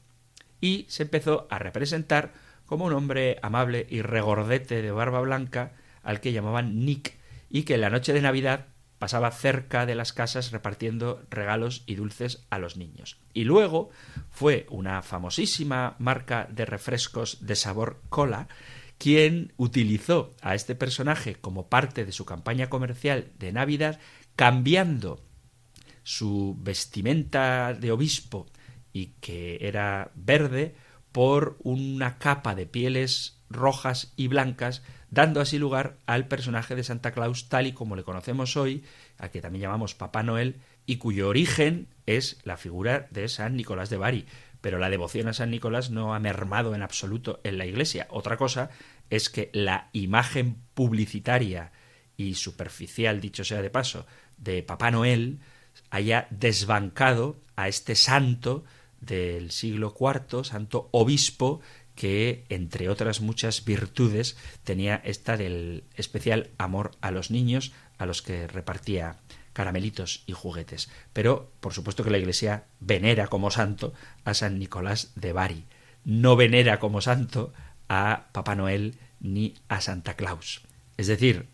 Y 0.60 0.86
se 0.88 1.04
empezó 1.04 1.46
a 1.50 1.58
representar 1.58 2.32
como 2.66 2.86
un 2.86 2.92
hombre 2.92 3.38
amable 3.42 3.86
y 3.90 4.02
regordete 4.02 4.82
de 4.82 4.90
barba 4.90 5.20
blanca 5.20 5.72
al 6.02 6.20
que 6.20 6.32
llamaban 6.32 6.84
Nick 6.84 7.16
y 7.50 7.64
que 7.64 7.74
en 7.74 7.82
la 7.82 7.90
noche 7.90 8.12
de 8.12 8.22
Navidad 8.22 8.66
pasaba 8.98 9.32
cerca 9.32 9.84
de 9.84 9.96
las 9.96 10.12
casas 10.12 10.52
repartiendo 10.52 11.24
regalos 11.28 11.82
y 11.86 11.96
dulces 11.96 12.46
a 12.50 12.58
los 12.58 12.76
niños. 12.76 13.18
Y 13.34 13.44
luego 13.44 13.90
fue 14.30 14.66
una 14.70 15.02
famosísima 15.02 15.96
marca 15.98 16.46
de 16.50 16.64
refrescos 16.64 17.44
de 17.44 17.56
sabor 17.56 18.00
cola 18.08 18.46
quien 19.02 19.52
utilizó 19.56 20.32
a 20.42 20.54
este 20.54 20.76
personaje 20.76 21.34
como 21.34 21.68
parte 21.68 22.04
de 22.04 22.12
su 22.12 22.24
campaña 22.24 22.70
comercial 22.70 23.32
de 23.36 23.50
Navidad, 23.50 23.98
cambiando 24.36 25.20
su 26.04 26.56
vestimenta 26.60 27.74
de 27.74 27.90
obispo 27.90 28.46
y 28.92 29.06
que 29.20 29.58
era 29.62 30.12
verde 30.14 30.76
por 31.10 31.56
una 31.64 32.18
capa 32.18 32.54
de 32.54 32.66
pieles 32.66 33.40
rojas 33.50 34.12
y 34.14 34.28
blancas 34.28 34.84
dando 35.10 35.40
así 35.40 35.58
lugar 35.58 35.96
al 36.06 36.28
personaje 36.28 36.76
de 36.76 36.84
Santa 36.84 37.10
Claus 37.10 37.48
tal 37.48 37.66
y 37.66 37.72
como 37.72 37.96
le 37.96 38.04
conocemos 38.04 38.56
hoy, 38.56 38.84
a 39.18 39.30
que 39.30 39.40
también 39.40 39.62
llamamos 39.62 39.96
Papá 39.96 40.22
Noel, 40.22 40.60
y 40.86 40.98
cuyo 40.98 41.28
origen 41.28 41.88
es 42.06 42.38
la 42.44 42.56
figura 42.56 43.08
de 43.10 43.28
San 43.28 43.56
Nicolás 43.56 43.90
de 43.90 43.96
Bari. 43.96 44.26
Pero 44.62 44.78
la 44.78 44.88
devoción 44.88 45.28
a 45.28 45.34
San 45.34 45.50
Nicolás 45.50 45.90
no 45.90 46.14
ha 46.14 46.18
mermado 46.18 46.74
en 46.74 46.80
absoluto 46.80 47.40
en 47.44 47.58
la 47.58 47.66
Iglesia. 47.66 48.06
Otra 48.08 48.38
cosa 48.38 48.70
es 49.10 49.28
que 49.28 49.50
la 49.52 49.90
imagen 49.92 50.56
publicitaria 50.72 51.72
y 52.16 52.36
superficial, 52.36 53.20
dicho 53.20 53.44
sea 53.44 53.60
de 53.60 53.68
paso, 53.68 54.06
de 54.38 54.62
Papá 54.62 54.90
Noel 54.90 55.40
haya 55.90 56.26
desbancado 56.30 57.36
a 57.56 57.68
este 57.68 57.94
santo 57.94 58.64
del 59.00 59.50
siglo 59.50 59.94
IV, 59.98 60.44
santo 60.44 60.88
obispo, 60.92 61.60
que, 61.94 62.44
entre 62.48 62.88
otras 62.88 63.20
muchas 63.20 63.64
virtudes, 63.64 64.36
tenía 64.64 64.96
esta 65.04 65.36
del 65.36 65.84
especial 65.94 66.50
amor 66.56 66.92
a 67.00 67.10
los 67.10 67.30
niños, 67.30 67.72
a 67.98 68.06
los 68.06 68.22
que 68.22 68.46
repartía 68.46 69.18
caramelitos 69.52 70.22
y 70.26 70.32
juguetes. 70.32 70.90
Pero, 71.12 71.50
por 71.60 71.74
supuesto 71.74 72.04
que 72.04 72.10
la 72.10 72.18
Iglesia 72.18 72.64
venera 72.80 73.26
como 73.28 73.50
santo 73.50 73.92
a 74.24 74.34
San 74.34 74.58
Nicolás 74.58 75.12
de 75.14 75.32
Bari. 75.32 75.64
No 76.04 76.36
venera 76.36 76.78
como 76.78 77.00
santo 77.00 77.52
a 77.88 78.28
Papá 78.32 78.54
Noel 78.54 78.96
ni 79.20 79.54
a 79.68 79.80
Santa 79.80 80.14
Claus. 80.14 80.62
Es 80.96 81.06
decir, 81.06 81.46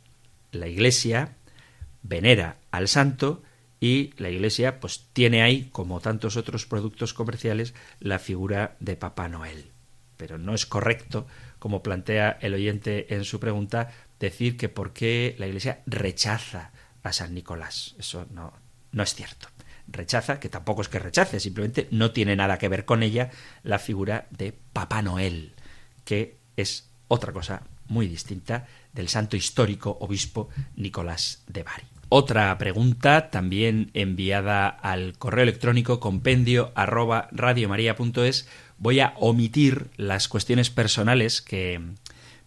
la 0.53 0.69
Iglesia 0.69 1.37
venera 2.03 2.57
al 2.71 2.89
santo 2.89 3.43
y 3.81 4.13
la 4.17 4.31
Iglesia 4.31 4.81
pues 4.81 5.07
tiene 5.13 5.43
ahí, 5.43 5.69
como 5.73 6.01
tantos 6.01 6.37
otros 6.37 6.67
productos 6.67 7.15
comerciales, 7.15 7.75
la 8.01 8.19
figura 8.19 8.77
de 8.81 8.97
Papá 8.97 9.29
Noel 9.29 9.73
pero 10.19 10.37
no 10.37 10.53
es 10.53 10.67
correcto, 10.67 11.27
como 11.59 11.83
plantea 11.83 12.37
el 12.43 12.53
oyente 12.53 13.15
en 13.15 13.25
su 13.25 13.41
pregunta, 13.41 13.91
decir 14.21 14.59
que 14.59 14.69
por 14.69 14.93
qué 14.93 15.35
la 15.39 15.47
Iglesia 15.47 15.81
rechaza 15.87 16.73
a 17.09 17.13
San 17.13 17.35
Nicolás. 17.35 17.95
Eso 17.99 18.27
no, 18.31 18.53
no 18.93 19.03
es 19.03 19.15
cierto. 19.15 19.49
Rechaza, 19.87 20.39
que 20.39 20.49
tampoco 20.49 20.83
es 20.83 20.89
que 20.89 20.99
rechace, 20.99 21.41
simplemente 21.41 21.89
no 21.91 22.11
tiene 22.11 22.37
nada 22.37 22.59
que 22.59 22.69
ver 22.69 22.85
con 22.85 23.03
ella 23.03 23.31
la 23.63 23.79
figura 23.79 24.27
de 24.31 24.53
Papá 24.73 25.01
Noel, 25.03 25.55
que 26.05 26.37
es 26.57 26.91
otra 27.09 27.33
cosa 27.33 27.63
muy 27.87 28.07
distinta 28.07 28.67
del 28.93 29.09
santo 29.09 29.37
histórico 29.37 29.97
obispo 30.01 30.51
Nicolás 30.77 31.43
de 31.47 31.63
Bari. 31.63 31.85
Otra 32.11 32.57
pregunta, 32.57 33.31
también 33.31 33.91
enviada 33.93 34.69
al 34.69 35.19
correo 35.19 35.43
electrónico 35.43 36.01
compendio 36.01 36.73
arroba 36.75 37.29
radiomaria.es, 37.33 38.49
voy 38.79 39.01
a 39.01 39.13
omitir 39.17 39.89
las 39.97 40.29
cuestiones 40.29 40.71
personales 40.71 41.43
que 41.43 41.81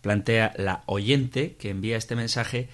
plantea 0.02 0.54
la 0.58 0.82
oyente 0.88 1.56
que 1.58 1.70
envía 1.70 1.98
este 1.98 2.16
mensaje 2.16 2.70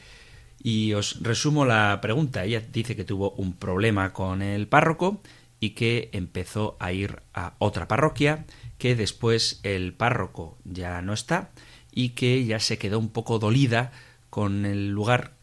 y 0.67 0.95
os 0.95 1.21
resumo 1.21 1.63
la 1.63 1.97
pregunta. 2.01 2.43
Ella 2.43 2.59
dice 2.59 2.97
que 2.97 3.05
tuvo 3.05 3.31
un 3.37 3.53
problema 3.53 4.11
con 4.11 4.41
el 4.41 4.67
párroco 4.67 5.21
y 5.61 5.69
que 5.69 6.09
empezó 6.11 6.75
a 6.81 6.91
ir 6.91 7.21
a 7.33 7.53
otra 7.59 7.87
parroquia, 7.87 8.45
que 8.77 8.93
después 8.93 9.61
el 9.63 9.93
párroco 9.93 10.57
ya 10.65 11.01
no 11.01 11.13
está 11.13 11.51
y 11.93 12.09
que 12.09 12.43
ya 12.43 12.59
se 12.59 12.77
quedó 12.77 12.99
un 12.99 13.07
poco 13.07 13.39
dolida 13.39 13.93
con 14.29 14.65
el 14.65 14.89
lugar 14.89 15.35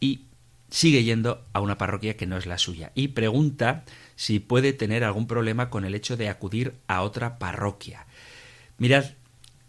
y 0.00 0.22
sigue 0.70 1.04
yendo 1.04 1.44
a 1.52 1.60
una 1.60 1.78
parroquia 1.78 2.16
que 2.16 2.26
no 2.26 2.36
es 2.36 2.46
la 2.46 2.58
suya 2.58 2.90
y 2.96 3.08
pregunta 3.08 3.84
si 4.16 4.40
puede 4.40 4.72
tener 4.72 5.04
algún 5.04 5.28
problema 5.28 5.70
con 5.70 5.84
el 5.84 5.94
hecho 5.94 6.16
de 6.16 6.28
acudir 6.28 6.74
a 6.88 7.02
otra 7.02 7.38
parroquia. 7.38 8.06
Mirad, 8.78 9.12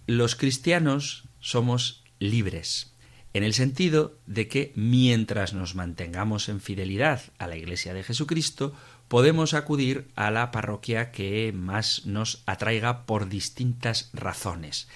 los 0.07 0.35
cristianos 0.35 1.25
somos 1.41 2.03
libres, 2.17 2.94
en 3.35 3.43
el 3.43 3.53
sentido 3.53 4.17
de 4.27 4.47
que 4.47 4.71
mientras 4.75 5.53
nos 5.53 5.75
mantengamos 5.75 6.47
en 6.47 6.61
fidelidad 6.61 7.21
a 7.37 7.47
la 7.47 7.57
Iglesia 7.57 7.93
de 7.93 8.01
Jesucristo, 8.01 8.71
podemos 9.09 9.53
acudir 9.53 10.07
a 10.15 10.31
la 10.31 10.51
parroquia 10.51 11.11
que 11.11 11.51
más 11.53 12.05
nos 12.05 12.43
atraiga 12.45 13.05
por 13.05 13.27
distintas 13.27 14.09
razones. 14.13 14.87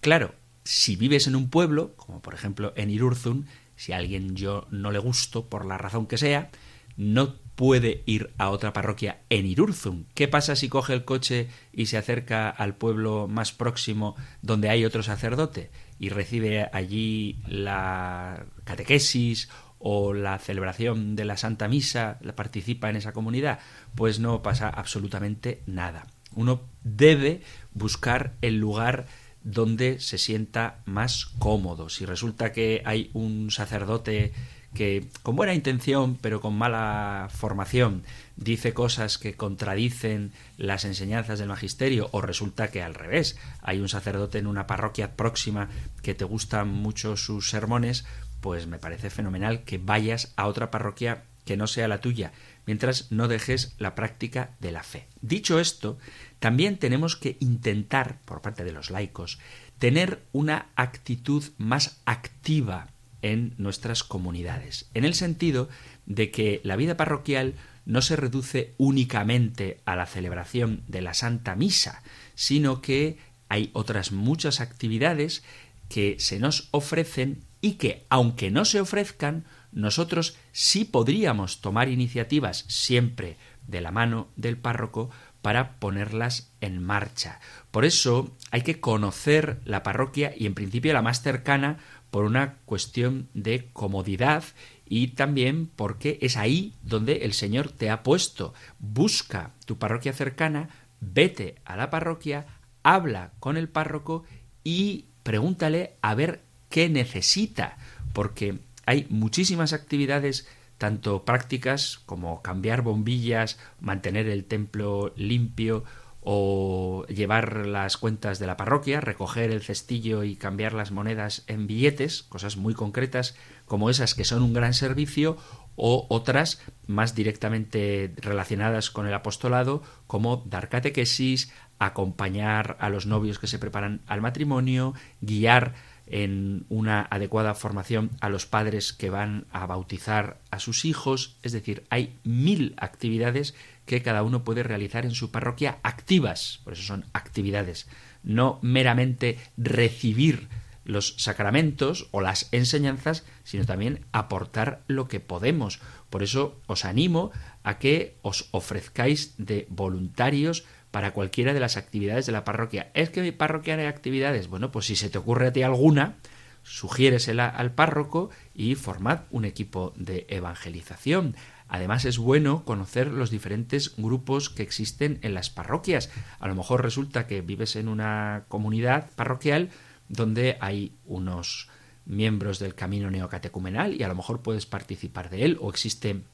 Claro, 0.00 0.36
si 0.62 0.94
vives 0.94 1.26
en 1.26 1.34
un 1.34 1.50
pueblo, 1.50 1.96
como 1.96 2.22
por 2.22 2.34
ejemplo 2.34 2.72
en 2.76 2.88
Irurzun, 2.88 3.48
si 3.74 3.92
a 3.92 3.96
alguien 3.96 4.36
yo 4.36 4.68
no 4.70 4.92
le 4.92 5.00
gusto 5.00 5.48
por 5.48 5.66
la 5.66 5.76
razón 5.76 6.06
que 6.06 6.18
sea, 6.18 6.52
no 6.96 7.34
puede 7.56 8.04
ir 8.06 8.30
a 8.38 8.50
otra 8.50 8.72
parroquia 8.72 9.22
en 9.28 9.46
Irurzun. 9.46 10.06
¿Qué 10.14 10.28
pasa 10.28 10.54
si 10.54 10.68
coge 10.68 10.92
el 10.92 11.04
coche 11.04 11.48
y 11.72 11.86
se 11.86 11.96
acerca 11.96 12.48
al 12.48 12.76
pueblo 12.76 13.26
más 13.26 13.50
próximo 13.50 14.14
donde 14.40 14.68
hay 14.68 14.84
otro 14.84 15.02
sacerdote 15.02 15.72
y 16.04 16.10
recibe 16.10 16.68
allí 16.70 17.40
la 17.48 18.44
catequesis 18.64 19.48
o 19.78 20.12
la 20.12 20.38
celebración 20.38 21.16
de 21.16 21.24
la 21.24 21.38
Santa 21.38 21.66
Misa, 21.66 22.18
participa 22.36 22.90
en 22.90 22.96
esa 22.96 23.14
comunidad? 23.14 23.58
Pues 23.94 24.20
no 24.20 24.42
pasa 24.42 24.68
absolutamente 24.68 25.62
nada. 25.64 26.06
Uno 26.34 26.60
debe 26.82 27.40
buscar 27.72 28.34
el 28.42 28.58
lugar 28.58 29.06
donde 29.44 29.98
se 29.98 30.18
sienta 30.18 30.82
más 30.84 31.24
cómodo. 31.38 31.88
Si 31.88 32.04
resulta 32.04 32.52
que 32.52 32.82
hay 32.84 33.10
un 33.14 33.50
sacerdote 33.50 34.34
que 34.74 35.08
con 35.22 35.36
buena 35.36 35.54
intención 35.54 36.18
pero 36.20 36.42
con 36.42 36.54
mala 36.54 37.28
formación 37.30 38.02
dice 38.36 38.74
cosas 38.74 39.18
que 39.18 39.34
contradicen 39.34 40.32
las 40.56 40.84
enseñanzas 40.84 41.38
del 41.38 41.48
magisterio 41.48 42.08
o 42.12 42.20
resulta 42.20 42.70
que 42.70 42.82
al 42.82 42.94
revés 42.94 43.38
hay 43.62 43.80
un 43.80 43.88
sacerdote 43.88 44.38
en 44.38 44.46
una 44.46 44.66
parroquia 44.66 45.16
próxima 45.16 45.68
que 46.02 46.14
te 46.14 46.24
gustan 46.24 46.68
mucho 46.68 47.16
sus 47.16 47.50
sermones 47.50 48.04
pues 48.40 48.66
me 48.66 48.78
parece 48.78 49.08
fenomenal 49.08 49.64
que 49.64 49.78
vayas 49.78 50.32
a 50.36 50.48
otra 50.48 50.70
parroquia 50.70 51.24
que 51.44 51.56
no 51.56 51.66
sea 51.66 51.88
la 51.88 52.00
tuya 52.00 52.32
mientras 52.66 53.10
no 53.10 53.28
dejes 53.28 53.74
la 53.78 53.94
práctica 53.94 54.56
de 54.60 54.72
la 54.72 54.82
fe. 54.82 55.06
Dicho 55.20 55.60
esto, 55.60 55.98
también 56.40 56.78
tenemos 56.78 57.16
que 57.16 57.36
intentar, 57.40 58.20
por 58.24 58.42
parte 58.42 58.64
de 58.64 58.72
los 58.72 58.90
laicos, 58.90 59.38
tener 59.78 60.22
una 60.32 60.66
actitud 60.76 61.44
más 61.58 62.00
activa 62.06 62.88
en 63.22 63.54
nuestras 63.56 64.04
comunidades, 64.04 64.90
en 64.92 65.04
el 65.04 65.14
sentido 65.14 65.68
de 66.04 66.30
que 66.30 66.60
la 66.64 66.76
vida 66.76 66.96
parroquial 66.96 67.54
no 67.86 68.02
se 68.02 68.16
reduce 68.16 68.74
únicamente 68.78 69.80
a 69.84 69.96
la 69.96 70.06
celebración 70.06 70.82
de 70.88 71.02
la 71.02 71.14
Santa 71.14 71.54
Misa, 71.54 72.02
sino 72.34 72.80
que 72.80 73.18
hay 73.48 73.70
otras 73.72 74.12
muchas 74.12 74.60
actividades 74.60 75.44
que 75.88 76.16
se 76.18 76.38
nos 76.38 76.68
ofrecen 76.70 77.44
y 77.60 77.72
que, 77.72 78.04
aunque 78.08 78.50
no 78.50 78.64
se 78.64 78.80
ofrezcan, 78.80 79.44
nosotros 79.72 80.36
sí 80.52 80.84
podríamos 80.84 81.60
tomar 81.60 81.88
iniciativas 81.88 82.64
siempre 82.68 83.36
de 83.66 83.80
la 83.80 83.90
mano 83.90 84.28
del 84.36 84.56
párroco 84.56 85.10
para 85.42 85.78
ponerlas 85.78 86.50
en 86.60 86.82
marcha. 86.82 87.40
Por 87.70 87.84
eso 87.84 88.34
hay 88.50 88.62
que 88.62 88.80
conocer 88.80 89.60
la 89.64 89.82
parroquia 89.82 90.32
y 90.36 90.46
en 90.46 90.54
principio 90.54 90.92
la 90.92 91.02
más 91.02 91.22
cercana 91.22 91.78
por 92.10 92.24
una 92.24 92.54
cuestión 92.64 93.28
de 93.34 93.68
comodidad 93.72 94.44
y 94.86 95.08
también 95.08 95.68
porque 95.74 96.18
es 96.20 96.36
ahí 96.36 96.74
donde 96.82 97.18
el 97.24 97.32
Señor 97.32 97.70
te 97.70 97.90
ha 97.90 98.02
puesto. 98.02 98.54
Busca 98.78 99.52
tu 99.66 99.78
parroquia 99.78 100.12
cercana, 100.12 100.68
vete 101.00 101.56
a 101.64 101.76
la 101.76 101.90
parroquia, 101.90 102.46
habla 102.82 103.32
con 103.40 103.56
el 103.56 103.68
párroco 103.68 104.24
y 104.62 105.06
pregúntale 105.22 105.94
a 106.02 106.14
ver 106.14 106.42
qué 106.68 106.88
necesita, 106.88 107.78
porque 108.12 108.58
hay 108.86 109.06
muchísimas 109.10 109.72
actividades 109.72 110.46
tanto 110.78 111.24
prácticas 111.24 112.00
como 112.04 112.42
cambiar 112.42 112.82
bombillas, 112.82 113.58
mantener 113.80 114.28
el 114.28 114.44
templo 114.44 115.12
limpio 115.16 115.84
o 116.20 117.04
llevar 117.06 117.66
las 117.66 117.96
cuentas 117.96 118.38
de 118.38 118.46
la 118.46 118.56
parroquia, 118.56 119.00
recoger 119.00 119.50
el 119.50 119.62
cestillo 119.62 120.24
y 120.24 120.36
cambiar 120.36 120.72
las 120.72 120.90
monedas 120.90 121.44
en 121.46 121.66
billetes, 121.66 122.22
cosas 122.22 122.56
muy 122.56 122.74
concretas 122.74 123.36
como 123.66 123.90
esas 123.90 124.14
que 124.14 124.24
son 124.24 124.42
un 124.42 124.52
gran 124.52 124.74
servicio, 124.74 125.36
o 125.76 126.06
otras 126.08 126.60
más 126.86 127.14
directamente 127.14 128.12
relacionadas 128.16 128.90
con 128.90 129.06
el 129.06 129.14
apostolado, 129.14 129.82
como 130.06 130.44
dar 130.46 130.68
catequesis, 130.68 131.52
acompañar 131.78 132.76
a 132.80 132.88
los 132.88 133.06
novios 133.06 133.38
que 133.38 133.46
se 133.46 133.58
preparan 133.58 134.00
al 134.06 134.20
matrimonio, 134.20 134.94
guiar 135.20 135.74
en 136.06 136.66
una 136.68 137.06
adecuada 137.10 137.54
formación 137.54 138.10
a 138.20 138.28
los 138.28 138.46
padres 138.46 138.92
que 138.92 139.10
van 139.10 139.46
a 139.50 139.66
bautizar 139.66 140.38
a 140.50 140.58
sus 140.58 140.84
hijos, 140.84 141.38
es 141.42 141.52
decir, 141.52 141.84
hay 141.88 142.18
mil 142.24 142.74
actividades 142.76 143.54
que 143.86 144.02
cada 144.02 144.22
uno 144.22 144.44
puede 144.44 144.62
realizar 144.62 145.04
en 145.04 145.12
su 145.12 145.30
parroquia 145.30 145.78
activas, 145.82 146.60
por 146.64 146.74
eso 146.74 146.82
son 146.82 147.06
actividades, 147.14 147.88
no 148.22 148.58
meramente 148.62 149.38
recibir 149.56 150.48
los 150.84 151.14
sacramentos 151.18 152.08
o 152.10 152.20
las 152.20 152.48
enseñanzas, 152.52 153.24
sino 153.42 153.64
también 153.64 154.04
aportar 154.12 154.82
lo 154.86 155.08
que 155.08 155.20
podemos. 155.20 155.80
Por 156.10 156.22
eso 156.22 156.60
os 156.66 156.84
animo 156.84 157.32
a 157.62 157.78
que 157.78 158.16
os 158.22 158.48
ofrezcáis 158.52 159.34
de 159.38 159.66
voluntarios 159.70 160.64
para 160.90 161.12
cualquiera 161.12 161.54
de 161.54 161.60
las 161.60 161.76
actividades 161.76 162.26
de 162.26 162.32
la 162.32 162.44
parroquia. 162.44 162.90
¿Es 162.94 163.10
que 163.10 163.20
mi 163.20 163.32
parroquia 163.32 163.74
hay 163.74 163.86
actividades? 163.86 164.48
Bueno, 164.48 164.70
pues 164.70 164.86
si 164.86 164.94
se 164.94 165.10
te 165.10 165.18
ocurre 165.18 165.48
a 165.48 165.52
ti 165.52 165.62
alguna, 165.62 166.18
sugiéresela 166.62 167.48
al 167.48 167.72
párroco 167.72 168.30
y 168.54 168.74
formad 168.76 169.22
un 169.30 169.44
equipo 169.44 169.92
de 169.96 170.26
evangelización. 170.28 171.34
Además 171.68 172.04
es 172.04 172.18
bueno 172.18 172.64
conocer 172.64 173.08
los 173.08 173.30
diferentes 173.30 173.96
grupos 173.96 174.50
que 174.50 174.62
existen 174.62 175.18
en 175.22 175.34
las 175.34 175.50
parroquias. 175.50 176.10
A 176.38 176.46
lo 176.46 176.54
mejor 176.54 176.82
resulta 176.82 177.26
que 177.26 177.40
vives 177.40 177.74
en 177.76 177.88
una 177.88 178.44
comunidad 178.48 179.10
parroquial 179.16 179.70
donde 180.14 180.56
hay 180.60 180.96
unos 181.04 181.68
miembros 182.06 182.58
del 182.58 182.74
camino 182.74 183.10
neocatecumenal 183.10 183.94
y 183.98 184.02
a 184.02 184.08
lo 184.08 184.14
mejor 184.14 184.42
puedes 184.42 184.66
participar 184.66 185.30
de 185.30 185.44
él 185.44 185.58
o 185.60 185.70
existen 185.70 186.24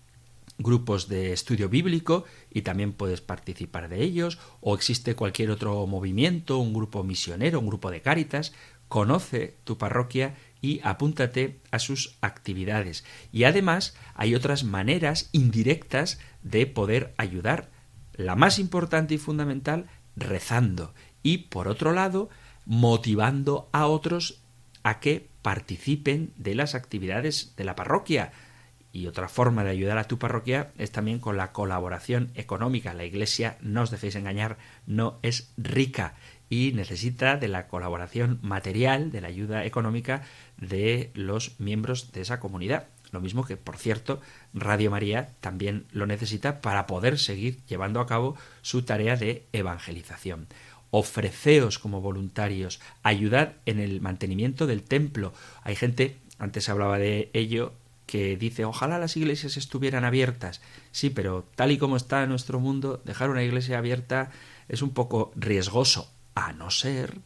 grupos 0.59 1.09
de 1.09 1.33
estudio 1.33 1.69
bíblico 1.69 2.25
y 2.51 2.63
también 2.63 2.93
puedes 2.93 3.21
participar 3.21 3.89
de 3.89 4.03
ellos, 4.03 4.39
o 4.61 4.75
existe 4.75 5.15
cualquier 5.15 5.51
otro 5.51 5.87
movimiento, 5.87 6.59
un 6.59 6.75
grupo 6.75 7.03
misionero, 7.03 7.61
un 7.61 7.67
grupo 7.67 7.91
de 7.91 8.03
cáritas, 8.03 8.53
conoce 8.89 9.57
tu 9.65 9.79
parroquia 9.79 10.35
y 10.61 10.81
apúntate 10.83 11.61
a 11.71 11.79
sus 11.79 12.19
actividades. 12.21 13.05
Y 13.33 13.45
además 13.45 13.97
hay 14.15 14.35
otras 14.35 14.65
maneras 14.65 15.31
indirectas 15.33 16.19
de 16.43 16.67
poder 16.67 17.15
ayudar. 17.17 17.71
La 18.15 18.35
más 18.35 18.59
importante 18.59 19.15
y 19.15 19.19
fundamental, 19.19 19.87
rezando. 20.17 20.93
Y 21.23 21.39
por 21.39 21.69
otro 21.69 21.93
lado, 21.93 22.29
motivando 22.65 23.69
a 23.73 23.87
otros 23.87 24.41
a 24.83 25.01
que 25.01 25.29
participen 25.43 26.33
de 26.37 26.55
las 26.55 26.75
actividades 26.75 27.55
de 27.57 27.65
la 27.65 27.77
parroquia 27.77 28.33
y 28.93 29.07
otra 29.07 29.29
forma 29.29 29.63
de 29.65 29.71
ayudar 29.71 29.99
a 29.99 30.09
tu 30.09 30.19
parroquia 30.19 30.73
es 30.77 30.91
también 30.91 31.21
con 31.21 31.37
la 31.37 31.53
colaboración 31.53 32.31
económica. 32.35 32.95
La 32.95 33.05
Iglesia, 33.05 33.57
no 33.61 33.83
os 33.83 33.91
dejéis 33.91 34.17
engañar, 34.17 34.59
no 34.87 35.19
es 35.23 35.53
rica 35.57 36.15
y 36.49 36.73
necesita 36.75 37.37
de 37.37 37.49
la 37.49 37.69
colaboración 37.69 38.41
material, 38.43 39.13
de 39.13 39.21
la 39.21 39.29
ayuda 39.29 39.65
económica 39.65 40.23
de 40.57 41.13
los 41.15 41.59
miembros 41.61 42.11
de 42.13 42.23
esa 42.23 42.41
comunidad. 42.41 42.89
Lo 43.13 43.21
mismo 43.21 43.45
que, 43.45 43.57
por 43.57 43.77
cierto, 43.77 44.21
Radio 44.55 44.91
María 44.91 45.31
también 45.41 45.87
lo 45.93 46.07
necesita 46.07 46.61
para 46.61 46.87
poder 46.87 47.19
seguir 47.19 47.65
llevando 47.67 48.01
a 48.01 48.07
cabo 48.07 48.37
su 48.63 48.83
tarea 48.83 49.17
de 49.17 49.47
evangelización. 49.53 50.47
Ofreceos 50.91 51.79
como 51.79 52.01
voluntarios, 52.01 52.81
ayudad 53.03 53.57
en 53.67 53.79
el 53.79 54.01
mantenimiento 54.01 54.67
del 54.67 54.83
templo. 54.83 55.33
Hay 55.63 55.77
gente, 55.77 56.19
antes 56.39 56.69
hablaba 56.69 56.99
de 56.99 57.31
ello, 57.33 57.75
que 58.07 58.37
dice 58.37 58.65
ojalá 58.65 58.99
las 58.99 59.17
iglesias 59.17 59.57
estuvieran 59.57 60.05
abiertas. 60.05 60.61
Sí, 60.91 61.11
pero 61.11 61.47
tal 61.55 61.71
y 61.71 61.79
como 61.79 61.97
está 61.97 62.27
nuestro 62.27 62.59
mundo, 62.59 63.01
dejar 63.05 63.31
una 63.31 63.45
iglesia 63.45 63.79
abierta 63.79 64.33
es 64.69 64.83
un 64.83 64.91
poco 64.91 65.31
riesgoso, 65.37 66.13
a 66.35 66.53
no 66.53 66.71
ser 66.71 67.19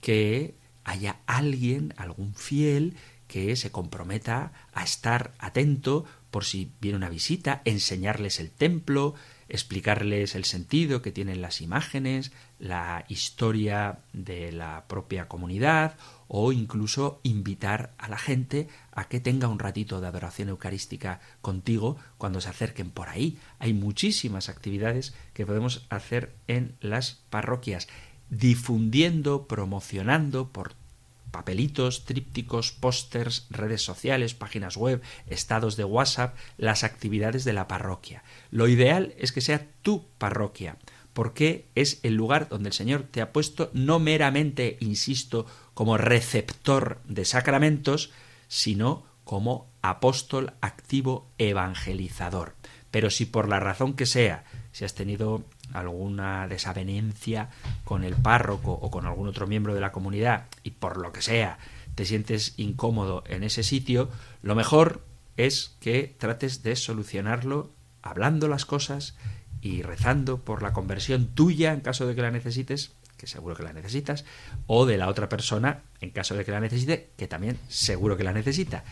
que 0.00 0.54
haya 0.84 1.16
alguien, 1.26 1.92
algún 1.96 2.34
fiel, 2.34 2.94
que 3.26 3.56
se 3.56 3.70
comprometa 3.70 4.52
a 4.72 4.84
estar 4.84 5.32
atento 5.38 6.04
por 6.30 6.44
si 6.44 6.72
viene 6.80 6.96
una 6.96 7.10
visita, 7.10 7.62
enseñarles 7.64 8.40
el 8.40 8.50
templo, 8.50 9.14
explicarles 9.48 10.34
el 10.34 10.44
sentido 10.44 11.02
que 11.02 11.12
tienen 11.12 11.42
las 11.42 11.60
imágenes, 11.60 12.32
la 12.58 13.04
historia 13.08 14.00
de 14.12 14.52
la 14.52 14.84
propia 14.88 15.28
comunidad 15.28 15.94
o 16.26 16.52
incluso 16.52 17.20
invitar 17.22 17.92
a 17.98 18.08
la 18.08 18.18
gente 18.18 18.68
a 18.92 19.08
que 19.08 19.20
tenga 19.20 19.48
un 19.48 19.58
ratito 19.58 20.00
de 20.00 20.08
adoración 20.08 20.48
eucarística 20.48 21.20
contigo 21.40 21.96
cuando 22.18 22.40
se 22.40 22.50
acerquen 22.50 22.90
por 22.90 23.08
ahí. 23.08 23.38
Hay 23.58 23.72
muchísimas 23.72 24.48
actividades 24.48 25.14
que 25.32 25.46
podemos 25.46 25.86
hacer 25.88 26.34
en 26.46 26.76
las 26.80 27.20
parroquias, 27.30 27.88
difundiendo, 28.30 29.46
promocionando 29.46 30.48
por 30.48 30.74
papelitos, 31.30 32.04
trípticos, 32.04 32.72
pósters, 32.72 33.46
redes 33.50 33.82
sociales, 33.82 34.34
páginas 34.34 34.76
web, 34.76 35.02
estados 35.26 35.76
de 35.76 35.84
WhatsApp, 35.84 36.36
las 36.56 36.84
actividades 36.84 37.44
de 37.44 37.52
la 37.52 37.68
parroquia. 37.68 38.22
Lo 38.50 38.68
ideal 38.68 39.14
es 39.18 39.32
que 39.32 39.40
sea 39.40 39.66
tu 39.82 40.04
parroquia, 40.18 40.76
porque 41.18 41.66
es 41.74 41.98
el 42.04 42.14
lugar 42.14 42.48
donde 42.48 42.68
el 42.68 42.72
Señor 42.72 43.02
te 43.02 43.20
ha 43.20 43.32
puesto 43.32 43.72
no 43.72 43.98
meramente, 43.98 44.76
insisto, 44.78 45.46
como 45.74 45.98
receptor 45.98 47.00
de 47.08 47.24
sacramentos, 47.24 48.12
sino 48.46 49.02
como 49.24 49.66
apóstol 49.82 50.52
activo 50.60 51.26
evangelizador. 51.38 52.54
Pero 52.92 53.10
si 53.10 53.26
por 53.26 53.48
la 53.48 53.58
razón 53.58 53.94
que 53.94 54.06
sea, 54.06 54.44
si 54.70 54.84
has 54.84 54.94
tenido 54.94 55.42
alguna 55.72 56.46
desavenencia 56.46 57.50
con 57.82 58.04
el 58.04 58.14
párroco 58.14 58.70
o 58.70 58.88
con 58.88 59.04
algún 59.04 59.26
otro 59.26 59.48
miembro 59.48 59.74
de 59.74 59.80
la 59.80 59.90
comunidad 59.90 60.46
y 60.62 60.70
por 60.70 60.98
lo 60.98 61.10
que 61.10 61.20
sea 61.20 61.58
te 61.96 62.04
sientes 62.04 62.54
incómodo 62.58 63.24
en 63.26 63.42
ese 63.42 63.64
sitio, 63.64 64.08
lo 64.42 64.54
mejor 64.54 65.02
es 65.36 65.74
que 65.80 66.14
trates 66.16 66.62
de 66.62 66.76
solucionarlo 66.76 67.72
hablando 68.02 68.46
las 68.46 68.64
cosas 68.64 69.16
y 69.60 69.82
rezando 69.82 70.38
por 70.38 70.62
la 70.62 70.72
conversión 70.72 71.26
tuya 71.28 71.72
en 71.72 71.80
caso 71.80 72.06
de 72.06 72.14
que 72.14 72.22
la 72.22 72.30
necesites, 72.30 72.92
que 73.16 73.26
seguro 73.26 73.56
que 73.56 73.62
la 73.62 73.72
necesitas, 73.72 74.24
o 74.66 74.86
de 74.86 74.96
la 74.96 75.08
otra 75.08 75.28
persona 75.28 75.82
en 76.00 76.10
caso 76.10 76.34
de 76.34 76.44
que 76.44 76.52
la 76.52 76.60
necesite, 76.60 77.10
que 77.16 77.28
también 77.28 77.58
seguro 77.68 78.16
que 78.16 78.24
la 78.24 78.32
necesita. 78.32 78.84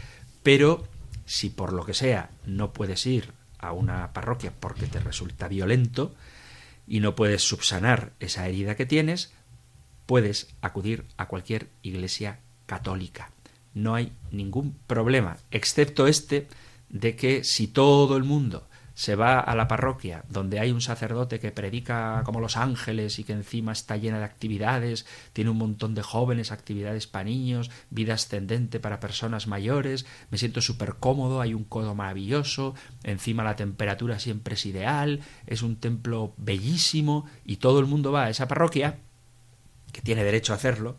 Pero 0.42 0.86
si 1.24 1.50
por 1.50 1.72
lo 1.72 1.84
que 1.84 1.94
sea 1.94 2.30
no 2.44 2.72
puedes 2.72 3.06
ir 3.06 3.32
a 3.58 3.72
una 3.72 4.12
parroquia 4.12 4.52
porque 4.58 4.86
te 4.86 5.00
resulta 5.00 5.48
violento, 5.48 6.14
y 6.86 7.00
no 7.00 7.16
puedes 7.16 7.42
subsanar 7.42 8.12
esa 8.20 8.46
herida 8.46 8.76
que 8.76 8.86
tienes, 8.86 9.32
puedes 10.06 10.48
acudir 10.60 11.04
a 11.16 11.26
cualquier 11.26 11.68
iglesia 11.82 12.38
católica. 12.66 13.30
No 13.74 13.94
hay 13.94 14.12
ningún 14.30 14.76
problema, 14.86 15.36
excepto 15.50 16.06
este 16.06 16.46
de 16.88 17.16
que 17.16 17.44
si 17.44 17.66
todo 17.66 18.16
el 18.16 18.24
mundo 18.24 18.68
se 18.96 19.14
va 19.14 19.38
a 19.38 19.54
la 19.54 19.68
parroquia 19.68 20.24
donde 20.30 20.58
hay 20.58 20.72
un 20.72 20.80
sacerdote 20.80 21.38
que 21.38 21.52
predica 21.52 22.22
como 22.24 22.40
los 22.40 22.56
ángeles 22.56 23.18
y 23.18 23.24
que 23.24 23.34
encima 23.34 23.72
está 23.72 23.98
llena 23.98 24.18
de 24.18 24.24
actividades, 24.24 25.04
tiene 25.34 25.50
un 25.50 25.58
montón 25.58 25.94
de 25.94 26.00
jóvenes, 26.00 26.50
actividades 26.50 27.06
para 27.06 27.24
niños, 27.24 27.70
vida 27.90 28.14
ascendente 28.14 28.80
para 28.80 28.98
personas 28.98 29.48
mayores, 29.48 30.06
me 30.30 30.38
siento 30.38 30.62
súper 30.62 30.94
cómodo, 30.94 31.42
hay 31.42 31.52
un 31.52 31.64
codo 31.64 31.94
maravilloso, 31.94 32.74
encima 33.02 33.44
la 33.44 33.54
temperatura 33.54 34.18
siempre 34.18 34.54
es 34.54 34.64
ideal, 34.64 35.20
es 35.46 35.60
un 35.60 35.76
templo 35.76 36.32
bellísimo 36.38 37.26
y 37.44 37.56
todo 37.56 37.80
el 37.80 37.86
mundo 37.86 38.12
va 38.12 38.24
a 38.24 38.30
esa 38.30 38.48
parroquia, 38.48 38.98
que 39.92 40.00
tiene 40.00 40.24
derecho 40.24 40.54
a 40.54 40.56
hacerlo, 40.56 40.96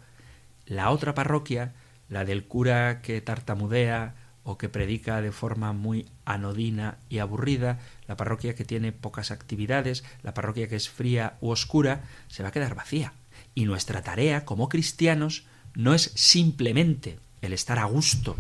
la 0.68 0.92
otra 0.92 1.16
parroquia, 1.16 1.74
la 2.10 2.26
del 2.26 2.46
cura 2.46 3.02
que 3.02 3.22
tartamudea, 3.22 4.14
o 4.48 4.58
que 4.58 4.70
predica 4.70 5.22
de 5.22 5.34
forma 5.34 5.74
muy 5.74 6.08
anodina 6.24 7.00
y 7.10 7.20
aburrida, 7.20 7.80
la 8.08 8.16
parroquia 8.16 8.56
que 8.56 8.64
tiene 8.64 8.94
pocas 8.94 9.30
actividades, 9.30 10.06
la 10.24 10.34
parroquia 10.34 10.70
que 10.70 10.78
es 10.78 10.88
fría 10.88 11.36
u 11.42 11.50
oscura, 11.50 12.06
se 12.30 12.44
va 12.44 12.50
a 12.50 12.52
quedar 12.54 12.74
vacía. 12.74 13.12
Y 13.56 13.66
nuestra 13.66 14.04
tarea 14.04 14.46
como 14.46 14.70
cristianos 14.70 15.46
no 15.76 15.94
es 15.94 16.14
simplemente 16.16 17.20
el 17.42 17.52
estar 17.52 17.78
a 17.78 17.84
gusto, 17.84 18.38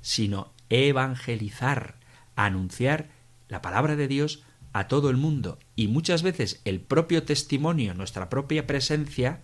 sino 0.00 0.50
evangelizar, 0.70 1.96
anunciar 2.36 3.08
la 3.50 3.60
palabra 3.60 3.96
de 3.96 4.08
Dios 4.08 4.42
a 4.72 4.88
todo 4.88 5.10
el 5.10 5.18
mundo. 5.18 5.58
Y 5.76 5.88
muchas 5.88 6.22
veces 6.22 6.62
el 6.64 6.80
propio 6.80 7.24
testimonio, 7.24 7.92
nuestra 7.92 8.30
propia 8.30 8.66
presencia, 8.66 9.40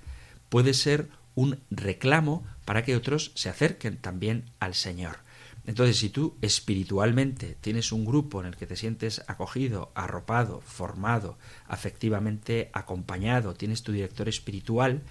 puede 0.49 0.73
ser 0.73 1.11
un 1.35 1.61
reclamo 1.71 2.47
para 2.65 2.85
que 2.85 2.97
otros 2.97 3.33
se 3.35 3.51
acerquen 3.51 3.99
también 3.99 4.45
al 4.61 4.75
Señor. 4.75 5.26
Entonces, 5.67 5.99
si 5.99 6.11
tú 6.11 6.37
espiritualmente 6.43 7.57
tienes 7.61 7.91
un 7.91 8.05
grupo 8.05 8.41
en 8.41 8.47
el 8.47 8.57
que 8.57 8.67
te 8.67 8.77
sientes 8.77 9.23
acogido, 9.27 9.91
arropado, 9.97 10.61
formado, 10.61 11.39
afectivamente 11.67 12.71
acompañado, 12.73 13.55
tienes 13.55 13.83
tu 13.83 13.91
director 13.91 14.29
espiritual, 14.29 15.03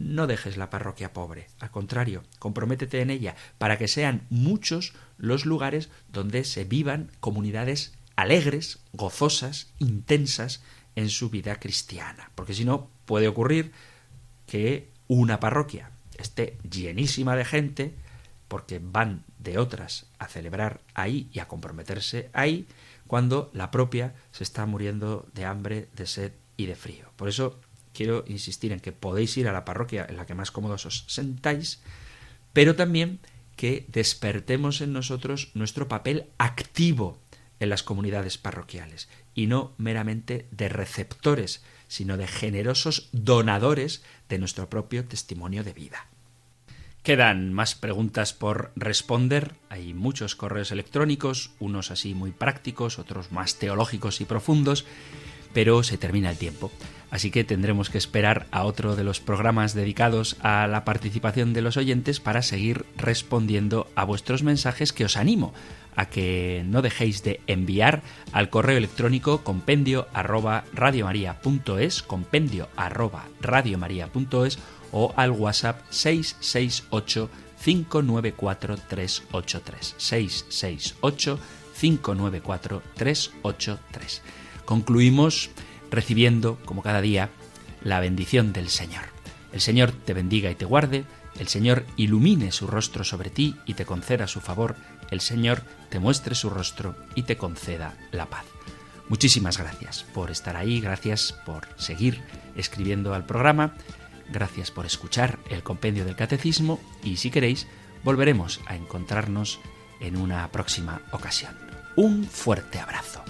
no 0.00 0.26
dejes 0.26 0.56
la 0.56 0.70
parroquia 0.70 1.12
pobre. 1.12 1.46
Al 1.60 1.70
contrario, 1.70 2.24
comprométete 2.40 3.00
en 3.00 3.10
ella 3.10 3.36
para 3.58 3.78
que 3.78 3.86
sean 3.86 4.26
muchos 4.28 4.92
los 5.18 5.46
lugares 5.46 5.88
donde 6.12 6.42
se 6.42 6.64
vivan 6.64 7.12
comunidades 7.20 7.94
alegres, 8.16 8.80
gozosas, 8.92 9.68
intensas 9.78 10.62
en 10.96 11.10
su 11.10 11.30
vida 11.30 11.60
cristiana. 11.60 12.30
Porque 12.34 12.54
si 12.54 12.64
no, 12.64 12.90
puede 13.04 13.28
ocurrir 13.28 13.72
que 14.46 14.90
una 15.06 15.38
parroquia 15.38 15.90
esté 16.18 16.58
llenísima 16.68 17.36
de 17.36 17.44
gente, 17.44 17.94
porque 18.48 18.80
van 18.82 19.24
de 19.42 19.58
otras 19.58 20.06
a 20.18 20.28
celebrar 20.28 20.80
ahí 20.94 21.28
y 21.32 21.40
a 21.40 21.48
comprometerse 21.48 22.30
ahí, 22.32 22.66
cuando 23.06 23.50
la 23.52 23.70
propia 23.70 24.14
se 24.30 24.44
está 24.44 24.64
muriendo 24.66 25.28
de 25.34 25.44
hambre, 25.44 25.88
de 25.94 26.06
sed 26.06 26.32
y 26.56 26.66
de 26.66 26.76
frío. 26.76 27.10
Por 27.16 27.28
eso 27.28 27.60
quiero 27.92 28.24
insistir 28.26 28.72
en 28.72 28.80
que 28.80 28.92
podéis 28.92 29.36
ir 29.36 29.48
a 29.48 29.52
la 29.52 29.64
parroquia 29.64 30.06
en 30.08 30.16
la 30.16 30.26
que 30.26 30.34
más 30.34 30.50
cómodos 30.50 30.86
os 30.86 31.04
sentáis, 31.08 31.80
pero 32.52 32.76
también 32.76 33.20
que 33.56 33.84
despertemos 33.88 34.80
en 34.80 34.92
nosotros 34.92 35.50
nuestro 35.54 35.88
papel 35.88 36.26
activo 36.38 37.18
en 37.60 37.68
las 37.68 37.82
comunidades 37.82 38.38
parroquiales 38.38 39.08
y 39.34 39.46
no 39.46 39.72
meramente 39.78 40.46
de 40.50 40.68
receptores, 40.68 41.62
sino 41.86 42.16
de 42.16 42.26
generosos 42.26 43.08
donadores 43.12 44.02
de 44.28 44.38
nuestro 44.38 44.68
propio 44.68 45.04
testimonio 45.04 45.62
de 45.62 45.72
vida. 45.72 46.08
Quedan 47.02 47.52
más 47.52 47.74
preguntas 47.74 48.32
por 48.32 48.70
responder. 48.76 49.54
Hay 49.70 49.92
muchos 49.92 50.36
correos 50.36 50.70
electrónicos, 50.70 51.50
unos 51.58 51.90
así 51.90 52.14
muy 52.14 52.30
prácticos, 52.30 53.00
otros 53.00 53.32
más 53.32 53.58
teológicos 53.58 54.20
y 54.20 54.24
profundos, 54.24 54.84
pero 55.52 55.82
se 55.82 55.98
termina 55.98 56.30
el 56.30 56.38
tiempo. 56.38 56.70
Así 57.10 57.32
que 57.32 57.42
tendremos 57.42 57.90
que 57.90 57.98
esperar 57.98 58.46
a 58.52 58.62
otro 58.62 58.94
de 58.94 59.02
los 59.02 59.18
programas 59.18 59.74
dedicados 59.74 60.36
a 60.42 60.68
la 60.68 60.84
participación 60.84 61.52
de 61.52 61.62
los 61.62 61.76
oyentes 61.76 62.20
para 62.20 62.40
seguir 62.40 62.86
respondiendo 62.96 63.90
a 63.96 64.04
vuestros 64.04 64.44
mensajes 64.44 64.92
que 64.92 65.04
os 65.04 65.16
animo 65.16 65.52
a 65.96 66.06
que 66.06 66.62
no 66.66 66.82
dejéis 66.82 67.22
de 67.22 67.40
enviar 67.48 68.02
al 68.32 68.48
correo 68.48 68.78
electrónico 68.78 69.42
compendio 69.44 70.06
arroba 70.14 70.64
compendio 72.06 72.68
arroba 72.76 73.26
o 74.92 75.12
al 75.16 75.30
WhatsApp 75.32 75.82
668 75.90 77.30
594 77.64 78.76
383. 78.88 79.94
668 79.98 81.38
594 81.80 82.82
383. 82.94 84.22
Concluimos 84.64 85.50
recibiendo, 85.90 86.58
como 86.64 86.82
cada 86.82 87.00
día, 87.00 87.30
la 87.82 88.00
bendición 88.00 88.52
del 88.52 88.68
Señor. 88.68 89.04
El 89.52 89.60
Señor 89.60 89.92
te 89.92 90.14
bendiga 90.14 90.50
y 90.50 90.54
te 90.54 90.64
guarde, 90.64 91.04
el 91.38 91.48
Señor 91.48 91.84
ilumine 91.96 92.52
su 92.52 92.66
rostro 92.66 93.04
sobre 93.04 93.30
ti 93.30 93.56
y 93.66 93.74
te 93.74 93.84
conceda 93.84 94.26
su 94.26 94.40
favor, 94.40 94.76
el 95.10 95.20
Señor 95.20 95.62
te 95.90 95.98
muestre 95.98 96.34
su 96.34 96.50
rostro 96.50 96.94
y 97.14 97.22
te 97.24 97.36
conceda 97.36 97.94
la 98.12 98.26
paz. 98.26 98.44
Muchísimas 99.08 99.58
gracias 99.58 100.04
por 100.14 100.30
estar 100.30 100.56
ahí, 100.56 100.80
gracias 100.80 101.32
por 101.44 101.68
seguir 101.76 102.22
escribiendo 102.56 103.14
al 103.14 103.26
programa 103.26 103.74
Gracias 104.32 104.70
por 104.70 104.86
escuchar 104.86 105.38
el 105.50 105.62
compendio 105.62 106.06
del 106.06 106.16
catecismo 106.16 106.80
y 107.04 107.16
si 107.16 107.30
queréis, 107.30 107.66
volveremos 108.02 108.60
a 108.66 108.74
encontrarnos 108.74 109.60
en 110.00 110.16
una 110.16 110.50
próxima 110.50 111.02
ocasión. 111.12 111.54
Un 111.96 112.24
fuerte 112.24 112.78
abrazo. 112.78 113.22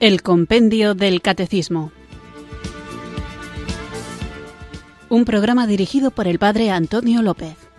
El 0.00 0.22
compendio 0.22 0.96
del 0.96 1.22
catecismo. 1.22 1.92
Un 5.08 5.24
programa 5.24 5.68
dirigido 5.68 6.10
por 6.10 6.26
el 6.26 6.40
padre 6.40 6.72
Antonio 6.72 7.22
López. 7.22 7.71